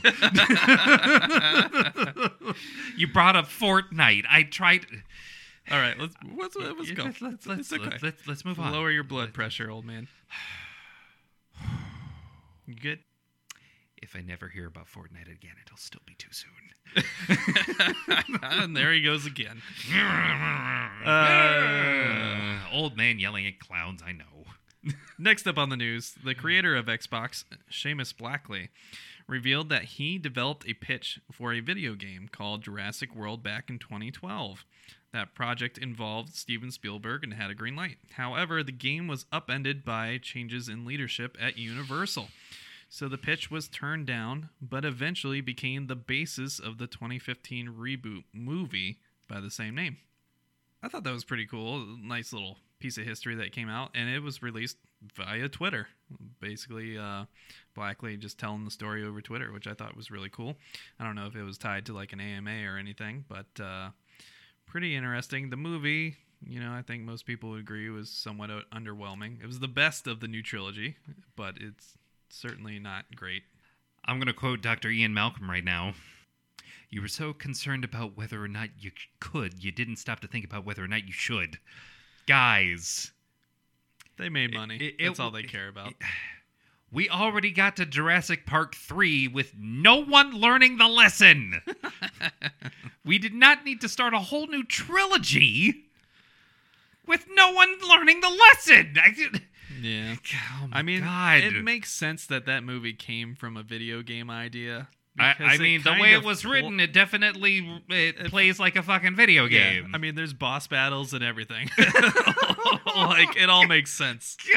[2.96, 4.26] you brought up Fortnite.
[4.30, 4.86] I tried.
[5.72, 7.04] All right, let's let's, let's go.
[7.04, 7.98] Let's, let's, let's, okay.
[8.02, 8.72] let's, let's, move on.
[8.72, 10.08] Lower your blood pressure, old man.
[12.68, 13.00] You good?
[14.06, 17.02] If I never hear about Fortnite again, it'll still be too soon.
[18.44, 19.64] and there he goes again.
[21.06, 24.94] Uh, old man yelling at clowns, I know.
[25.20, 28.70] Next up on the news, the creator of Xbox, Seamus Blackley,
[29.28, 33.78] revealed that he developed a pitch for a video game called Jurassic World back in
[33.78, 34.66] 2012.
[35.14, 37.98] That project involved Steven Spielberg and had a green light.
[38.14, 42.30] However, the game was upended by changes in leadership at Universal.
[42.90, 48.24] So the pitch was turned down, but eventually became the basis of the 2015 reboot
[48.34, 49.98] movie by the same name.
[50.82, 51.86] I thought that was pretty cool.
[52.02, 54.78] Nice little piece of history that came out, and it was released
[55.16, 55.88] via Twitter.
[56.40, 57.26] Basically, uh,
[57.74, 60.56] Blackley just telling the story over Twitter, which I thought was really cool.
[61.00, 63.90] I don't know if it was tied to like an AMA or anything, but uh,
[64.68, 65.50] pretty interesting.
[65.50, 69.42] The movie, you know, I think most people would agree was somewhat underwhelming.
[69.42, 70.98] It was the best of the new trilogy,
[71.36, 71.98] but it's
[72.36, 73.44] certainly not great.
[74.06, 74.90] I'm going to quote Dr.
[74.90, 75.94] Ian Malcolm right now.
[76.90, 80.46] You were so concerned about whether or not you could, you didn't stop to think
[80.46, 81.58] about whether or not you should.
[82.28, 83.12] Guys,
[84.18, 84.76] They made money.
[84.78, 85.94] it- it- That's all they care about.
[86.92, 91.62] we already got to Jurassic Park 3 with no one learning the lesson.
[93.06, 95.86] we did not need to start a whole new trilogy
[97.08, 98.96] with no one learning the lesson.
[98.98, 99.40] I,
[99.82, 100.16] Yeah.
[100.62, 101.44] Oh I mean, God.
[101.44, 104.88] it makes sense that that movie came from a video game idea.
[105.18, 108.60] I, because I mean, the way it was pl- written, it definitely it, It- plays
[108.60, 109.92] like a fucking video Yeah, game.
[109.94, 111.70] I mean, there's boss battles and everything.
[112.96, 114.38] like it all makes sense.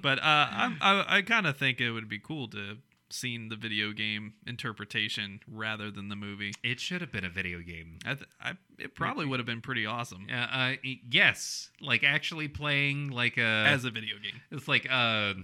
[0.00, 2.78] But uh, I'm, I I kind of think it would be cool to
[3.14, 6.52] seen the video game interpretation rather than the movie.
[6.62, 7.98] it should have been a video game.
[8.04, 10.72] I, th- I it probably would have been pretty awesome Uh, uh,
[11.10, 14.40] yes, like actually playing like a as a video game.
[14.50, 15.34] it's like a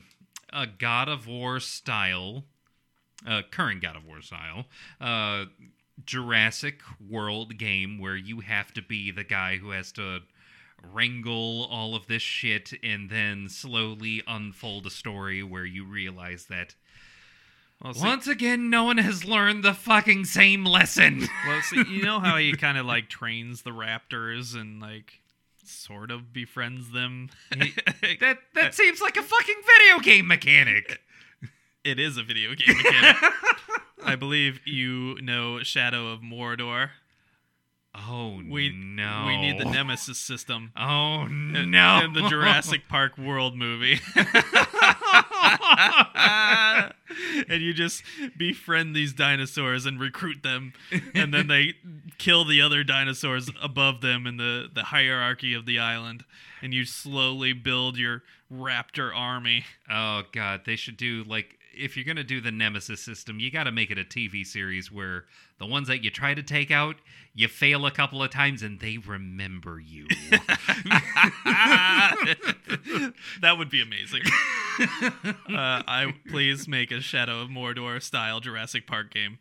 [0.53, 2.45] a God of War style,
[3.27, 4.67] uh, current God of War style,
[5.01, 5.45] uh,
[6.05, 10.21] Jurassic World game where you have to be the guy who has to
[10.83, 16.75] wrangle all of this shit and then slowly unfold a story where you realize that
[17.83, 21.21] Well, see, once again no one has learned the fucking same lesson.
[21.47, 25.21] well, see, you know how he kind of like trains the raptors and like
[25.65, 27.31] sort of befriends them.
[27.51, 31.01] that that seems like a fucking video game mechanic.
[31.85, 33.17] it is a video game mechanic.
[34.05, 36.91] I believe you know Shadow of Mordor.
[37.95, 39.25] Oh We no.
[39.27, 40.73] we need the Nemesis system.
[40.77, 42.01] Oh in- no!
[42.05, 44.01] in the Jurassic Park World movie.
[47.49, 48.03] and you just
[48.37, 50.73] befriend these dinosaurs and recruit them,
[51.15, 51.75] and then they
[52.19, 56.25] kill the other dinosaurs above them in the, the hierarchy of the island,
[56.63, 58.23] and you slowly build your
[58.53, 59.65] raptor army.
[59.91, 63.65] oh god, they should do like if you're gonna do the Nemesis system, you got
[63.65, 65.25] to make it a TV series where
[65.59, 66.97] the ones that you try to take out,
[67.35, 70.07] you fail a couple of times and they remember you.
[73.41, 74.23] that would be amazing.
[75.51, 79.39] Uh, I please make a Shadow of Mordor style Jurassic Park game.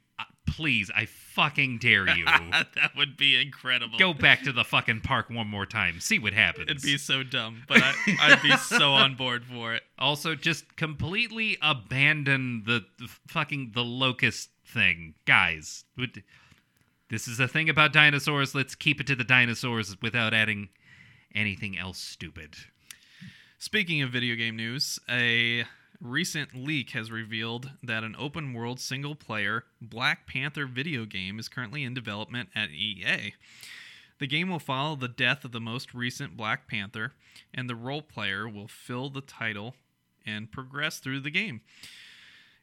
[0.50, 2.26] Please, I fucking dare you.
[2.76, 3.98] that would be incredible.
[3.98, 6.00] Go back to the fucking park one more time.
[6.00, 6.70] See what happens.
[6.70, 9.84] It'd be so dumb, but I, I'd be so on board for it.
[9.98, 15.86] Also, just completely abandon the, the fucking the locust thing, guys.
[15.98, 16.24] would-
[17.10, 18.54] This is a thing about dinosaurs.
[18.54, 20.70] Let's keep it to the dinosaurs without adding
[21.34, 22.56] anything else stupid.
[23.58, 25.66] Speaking of video game news, a
[26.02, 31.50] recent leak has revealed that an open world single player Black Panther video game is
[31.50, 33.34] currently in development at EA.
[34.20, 37.14] The game will follow the death of the most recent Black Panther,
[37.54, 39.76] and the role player will fill the title
[40.26, 41.62] and progress through the game.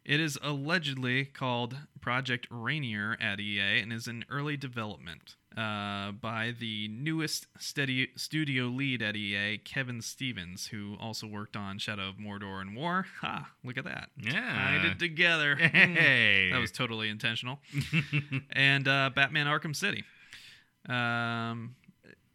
[0.05, 6.55] It is allegedly called Project Rainier at EA and is in early development uh, by
[6.59, 12.16] the newest steady studio lead at EA, Kevin Stephens, who also worked on Shadow of
[12.16, 13.07] Mordor and War.
[13.20, 13.51] Ha!
[13.65, 14.11] Look at that.
[14.20, 14.33] Yeah.
[14.33, 15.57] Tied it together.
[15.57, 16.51] Hey.
[16.53, 17.61] That was totally intentional.
[18.51, 20.05] and uh, Batman Arkham City.
[20.89, 21.77] Um,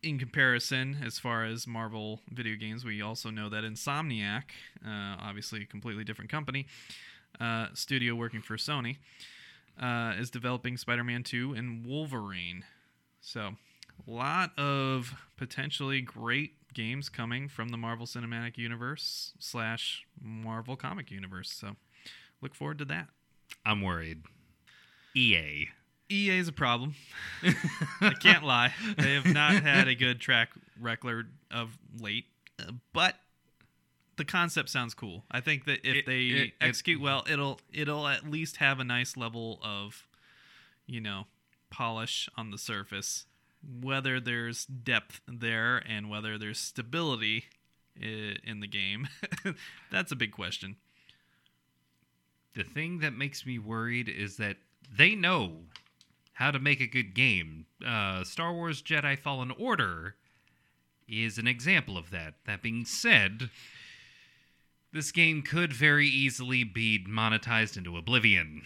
[0.04, 4.44] in comparison, as far as Marvel video games, we also know that Insomniac,
[4.86, 6.66] uh, obviously a completely different company,
[7.40, 8.98] uh, studio working for Sony,
[9.80, 12.66] uh, is developing Spider Man 2 and Wolverine.
[13.22, 13.56] So,
[14.08, 21.12] a lot of potentially great games coming from the Marvel Cinematic Universe slash Marvel Comic
[21.12, 21.52] Universe.
[21.52, 21.76] So,
[22.42, 23.08] look forward to that.
[23.66, 24.24] I'm worried.
[25.16, 25.70] EA.
[26.10, 26.96] EA is a problem.
[28.02, 28.74] I can't lie.
[28.98, 30.50] They have not had a good track
[30.80, 32.26] record of late,
[32.94, 33.16] but
[34.18, 35.24] the concept sounds cool.
[35.32, 38.80] I think that if It- they it- it- execute well, it'll it'll at least have
[38.80, 40.06] a nice level of,
[40.86, 41.28] you know,
[41.72, 43.26] polish on the surface.
[43.82, 47.46] Whether there's depth there and whether there's stability
[47.96, 49.08] in the game,
[49.92, 50.76] that's a big question.
[52.54, 54.58] The thing that makes me worried is that
[54.96, 55.62] they know
[56.34, 57.66] how to make a good game.
[57.86, 60.16] Uh, Star Wars Jedi Fallen Order
[61.08, 62.36] is an example of that.
[62.46, 63.50] That being said,
[64.94, 68.64] this game could very easily be monetized into oblivion.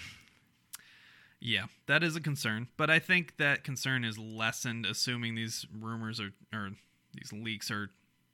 [1.40, 6.20] Yeah, that is a concern, but I think that concern is lessened assuming these rumors
[6.20, 6.72] are or
[7.14, 7.92] these leaks are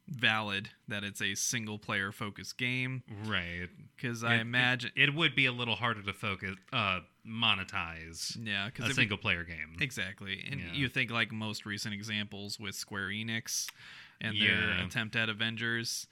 [0.07, 3.67] valid that it's a single player focused game Right.
[3.95, 8.69] because I imagine it, it would be a little harder to focus uh monetize yeah
[8.71, 9.77] cause a single player game.
[9.79, 10.73] exactly and Yeah.
[10.73, 13.67] you think like most recent examples with Square Enix
[14.19, 16.07] and their attempt at Avengers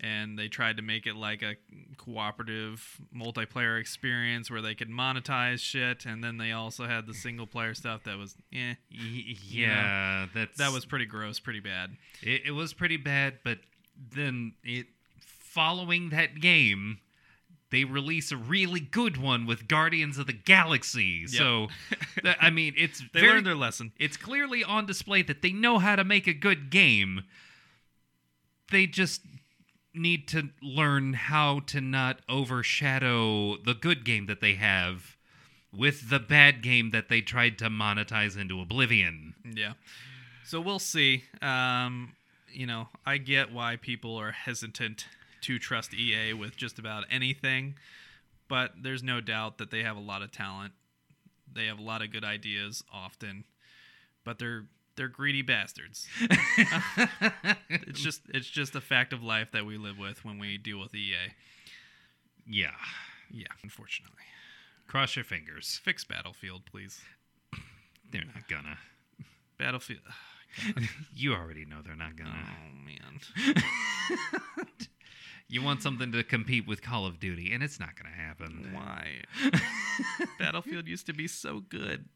[0.00, 1.56] and they tried to make it like a
[1.96, 7.46] cooperative multiplayer experience where they could monetize shit and then they also had the single
[7.46, 12.52] player stuff that was eh yeah, that's that was pretty gross pretty bad It, it
[12.52, 13.58] was pretty bad, but
[14.14, 14.86] then it
[15.56, 16.98] following that game,
[17.70, 21.26] they release a really good one with Guardians of the Galaxy.
[21.26, 21.68] So,
[22.22, 25.52] that, I mean, it's they very, learned their lesson it's clearly on display that they
[25.52, 27.24] know how to make a good game.
[28.70, 29.22] They just
[29.96, 35.16] need to learn how to not overshadow the good game that they have
[35.72, 39.34] with the bad game that they tried to monetize into oblivion.
[39.44, 39.72] Yeah.
[40.44, 41.24] So we'll see.
[41.42, 42.12] Um,
[42.52, 45.06] you know, I get why people are hesitant
[45.42, 47.74] to trust EA with just about anything,
[48.48, 50.72] but there's no doubt that they have a lot of talent.
[51.52, 53.44] They have a lot of good ideas often,
[54.24, 54.64] but they're
[54.96, 56.06] they're greedy bastards.
[57.68, 60.80] it's just it's just a fact of life that we live with when we deal
[60.80, 61.32] with EA.
[62.46, 62.70] Yeah.
[63.30, 64.22] Yeah, unfortunately.
[64.86, 65.80] Cross your fingers.
[65.82, 67.00] Fix Battlefield, please.
[68.10, 68.78] They're not gonna.
[69.58, 70.00] Battlefield.
[71.14, 72.30] You already know they're not gonna.
[72.30, 73.54] Oh man.
[75.48, 78.70] You want something to compete with Call of Duty, and it's not gonna happen.
[78.72, 79.22] Why?
[80.40, 82.06] Battlefield used to be so good.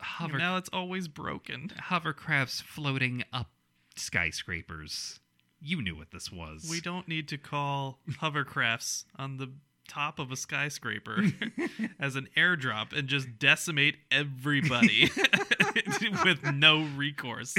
[0.00, 1.72] Hover Now it's always broken.
[1.88, 3.48] hovercrafts floating up
[3.96, 5.20] skyscrapers.
[5.60, 6.66] You knew what this was.
[6.70, 9.50] We don't need to call hovercrafts on the
[9.88, 11.24] top of a skyscraper
[11.98, 15.10] as an airdrop and just decimate everybody
[16.24, 17.54] with no recourse.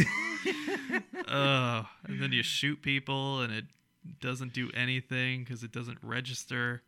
[1.28, 1.86] Ugh.
[2.08, 3.66] and then you shoot people and it
[4.22, 6.84] doesn't do anything because it doesn't register.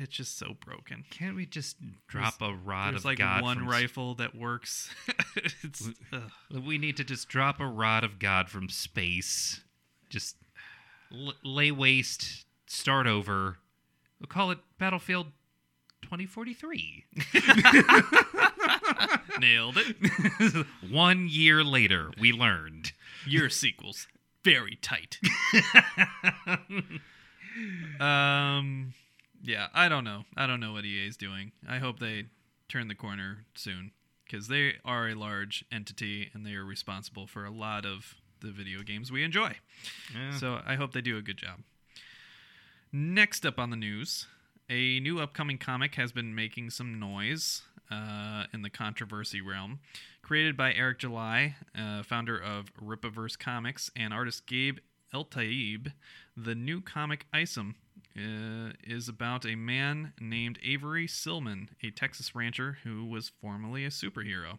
[0.00, 1.04] It's just so broken.
[1.10, 1.76] Can't we just
[2.06, 3.42] drop a rod There's of like God?
[3.42, 4.94] one from rifle that works.
[5.64, 6.30] it's ugh.
[6.64, 9.60] We need to just drop a rod of God from space.
[10.08, 10.36] Just
[11.12, 12.44] l- lay waste.
[12.68, 13.56] Start over.
[14.20, 15.32] We'll call it Battlefield
[16.02, 17.04] 2043.
[19.40, 20.66] nailed it.
[20.90, 22.92] One year later, we learned.
[23.26, 24.06] Your sequels
[24.44, 25.18] very tight.
[28.00, 28.92] um,
[29.42, 30.24] yeah, I don't know.
[30.36, 31.52] I don't know what EA is doing.
[31.68, 32.26] I hope they
[32.68, 33.92] turn the corner soon
[34.24, 38.50] because they are a large entity and they are responsible for a lot of the
[38.50, 39.56] video games we enjoy.
[40.14, 40.36] Yeah.
[40.36, 41.60] So I hope they do a good job.
[42.92, 44.26] Next up on the news,
[44.70, 49.80] a new upcoming comic has been making some noise uh, in the controversy realm.
[50.22, 54.78] Created by Eric July, uh, founder of Rippaverse Comics, and artist Gabe
[55.14, 55.92] Eltaeb,
[56.36, 57.76] the new comic Isom
[58.84, 64.58] is about a man named Avery Silman, a Texas rancher who was formerly a superhero.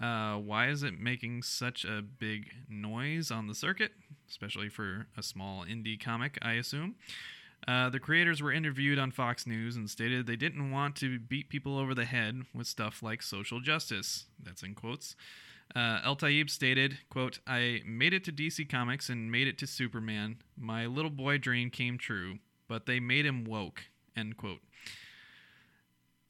[0.00, 3.92] Uh, why is it making such a big noise on the circuit,
[4.28, 6.96] especially for a small indie comic, I assume?
[7.66, 11.48] Uh, the creators were interviewed on Fox News and stated they didn't want to beat
[11.48, 14.26] people over the head with stuff like social justice.
[14.42, 15.16] That's in quotes.
[15.74, 20.36] Uh, Eltaeb stated, quote, I made it to DC Comics and made it to Superman.
[20.58, 22.38] My little boy dream came true,
[22.68, 23.82] but they made him woke,
[24.16, 24.60] end quote.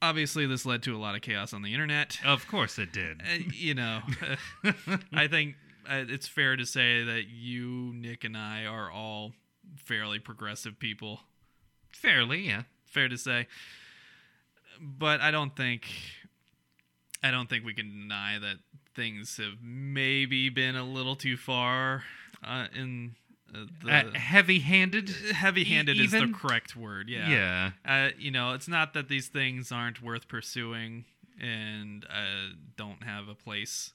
[0.02, 2.18] Obviously, this led to a lot of chaos on the internet.
[2.24, 3.22] Of course it did.
[3.22, 4.00] Uh, you know,
[5.14, 5.54] I think
[5.88, 9.32] uh, it's fair to say that you, Nick, and I are all
[9.76, 11.20] fairly progressive people.
[11.90, 12.62] Fairly, yeah.
[12.84, 13.46] Fair to say,
[14.80, 15.88] but I don't think
[17.22, 18.56] I don't think we can deny that
[18.94, 22.04] things have maybe been a little too far
[22.46, 23.16] uh, in
[23.52, 25.08] uh, the Uh, heavy-handed.
[25.32, 27.08] heavy-handed is the correct word.
[27.08, 27.28] Yeah.
[27.28, 27.70] Yeah.
[27.84, 31.04] Uh, you know, it's not that these things aren't worth pursuing
[31.40, 33.92] and uh, don't have a place,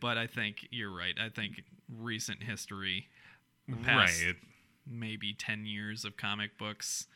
[0.00, 1.14] but I think you're right.
[1.20, 3.08] I think recent history,
[3.68, 4.36] the past Right.
[4.86, 7.06] maybe 10 years of comic books,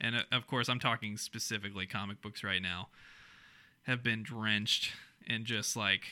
[0.00, 2.88] and uh, of course, I'm talking specifically comic books right now,
[3.84, 4.92] have been drenched
[5.26, 6.02] in just like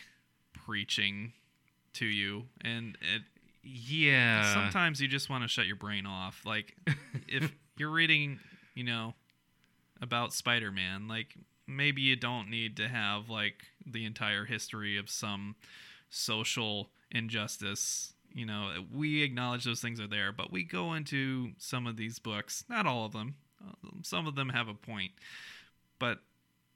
[0.52, 1.32] preaching
[1.94, 2.44] to you.
[2.60, 3.22] And it,
[3.62, 4.52] Yeah.
[4.54, 6.42] sometimes you just want to shut your brain off.
[6.44, 6.76] Like
[7.28, 8.38] if you're reading,
[8.74, 9.14] you know,
[10.00, 11.34] about Spider-Man, like
[11.66, 15.54] maybe you don't need to have like the entire history of some
[16.10, 18.14] social injustice.
[18.34, 22.18] You know, we acknowledge those things are there, but we go into some of these
[22.18, 23.34] books, not all of them.
[23.62, 25.12] uh, Some of them have a point,
[25.98, 26.20] but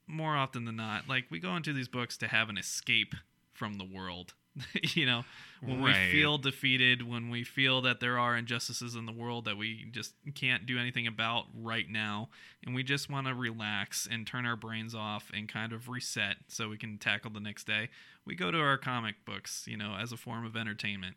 [0.07, 3.15] more often than not, like we go into these books to have an escape
[3.55, 4.35] from the world.
[4.95, 5.24] you know,
[5.65, 5.83] when Right.
[5.83, 9.87] we feel defeated, when we feel that there are injustices in the world that we
[9.91, 12.28] just can't do anything about right now,
[12.65, 16.37] and we just want to relax and turn our brains off and kind of reset
[16.49, 17.89] so we can tackle the next day,
[18.24, 21.16] we go to our comic books, you know, as a form of entertainment.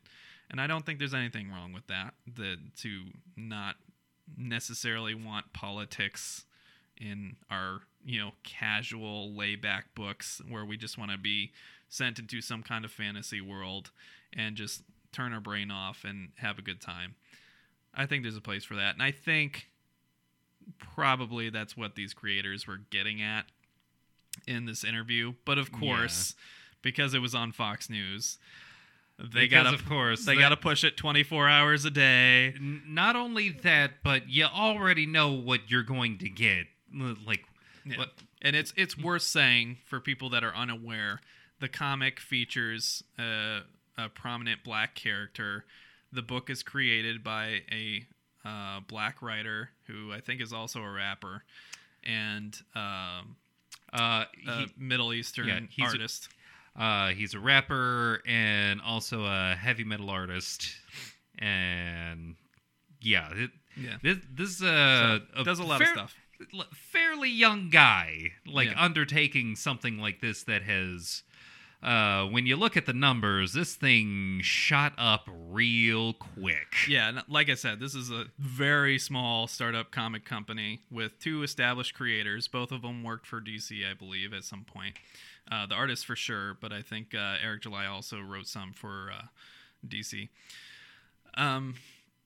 [0.49, 3.03] And I don't think there's anything wrong with that, that to
[3.37, 3.75] not
[4.37, 6.45] necessarily want politics
[6.97, 11.51] in our you know casual layback books where we just want to be
[11.89, 13.91] sent into some kind of fantasy world
[14.31, 17.15] and just turn our brain off and have a good time
[17.95, 19.67] i think there's a place for that and i think
[20.77, 23.45] probably that's what these creators were getting at
[24.47, 26.35] in this interview but of course
[26.81, 28.37] because it was on fox news
[29.33, 32.53] They gotta, of course, they gotta push it 24 hours a day.
[32.55, 36.67] N- not only that, but you already know what you're going to get.
[36.95, 37.43] Like,
[37.83, 38.05] Yeah.
[38.41, 41.19] And it's it's worth saying for people that are unaware,
[41.59, 43.61] the comic features uh,
[43.97, 45.65] a prominent black character.
[46.11, 48.05] The book is created by a
[48.45, 51.43] uh, black writer who I think is also a rapper
[52.03, 53.35] and um,
[53.91, 56.29] Uh, a he, Middle Eastern yeah, he's a- artist.
[56.75, 60.67] uh, he's a rapper and also a heavy metal artist,
[61.39, 62.35] and
[63.01, 66.15] yeah, it, yeah, this this is a, So, does a lot of stuff.
[66.73, 68.81] Fairly young guy, like Yeah.
[68.81, 71.23] undertaking something like this that has.
[71.81, 76.87] Uh, when you look at the numbers, this thing shot up real quick.
[76.89, 81.93] Yeah, like I said, this is a very small startup comic company with two established
[81.93, 82.49] creators.
[82.49, 84.97] Both of them worked for DC, I believe, at some point.
[85.49, 89.09] Uh, the artist for sure, but I think uh, Eric July also wrote some for
[89.17, 89.25] uh,
[89.87, 90.27] DC.
[91.35, 91.75] Um,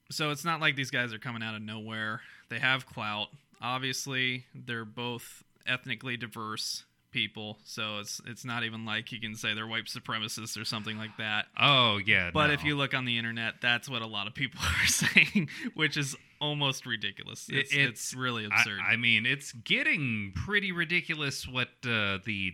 [0.10, 2.22] so it's not like these guys are coming out of nowhere.
[2.50, 3.28] They have clout.
[3.62, 6.84] Obviously, they're both ethnically diverse
[7.14, 10.98] people, so it's it's not even like you can say they're white supremacists or something
[10.98, 11.46] like that.
[11.58, 12.54] Oh yeah, But no.
[12.54, 15.96] if you look on the internet, that's what a lot of people are saying, which
[15.96, 17.48] is almost ridiculous.
[17.50, 18.80] It's, it's, it's- really I- absurd.
[18.86, 22.54] I, mean, it's getting pretty ridiculous what uh, the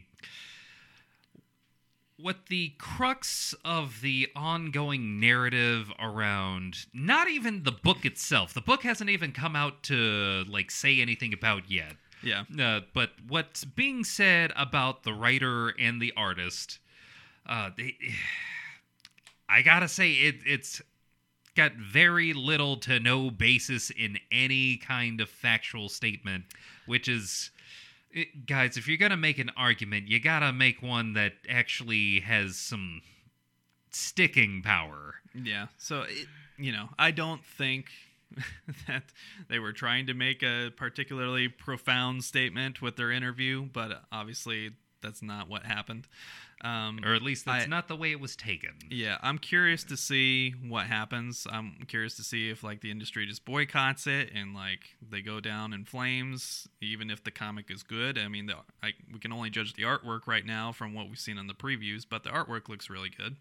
[2.18, 8.54] what the crux of the ongoing narrative around not even the book itself.
[8.54, 11.94] The book hasn't even come out to like say anything about yet.
[12.24, 16.80] Yeah, Uh, but what's being said about the writer and the artist,
[17.46, 17.96] uh, they,
[19.50, 20.82] I gotta say it, it's
[21.56, 26.46] got very little to no basis in any kind of factual statement,
[26.86, 27.52] which is,
[28.12, 32.56] it, guys, if you're gonna make an argument, you gotta make one that actually has
[32.56, 33.02] some
[33.92, 35.16] sticking power.
[35.34, 35.68] yeah.
[35.78, 36.28] So it,
[36.58, 37.88] you know, I don't think
[38.88, 39.04] that
[39.50, 45.22] they were trying to make a particularly profound statement with their interview, but obviously that's
[45.22, 46.08] not what happened.
[46.62, 48.72] Um, Or at least that's I- not the way it was taken.
[48.90, 51.48] Yeah, I'm curious to see what happens.
[51.50, 55.40] I'm curious to see if like the industry just boycotts it and like they go
[55.40, 58.18] down in flames, even if the comic is good.
[58.18, 61.18] I mean, the, I, we can only judge the artwork right now from what we've
[61.18, 63.38] seen in the previews, but the artwork looks really good.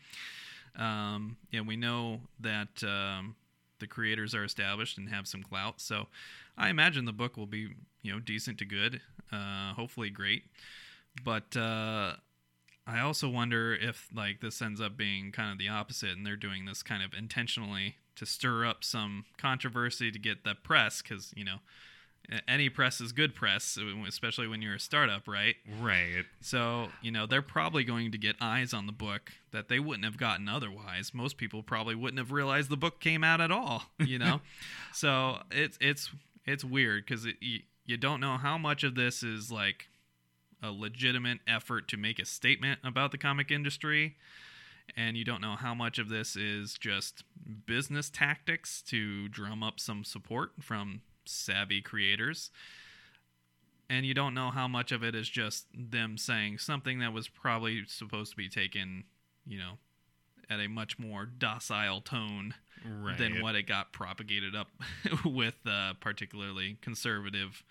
[0.76, 3.34] Um, yeah, we know that um,
[3.78, 6.06] the creators are established and have some clout, so
[6.56, 9.00] I imagine the book will be you know decent to good,
[9.32, 10.44] uh, hopefully great.
[11.24, 12.14] But uh,
[12.86, 16.36] I also wonder if like this ends up being kind of the opposite, and they're
[16.36, 21.32] doing this kind of intentionally to stir up some controversy to get the press, because
[21.36, 21.58] you know
[22.46, 25.56] any press is good press, especially when you're a startup, right?
[25.80, 26.24] Right.
[26.40, 30.04] So you know they're probably going to get eyes on the book that they wouldn't
[30.04, 31.12] have gotten otherwise.
[31.14, 33.84] Most people probably wouldn't have realized the book came out at all.
[33.98, 34.40] You know,
[34.92, 36.10] so it's it's
[36.44, 39.88] it's weird because it, you, you don't know how much of this is like
[40.62, 44.16] a legitimate effort to make a statement about the comic industry
[44.96, 47.22] and you don't know how much of this is just
[47.66, 52.50] business tactics to drum up some support from savvy creators
[53.90, 57.28] and you don't know how much of it is just them saying something that was
[57.28, 59.04] probably supposed to be taken
[59.46, 59.72] you know
[60.50, 62.54] at a much more docile tone
[62.86, 63.18] Right.
[63.18, 64.68] than what it got propagated up
[65.24, 67.64] with uh, particularly conservative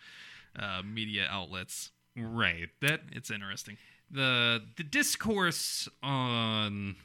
[0.57, 2.67] uh, media outlets Right.
[2.81, 3.77] That it's interesting
[4.11, 6.95] the the discourse on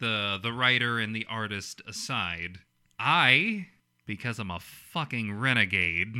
[0.00, 2.58] the the writer and the artist aside,
[2.98, 3.68] I,
[4.06, 6.14] because I'm a fucking renegade,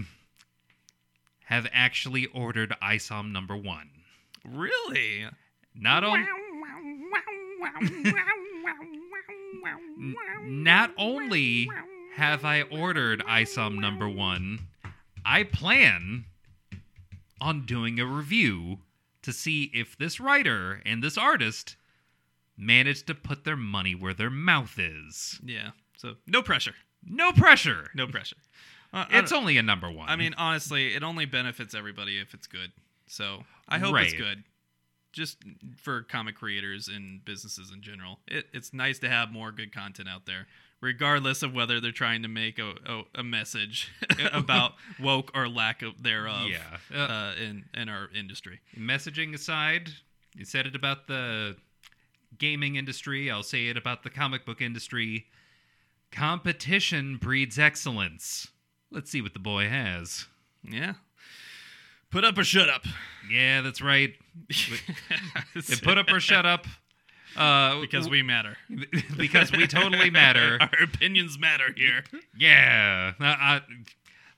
[1.47, 3.89] have actually ordered ISOM number one.
[4.45, 5.27] really
[5.75, 6.27] Not on,
[10.45, 11.69] not only
[12.17, 14.69] have I ordered ISOM number one,
[15.25, 16.25] I plan
[17.41, 18.79] on doing a review
[19.23, 21.77] to see if this writer and this artist
[22.57, 25.41] managed to put their money where their mouth is.
[25.45, 26.75] yeah so no pressure
[27.09, 27.91] No pressure.
[27.95, 28.37] no pressure
[28.93, 30.09] Uh, It's only a number one.
[30.09, 32.73] I mean honestly it only benefits everybody if it's good
[33.07, 34.43] so i hope it's good
[35.13, 35.39] just
[35.77, 40.09] for comic creators and businesses in general it, it's nice to have more good content
[40.09, 40.47] out there
[40.81, 43.91] regardless of whether they're trying to make a, a, a message
[44.33, 46.79] about woke or lack of thereof yeah.
[46.95, 48.61] Uh, uh, in in our industry.
[48.79, 49.91] messaging aside,
[50.37, 51.57] you said it about the
[52.39, 53.31] gaming industry.
[53.31, 55.27] I'll say it about the comic book industry.
[56.13, 58.49] Competition breeds excellence.
[58.91, 60.27] Let's see what the boy has.
[60.63, 60.95] Yeah.
[62.11, 62.85] Put up or shut up.
[63.31, 64.15] Yeah, that's right.
[65.55, 66.67] And put up or shut up.
[67.37, 68.57] Uh, because we matter.
[69.17, 70.59] because we totally matter.
[70.61, 72.05] Our opinions matter here.
[72.39, 73.13] Yeah.
[73.21, 73.61] I, I,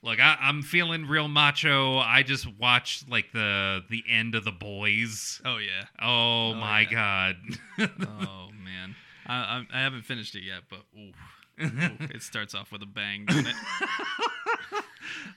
[0.01, 1.97] look, I, I'm feeling real macho.
[1.97, 5.41] I just watched like the the end of the boys.
[5.45, 5.85] Oh yeah.
[6.01, 6.91] Oh, my yeah.
[6.91, 7.35] god.
[7.79, 8.95] Oh man.
[9.25, 11.11] I, I I haven't finished it yet, but ooh,
[11.61, 11.69] ooh,
[12.13, 13.55] it starts off with a bang, doesn't it?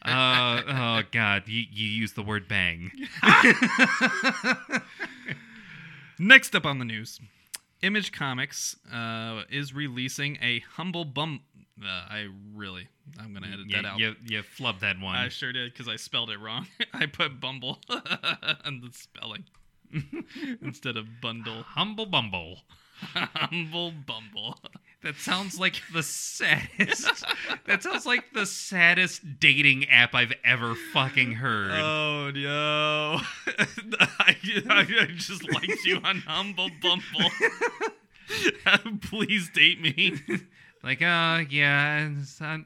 [0.03, 2.91] uh, oh god, you you use the word bang.
[6.19, 7.21] Next up on the news,
[7.83, 11.41] Image Comics uh, is releasing a humble bum.
[11.83, 12.87] Uh, I really,
[13.19, 13.99] I'm gonna edit Yeah, that out.
[13.99, 15.17] you you flubbed that one.
[15.17, 16.67] I sure did because I spelled it wrong.
[16.93, 19.45] I put Bumble on the spelling
[20.61, 21.63] instead of bundle.
[21.63, 22.59] Humble Bumble.
[23.15, 24.59] Humble Bumble.
[25.03, 27.25] That sounds like the saddest.
[27.67, 31.73] that sounds like the saddest dating app I've ever fucking heard.
[31.73, 33.21] Oh no!
[34.21, 34.37] I,
[34.71, 37.31] I just liked you on Humble Bumble.
[39.03, 40.21] Please date me.
[40.83, 42.59] like, uh, yeah, it's, yeah,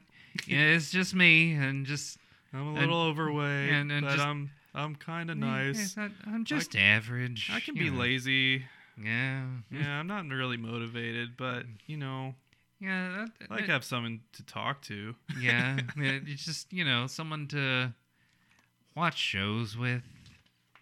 [0.47, 2.17] it's just me, and just
[2.53, 5.97] I'm a And- little overweight, and- and but just- I'm I'm kind of nice.
[5.97, 7.49] Yeah, I'm just average.
[7.51, 7.99] I can be know.
[7.99, 8.65] lazy.
[9.01, 12.33] Yeah, Yeah, I'm not really motivated, but you know,
[12.79, 15.15] yeah, that, I like to have someone to talk to.
[15.39, 15.77] yeah.
[15.97, 17.93] It's just you know someone to
[18.95, 20.03] watch shows with,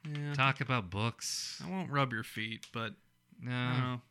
[0.09, 0.33] Yeah.
[0.33, 1.61] talk about books.
[1.65, 2.93] I won't rub your feet, but
[3.41, 4.01] No, I don't know.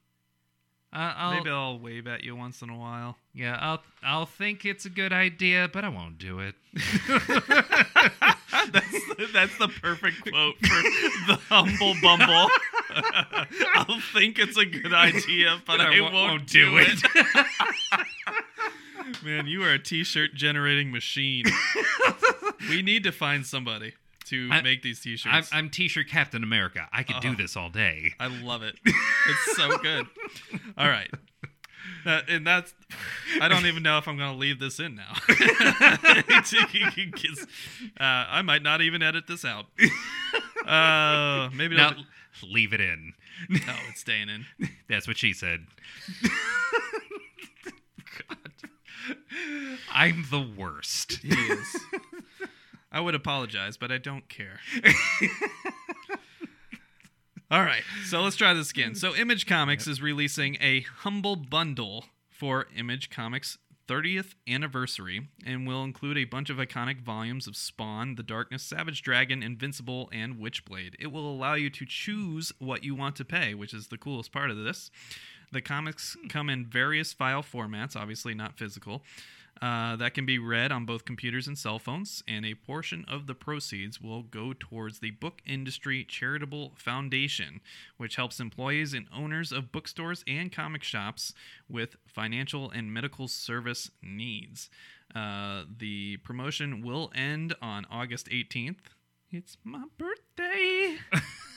[0.93, 3.17] Uh, I'll, Maybe I'll wave at you once in a while.
[3.33, 6.55] yeah, I'll I'll think it's a good idea, but I won't do it.
[6.75, 7.27] that's
[8.93, 10.83] the, that's the perfect quote for
[11.27, 12.49] the humble bumble.
[13.75, 16.99] I'll think it's a good idea, but I, won't, do it.
[19.25, 21.45] Man, you are a t-shirt generating machine.
[22.69, 23.95] we need to find somebody
[24.27, 25.51] to I- make these t-shirts.
[25.53, 26.89] I'm T-shirt Captain America.
[26.93, 28.13] I could do this all day.
[28.19, 28.77] I love it.
[28.85, 30.07] It's so good.
[30.79, 31.11] All right.
[32.07, 32.75] And that's
[33.41, 35.13] I don't even know if I'm gonna leave this in now.
[35.29, 35.35] uh,
[38.01, 39.67] I might not even edit this out.
[40.67, 41.95] Uh, maybe Now,
[42.51, 43.15] leave it in.
[43.49, 44.47] no, it's staying in.
[44.89, 45.67] That's what she said.
[48.29, 48.39] God.
[49.93, 51.19] I'm the worst.
[51.23, 51.77] He is.
[52.93, 54.61] I would apologize, but I don't care.
[57.51, 58.95] All right, so let's try this again.
[58.95, 65.85] So, Image Comics is releasing a humble bundle for Image Comics 30th anniversary and will
[65.85, 70.95] include a bunch of iconic volumes of Spawn, The Darkness, Savage Dragon, Invincible, and Witchblade.
[70.99, 74.33] It will allow you to choose what you want to pay, which is the coolest
[74.33, 74.91] part of this.
[75.53, 79.03] The comics come in various file formats, obviously not physical,
[79.63, 83.27] uh, that can be read on both computers and cell phones, and a portion of
[83.27, 87.61] the proceeds will go towards the Book Industry Charitable Foundation,
[87.97, 91.33] which helps employees and owners of bookstores and comic shops
[91.69, 94.71] with financial and medical service needs.
[95.15, 98.77] Uh, the promotion will end on August 18th.
[99.31, 100.99] It's my birthday.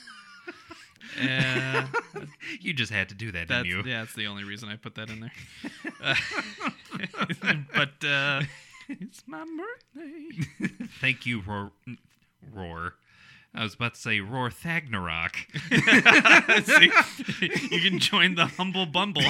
[1.20, 1.86] Uh,
[2.60, 3.90] You just had to do that, that's, didn't you?
[3.90, 5.32] yeah, that's the only reason I put that in there.
[6.02, 6.14] Uh,
[7.74, 8.42] but uh,
[8.88, 10.86] it's my birthday.
[11.00, 11.72] Thank you, Roar.
[12.52, 12.94] Roar.
[13.54, 15.34] I was about to say Roar Thagnarok.
[16.64, 16.90] See,
[17.74, 19.22] you can join the humble bumble.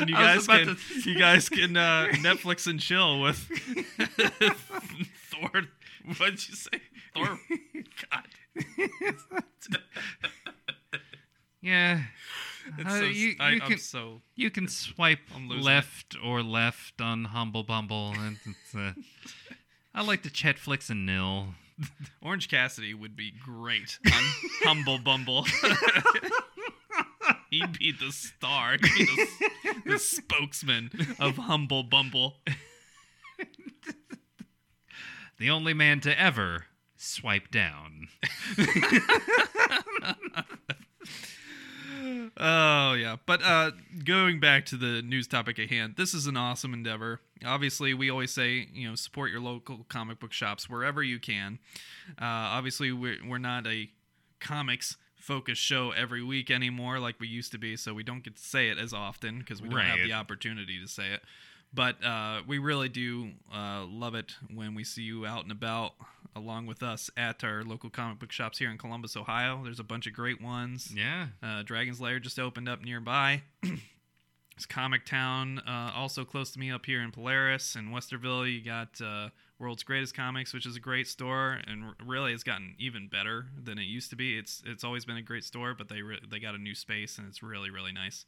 [0.00, 3.38] and you guys can, you guys can uh, Netflix and chill with
[5.30, 5.64] Thor.
[6.18, 6.80] What'd you say?
[7.14, 7.38] Thor.
[8.10, 8.26] God.
[11.60, 12.02] Yeah.
[12.78, 17.00] It's Uh, so, you- I, you I'm can- so You can swipe left or left
[17.00, 18.14] on Humble Bumble.
[18.16, 18.38] And
[18.76, 18.92] uh,
[19.94, 21.54] I like to Chetflix and nil.
[22.22, 24.12] Orange Cassidy would be great on
[24.64, 25.46] Humble Bumble.
[27.50, 28.78] He'd be the star.
[28.78, 29.28] Be the,
[29.86, 32.38] the spokesman of Humble Bumble.
[35.38, 36.66] The only man to ever
[37.02, 38.08] swipe down.
[42.36, 43.72] Oh yeah, but uh,
[44.04, 47.20] going back to the news topic at hand, this is an awesome endeavor.
[47.44, 51.58] Obviously, we always say you know support your local comic book shops wherever you can.
[52.10, 53.90] Uh, obviously, we're we're not a
[54.40, 58.36] comics focused show every week anymore like we used to be, so we don't get
[58.36, 61.22] to say it as often because we don't have the opportunity to say it.
[61.74, 65.92] But uh, we really do uh, love it when we see you out and about
[66.34, 69.60] along with us at our local comic book shops here in Columbus, Ohio.
[69.64, 70.92] There's a bunch of great ones.
[70.94, 71.28] Yeah.
[71.42, 73.42] Uh, Dragon's Lair just opened up nearby.
[74.54, 78.52] It's Comic Town, uh, also close to me up here in Polaris and Westerville.
[78.54, 82.42] You got uh, World's Greatest Comics, which is a great store, and r- really it's
[82.42, 84.36] gotten even better than it used to be.
[84.36, 87.16] It's it's always been a great store, but they re- they got a new space
[87.16, 88.26] and it's really really nice.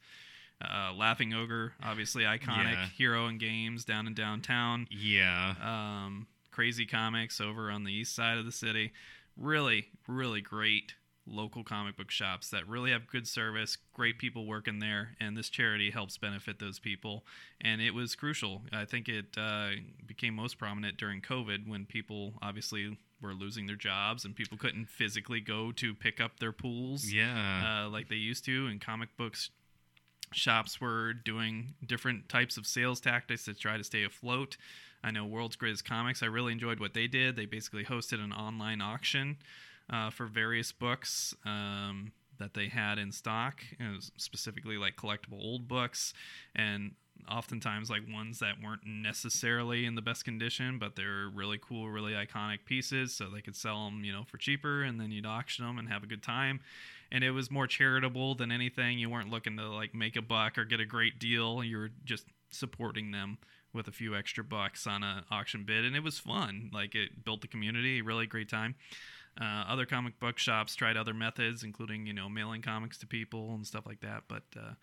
[0.59, 2.87] Uh, Laughing Ogre, obviously iconic Yeah.
[2.97, 4.87] hero in games down in downtown.
[4.89, 5.53] Yeah.
[5.61, 6.25] Um,
[6.55, 8.93] Crazy Comics over on the east side of the city.
[9.35, 10.93] Really, really great
[11.27, 15.49] local comic book shops that really have good service, great people working there, and this
[15.49, 17.25] charity helps benefit those people.
[17.59, 18.61] And it was crucial.
[18.71, 19.71] I think it uh,
[20.07, 24.87] became most prominent during COVID when people obviously were losing their jobs and people couldn't
[24.87, 27.83] physically go to pick up their pools Yeah.
[27.85, 29.49] uh, like they used to, and comic books
[30.31, 34.57] shops were doing different types of sales tactics to try to stay afloat.
[35.05, 36.23] I know World's Greatest Comics.
[36.23, 37.35] I really enjoyed what they did.
[37.35, 39.37] They basically hosted an online auction
[39.87, 43.61] uh, for various books um, that they had in stock,
[44.17, 46.11] specifically like collectible old books,
[46.55, 46.93] and
[47.29, 52.13] oftentimes like ones that weren't necessarily in the best condition, but they're really cool, really
[52.13, 53.13] iconic pieces.
[53.13, 55.87] So they could sell them, you know, for cheaper, and then you'd auction them and
[55.87, 56.61] have a good time.
[57.11, 58.97] And it was more charitable than anything.
[58.97, 61.63] You weren't looking to like make a buck or get a great deal.
[61.63, 63.37] You were just supporting them
[63.75, 66.71] with a few extra bucks on an auction bid, and it was fun.
[66.73, 68.75] Like it built the community, really great time.
[69.39, 73.53] Uh, other comic book shops tried other methods, including you know mailing comics to people
[73.53, 74.23] and stuff like that.
[74.27, 74.73] But uh,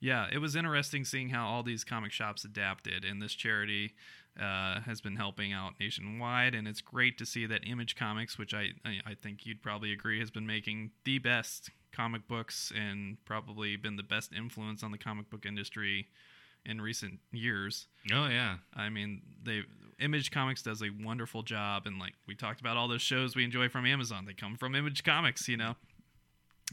[0.00, 3.94] yeah, it was interesting seeing how all these comic shops adapted, and this charity
[4.40, 6.54] uh, has been helping out nationwide.
[6.54, 9.92] And it's great to see that Image Comics, which I I I think you'd probably
[9.92, 14.92] agree has been making the best comic books and probably been the best influence on
[14.92, 16.08] the comic book industry
[16.64, 17.86] in recent years.
[18.12, 18.56] oh yeah.
[18.74, 19.62] I mean, they
[19.98, 23.44] Image Comics does a wonderful job, and like we talked about, all those shows we
[23.44, 25.74] enjoy from Amazon, they come from Image Comics, you know.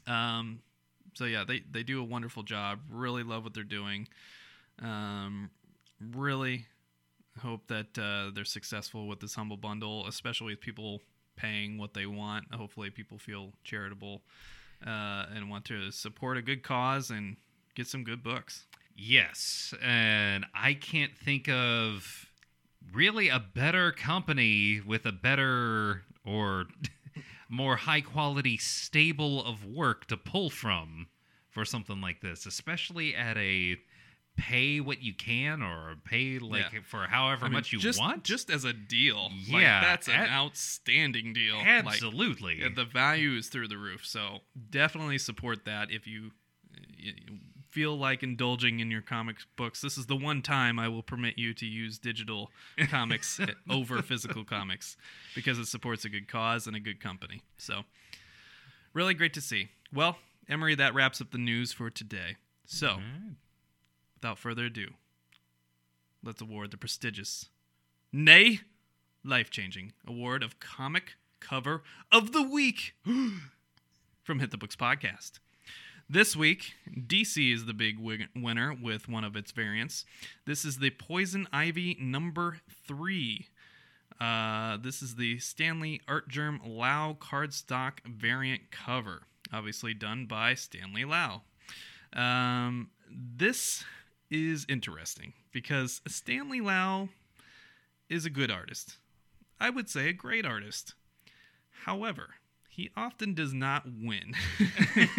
[0.08, 0.62] Um,
[1.14, 2.80] so yeah, they they do a wonderful job.
[2.90, 4.08] Really love what they're doing.
[4.82, 5.52] Um,
[6.14, 6.66] really
[7.40, 11.02] hope that uh, they're successful with this humble bundle, especially with people
[11.36, 12.54] paying what they want.
[12.54, 14.22] Hopefully, people feel charitable
[14.86, 17.38] uh, and want to support a good cause and
[17.76, 18.66] get some good books.
[19.02, 22.26] Yes, and I can't think of
[22.94, 26.66] really a better company with a better or
[27.50, 31.08] more high quality stable of work to pull from
[31.50, 33.78] for something like this, especially at a
[34.36, 36.80] pay what you can or pay like Yeah.
[36.86, 38.24] for however I mean, much you just, want.
[38.24, 39.30] just as a deal.
[39.52, 41.58] like, Yeah, that's an at- outstanding deal.
[41.58, 42.60] Like, Absolutely.
[42.62, 44.06] yeah, the value is through the roof.
[44.06, 44.40] So
[44.70, 46.32] definitely support that if you
[47.70, 49.82] feel like indulging in your comics books.
[49.82, 52.52] This is the one time I will permit you to use digital
[52.90, 53.40] comics
[53.70, 54.98] over physical comics
[55.36, 57.42] because it supports a good cause and a good company.
[57.58, 57.84] So
[58.94, 59.70] really great to see.
[59.94, 60.18] Well,
[60.48, 62.38] Emery, that wraps up the news for today.
[62.66, 63.36] So right.
[64.16, 64.90] without further ado,
[66.24, 67.50] let's award the prestigious,
[68.12, 68.62] nay,
[69.24, 72.94] life changing award of Comic Cover of the Week
[74.24, 75.40] from Hit the Books Podcast.
[76.12, 78.00] This week, DC is the big
[78.36, 80.06] winner with one of its variants.
[80.48, 82.58] This is the Poison Ivy number
[82.88, 83.46] three.
[84.20, 91.44] Uh, this is the Stanley Artgerm Lau cardstock variant cover, obviously done by Stanley Lau.
[92.12, 93.84] Um, this
[94.32, 97.10] is interesting because Stanley Lau
[98.10, 98.98] is a good artist.
[99.60, 100.96] I would say a great artist.
[101.86, 102.30] However,
[102.70, 104.34] he often does not win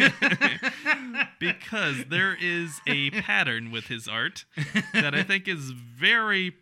[1.39, 4.45] because there is a pattern with his art
[4.93, 6.53] that I think is very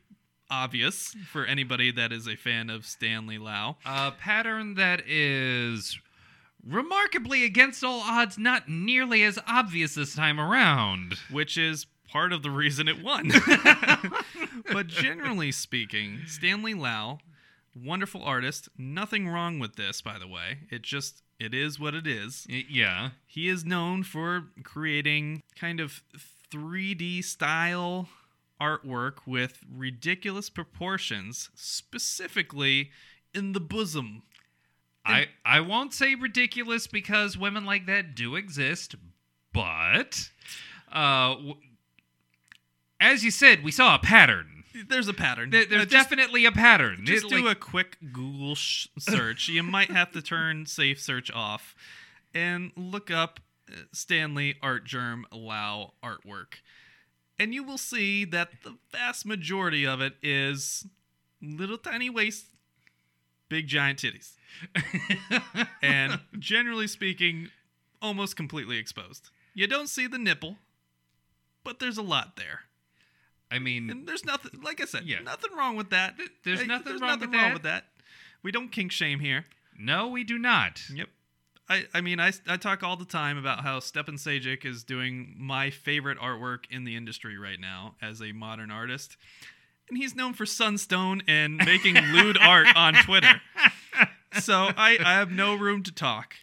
[0.51, 3.77] obvious for anybody that is a fan of Stanley Lau.
[3.85, 5.99] a pattern that is
[6.65, 11.15] remarkably against all odds not nearly as obvious this time around.
[11.31, 13.31] which is part of the reason it won.
[14.73, 17.19] but generally speaking, Stanley Lau,
[17.75, 18.69] wonderful artist.
[18.77, 20.59] Nothing wrong with this, by the way.
[20.69, 22.45] It just it is what it is.
[22.49, 23.11] Y- Yeah.
[23.25, 26.01] He is known for creating kind of
[26.51, 28.09] 3D style
[28.59, 32.91] artwork with ridiculous proportions, specifically
[33.33, 34.23] in the bosom.
[35.05, 38.95] I I won't say ridiculous because women like that do exist,
[39.53, 40.29] but
[40.91, 41.55] uh w-
[42.99, 44.58] as you said, we saw a pattern.
[44.87, 45.49] There's a pattern.
[45.49, 47.05] There- Uh, There's just- definitely a pattern.
[47.05, 49.47] Just It, do like- a quick Google sh- search.
[49.47, 51.75] you might have to turn safe search off
[52.33, 53.39] and look up
[53.71, 56.55] uh, Stanley Artgerm Lau artwork.
[57.37, 60.85] And you will see that the vast majority of it is
[61.41, 62.47] little tiny waist,
[63.47, 64.33] big giant titties.
[65.81, 67.49] and generally speaking,
[68.01, 69.29] almost completely exposed.
[69.53, 70.57] You don't see the nipple,
[71.63, 72.61] but there's a lot there.
[73.51, 75.19] I mean, And there's nothing, like I said, Yeah.
[75.19, 76.15] nothing wrong with that.
[76.43, 77.53] there's nothing there's wrong nothing with wrong that.
[77.53, 77.85] with that.
[78.43, 79.45] We don't kink shame here.
[79.77, 80.81] no, we do not.
[80.93, 81.07] Yep.
[81.71, 85.35] I, I mean, I, I talk all the time about how Stjepan Sejic is doing
[85.37, 89.17] my favorite artwork in the industry right now as a modern artist.
[89.87, 93.41] And he's known for Sunstone and making lewd art on Twitter.
[94.39, 96.35] So I, I have no room to talk.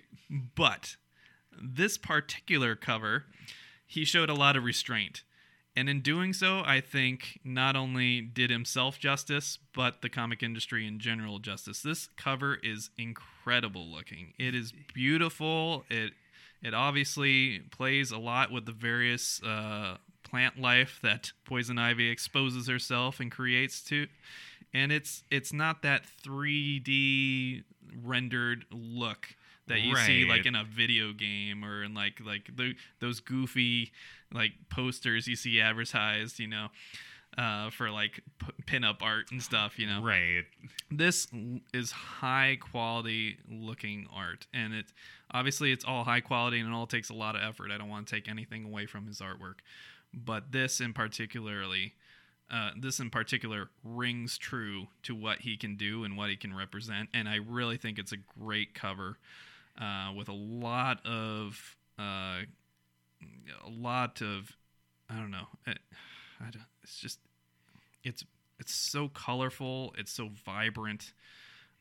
[0.55, 0.97] But
[1.61, 3.25] this particular cover,
[3.87, 5.23] he showed a lot of restraint.
[5.77, 10.87] And in doing so, I think not only did himself justice, but the comic industry
[10.87, 11.83] in general justice.
[11.83, 14.33] This cover is incredible looking.
[14.39, 15.85] It is beautiful.
[15.91, 16.13] It
[16.63, 22.67] it obviously plays a lot with the various uh, plant life that poison ivy exposes
[22.67, 24.07] herself and creates to,
[24.73, 27.65] and it's it's not that 3D
[28.03, 29.37] rendered look
[29.69, 33.93] that you see like in a video game or in like like the, those goofy
[34.33, 36.69] like posters you see advertised, you know,
[37.37, 40.03] uh, for like p- pinup art and stuff, you know.
[40.03, 40.45] Right.
[40.91, 41.27] This
[41.75, 44.87] is high quality looking art, and it
[45.31, 47.71] obviously it's all high quality and it all takes a lot of effort.
[47.71, 49.57] I don't want to take anything away from his artwork,
[50.15, 51.95] but this in particularly.
[52.49, 56.55] Uh, this in particular rings true to what he can do and what he can
[56.55, 59.19] represent, and I really think it's a great cover
[59.81, 62.41] uh, with a lot of uh,
[63.65, 64.57] a lot of
[65.09, 65.47] I don't know.
[65.67, 65.79] It,
[66.41, 67.21] I don't, it's just
[68.05, 68.25] it's
[68.59, 69.95] it's so colorful.
[69.99, 71.13] It's so vibrant.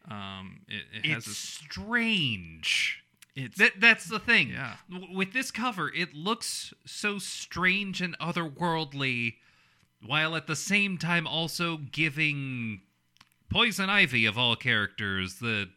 [0.09, 1.37] Um, it, it has It's this.
[1.37, 3.01] strange.
[3.35, 4.49] It's That, that's the thing.
[4.51, 4.75] Yeah.
[5.13, 9.35] With this cover, it looks so strange and otherworldly,
[10.05, 12.81] while at the same time also giving
[13.49, 15.69] Poison Ivy, of all characters, the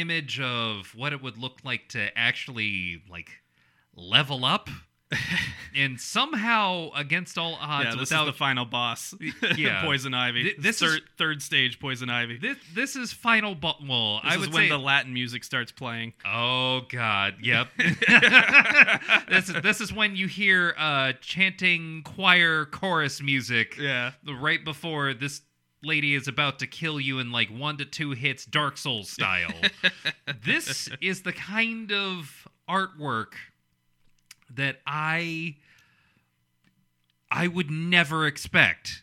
[0.00, 3.30] image of what it would look like to actually, like,
[3.94, 4.68] level up.
[5.76, 7.90] and somehow, against all odds, yeah.
[7.90, 9.12] This without is the final boss.
[9.58, 9.82] yeah.
[9.84, 10.42] Poison Ivy.
[10.44, 12.38] Th- this third is- third stage Poison Ivy.
[12.38, 13.54] this, this is final.
[13.54, 16.14] Bo- well, This I is would when say the Latin music starts playing.
[16.24, 17.68] Oh God, yep.
[19.28, 24.12] this is this is when you hear uh chanting choir chorus music Yeah.
[24.40, 25.42] right before this
[25.82, 29.52] lady is about to kill you in like one to two hits Dark Souls style.
[30.44, 33.32] this is the kind of artwork
[34.54, 35.56] that I
[37.30, 39.02] I would never expect.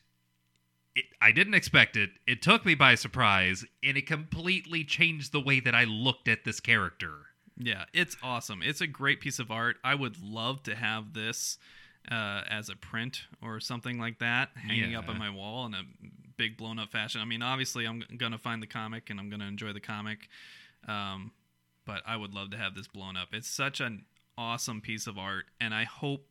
[0.96, 2.12] It, I didn't expect it.
[2.28, 6.46] It took me by surprise, and it completely changed the way that I looked at
[6.46, 7.14] this character.
[7.58, 8.62] Yeah, it's awesome.
[8.64, 9.78] It's a great piece of art.
[9.84, 11.58] I would love to have this
[12.10, 15.84] uh, as a print or something like that hanging up on my wall in a
[16.40, 17.20] big blown up fashion.
[17.22, 19.82] I mean, obviously, I'm going to find the comic and I'm going to enjoy the
[19.82, 20.30] comic,
[20.88, 21.32] um,
[21.86, 23.28] but I would love to have this blown up.
[23.34, 24.06] It's such an
[24.38, 26.26] awesome piece of art, and I hope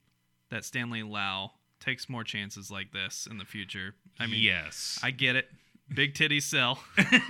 [0.50, 3.94] that Stanley Lau takes more chances like this in the future.
[4.18, 5.46] I mean, yes, I get it.
[5.94, 6.78] Big titties sell.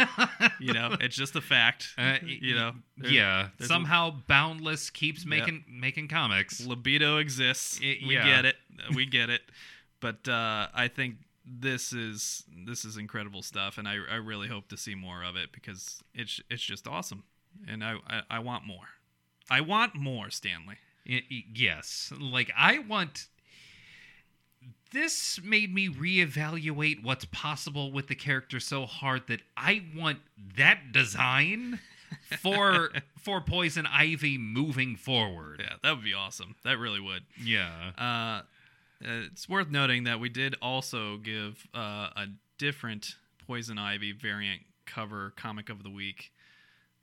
[0.60, 1.88] you know, it's just a fact.
[1.98, 3.48] Uh, you know, yeah.
[3.58, 5.28] there's a- Somehow, Boundless keeps Yep.
[5.28, 6.64] making making comics.
[6.64, 7.78] libido exists.
[7.82, 8.24] I- we yeah.
[8.24, 8.56] get it.
[8.94, 9.42] We get it.
[10.00, 11.16] But uh, I think
[11.50, 15.36] this is this is incredible stuff, and I, I really hope to see more of
[15.36, 17.24] it because it's it's just awesome,
[17.66, 18.88] and I, I, I want more.
[19.50, 20.76] I want more, Stanley.
[21.08, 23.28] Y- y- yes, like I want.
[24.90, 30.18] This made me reevaluate what's possible with the character so hard that I want
[30.56, 31.80] that design
[32.40, 32.90] for
[33.22, 35.60] for Poison Ivy moving forward.
[35.62, 36.56] Yeah, that would be awesome.
[36.64, 37.24] That really would.
[37.42, 37.90] Yeah.
[37.98, 38.42] Uh,
[39.00, 42.26] it's worth noting that we did also give uh, a
[42.58, 43.16] different
[43.46, 46.32] Poison Ivy variant cover comic of the week,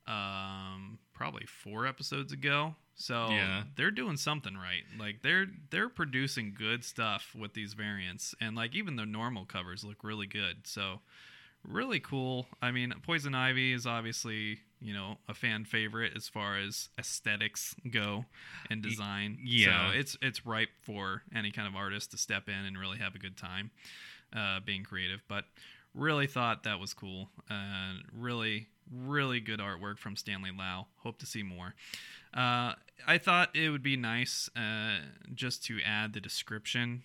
[0.08, 2.76] um, probably four episodes ago.
[2.96, 3.64] So Yeah.
[3.76, 4.84] they're doing something right.
[4.98, 9.84] Like they're they're producing good stuff with these variants, and like even the normal covers
[9.84, 10.66] look really good.
[10.66, 11.02] So
[11.68, 12.48] really cool.
[12.62, 17.76] I mean, Poison Ivy is obviously you know a fan favorite as far as aesthetics
[17.90, 18.26] go
[18.70, 19.38] and design.
[19.44, 19.92] yeah.
[19.92, 23.16] so it's it's ripe for any kind of artist to step in and really have
[23.16, 23.72] a good time
[24.36, 25.22] uh, being creative.
[25.28, 25.46] But
[25.94, 27.30] really thought that was cool.
[27.50, 30.88] Uh, really, really good artwork from Stanley Lau.
[30.98, 31.74] Hope to see more.
[32.34, 32.74] Uh,
[33.08, 35.00] I thought it would be nice uh,
[35.34, 37.04] just to add the description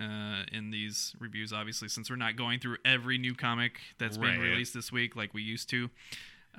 [0.00, 4.32] uh, in these reviews, obviously, since we're not going through every new comic that's being
[4.32, 5.90] been released this week like we used to.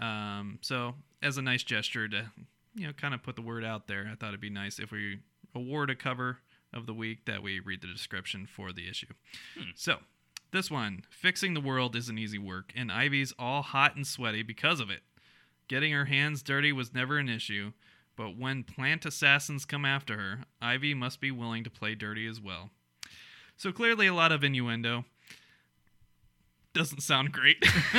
[0.01, 2.31] Um, so, as a nice gesture to,
[2.75, 4.91] you know, kind of put the word out there, I thought it'd be nice if
[4.91, 5.19] we
[5.53, 6.39] award a cover
[6.73, 9.07] of the week that we read the description for the issue.
[9.75, 9.97] So,
[10.51, 14.79] this one, fixing the world isn't easy work, and Ivy's all hot and sweaty because
[14.79, 15.01] of it.
[15.67, 17.71] Getting her hands dirty was never an issue,
[18.17, 22.41] but when plant assassins come after her, Ivy must be willing to play dirty as
[22.41, 22.69] well.
[23.61, 25.05] So clearly a lot of innuendo.
[26.73, 27.57] Doesn't sound great.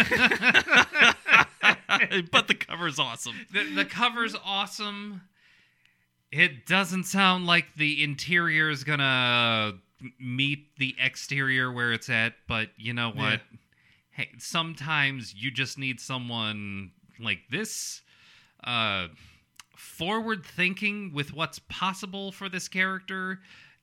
[2.33, 3.37] but the cover's awesome.
[3.53, 5.21] The, the cover's awesome.
[6.33, 9.75] It doesn't sound like the interior is gonna
[10.19, 13.41] meet the exterior where it's at, but you know what?
[13.53, 13.59] Yeah.
[14.11, 16.91] Hey, sometimes you just need someone
[17.21, 18.03] like this,
[18.65, 19.07] uh,
[19.77, 23.39] forward thinking with what's possible for this character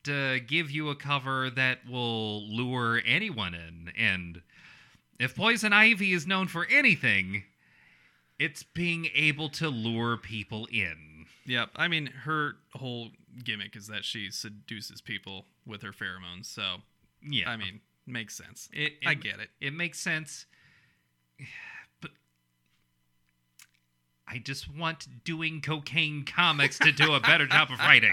[0.09, 3.91] to give you a cover that will lure anyone in.
[3.97, 4.41] And
[5.19, 7.43] if Poison Ivy is known for anything,
[8.37, 11.25] it's being able to lure people in.
[11.45, 11.69] Yep.
[11.75, 13.09] I mean, her whole
[13.43, 16.45] gimmick is that she seduces people with her pheromones.
[16.45, 16.77] So,
[17.21, 18.69] Yeah, I mean, makes sense.
[18.71, 19.49] it, I get it.
[19.59, 20.45] It makes sense,
[24.31, 28.11] I just want doing cocaine comics to do a better job of writing.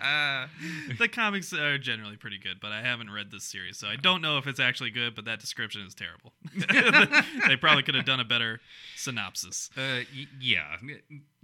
[0.98, 4.20] the comics are generally pretty good, but I haven't read this series, so I don't
[4.22, 5.14] know if it's actually good.
[5.14, 6.32] But that description is terrible.
[7.46, 8.60] they probably could have done a better
[8.96, 9.70] synopsis.
[9.76, 10.76] Uh, y- yeah,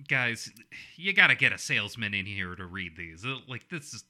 [0.09, 0.51] guys,
[0.97, 3.25] you gotta get a salesman in here to read these.
[3.25, 4.05] Uh, Like this is,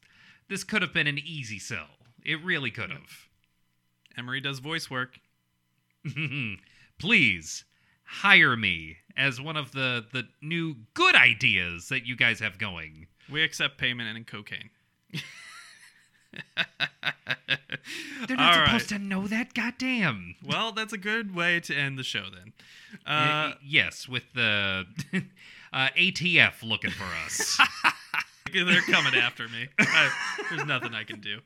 [0.48, 1.88] this could have been an easy sell.
[2.24, 3.26] It really could have.
[4.16, 5.20] Emery does voice work.
[6.98, 7.64] Please
[8.08, 13.06] hire me as one of the the new good ideas that you guys have going.
[13.30, 14.70] We accept payment and cocaine.
[18.26, 18.98] They're not All supposed right.
[19.00, 19.54] to know that.
[19.54, 20.34] Goddamn.
[20.44, 22.52] Well, that's a good way to end the show then.
[23.06, 24.84] Uh, Uh, yes, with the
[25.72, 27.58] uh, ATF looking for us.
[28.52, 29.68] They're coming after me.
[29.78, 30.10] I,
[30.50, 31.40] there's nothing I can do.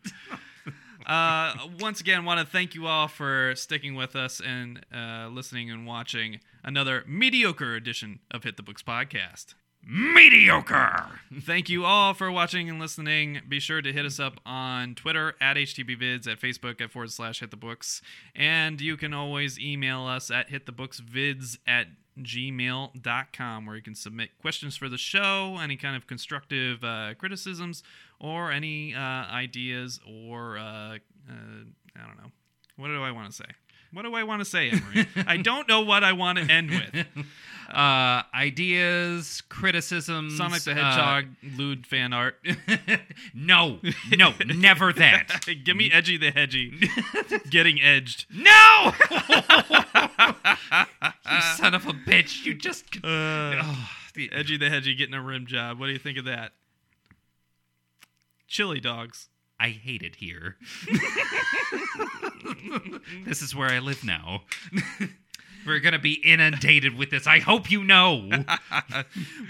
[1.06, 5.70] Uh, once again, want to thank you all for sticking with us and uh, listening
[5.70, 9.54] and watching another mediocre edition of Hit the Books podcast.
[9.84, 11.06] Mediocre.
[11.40, 13.40] Thank you all for watching and listening.
[13.48, 17.40] Be sure to hit us up on Twitter at HTBVids, at Facebook at forward slash
[17.40, 18.00] hit the books.
[18.34, 21.88] And you can always email us at hitthebooksvids at
[22.18, 27.82] gmail.com where you can submit questions for the show, any kind of constructive uh, criticisms,
[28.20, 31.64] or any uh, ideas, or uh, uh,
[31.96, 32.30] I don't know.
[32.76, 33.44] What do I want to say?
[33.92, 35.06] What do I want to say, Emery?
[35.26, 37.06] I don't know what I want to end with.
[37.72, 40.36] Uh, ideas, criticisms.
[40.36, 41.24] Sonic the uh, Hedgehog,
[41.56, 42.36] lewd fan art.
[43.34, 43.78] no,
[44.14, 45.40] no, never that.
[45.64, 46.90] Give me Edgy the Hedgy.
[47.48, 48.26] Getting edged.
[48.30, 48.92] No!
[51.30, 52.44] you son of a bitch!
[52.44, 52.96] You just.
[53.02, 55.80] Uh, Oh, the- Edgy the Hedgy getting a rim job.
[55.80, 56.52] What do you think of that?
[58.48, 59.30] Chili dogs.
[59.62, 60.56] I hate it here.
[63.24, 64.42] this is where I live now.
[65.66, 67.26] We're gonna be inundated with this.
[67.26, 68.30] I hope you know.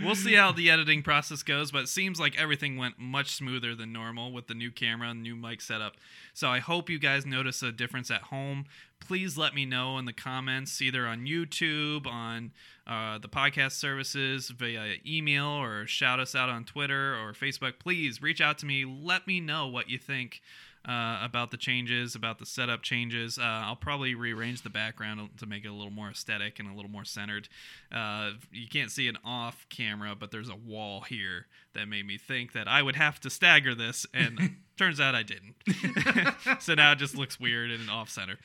[0.02, 3.74] We'll see how the editing process goes, but it seems like everything went much smoother
[3.74, 5.94] than normal with the new camera and new mic setup.
[6.34, 8.64] So I hope you guys notice a difference at home.
[8.98, 12.52] Please let me know in the comments, either on YouTube, on
[12.86, 17.74] uh, the podcast services, via email, or shout us out on Twitter or Facebook.
[17.78, 18.84] Please reach out to me.
[18.84, 20.40] Let me know what you think
[20.86, 23.38] uh, about the changes, about the setup changes.
[23.38, 26.74] Uh, I'll probably rearrange the background to make it a little more aesthetic and a
[26.74, 27.48] little more centered.
[27.92, 32.18] Uh, you can't see it off camera, but there's a wall here that made me
[32.18, 35.54] think that I would have to stagger this, and turns out I didn't.
[36.60, 38.38] so now it just looks weird and off center.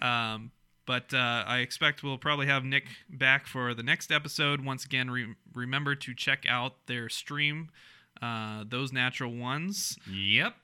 [0.00, 0.52] Um,
[0.86, 4.64] but uh, I expect we'll probably have Nick back for the next episode.
[4.64, 7.70] Once again, re- remember to check out their stream,
[8.20, 9.98] uh, Those Natural Ones.
[10.10, 10.54] Yep.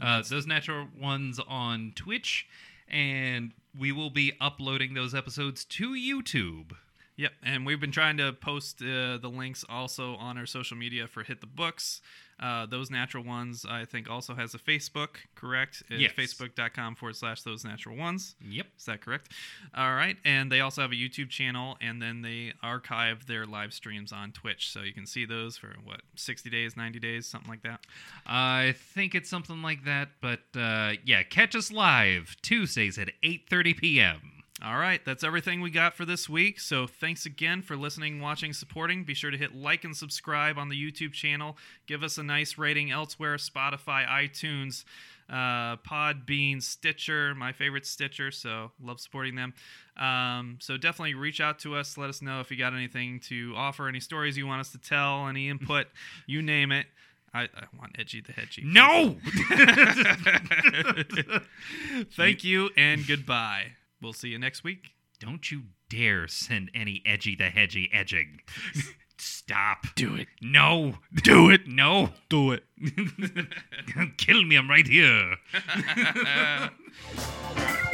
[0.00, 2.46] Uh, those natural ones on Twitch,
[2.88, 6.72] and we will be uploading those episodes to YouTube.
[7.16, 11.06] Yep, and we've been trying to post uh, the links also on our social media
[11.06, 12.00] for Hit the Books.
[12.40, 15.82] Uh, those natural ones, I think, also has a Facebook, correct?
[15.90, 16.12] It's Yes.
[16.16, 18.34] Facebook.com forward slash those natural ones.
[18.48, 18.66] Yep.
[18.78, 19.30] Is that correct?
[19.74, 20.16] All right.
[20.24, 24.32] And they also have a YouTube channel, and then they archive their live streams on
[24.32, 24.70] Twitch.
[24.70, 27.80] So you can see those for, what, 60 days, 90 days, something like that?
[28.26, 33.76] I think it's something like that, but uh, yeah, catch us live Tuesdays at 8:30
[33.76, 34.39] p.m.
[34.62, 36.60] All right, that's everything we got for this week.
[36.60, 39.04] So thanks again for listening, watching, supporting.
[39.04, 41.56] Be sure to hit like and subscribe on the YouTube channel.
[41.86, 44.84] Give us a nice rating elsewhere Spotify, iTunes,
[45.30, 48.30] uh, Podbean, Stitcher, my favorite Stitcher.
[48.30, 49.54] So love supporting them.
[49.96, 51.96] Um, so definitely reach out to us.
[51.96, 54.78] Let us know if you got anything to offer, any stories you want us to
[54.78, 55.86] tell, any input,
[56.26, 56.86] you name it.
[57.32, 58.62] I, I want Edgy the Hedgy.
[58.64, 59.16] No.
[62.16, 63.72] Thank you and goodbye.
[64.02, 64.92] We'll see you next week.
[65.18, 68.40] Don't you dare send any edgy the hedgy edging.
[69.18, 69.84] Stop.
[69.96, 70.28] Do it.
[70.40, 70.94] No.
[71.22, 71.66] Do it.
[71.66, 72.10] No.
[72.30, 72.64] Do it.
[74.16, 74.56] Kill me.
[74.56, 75.36] I'm right here.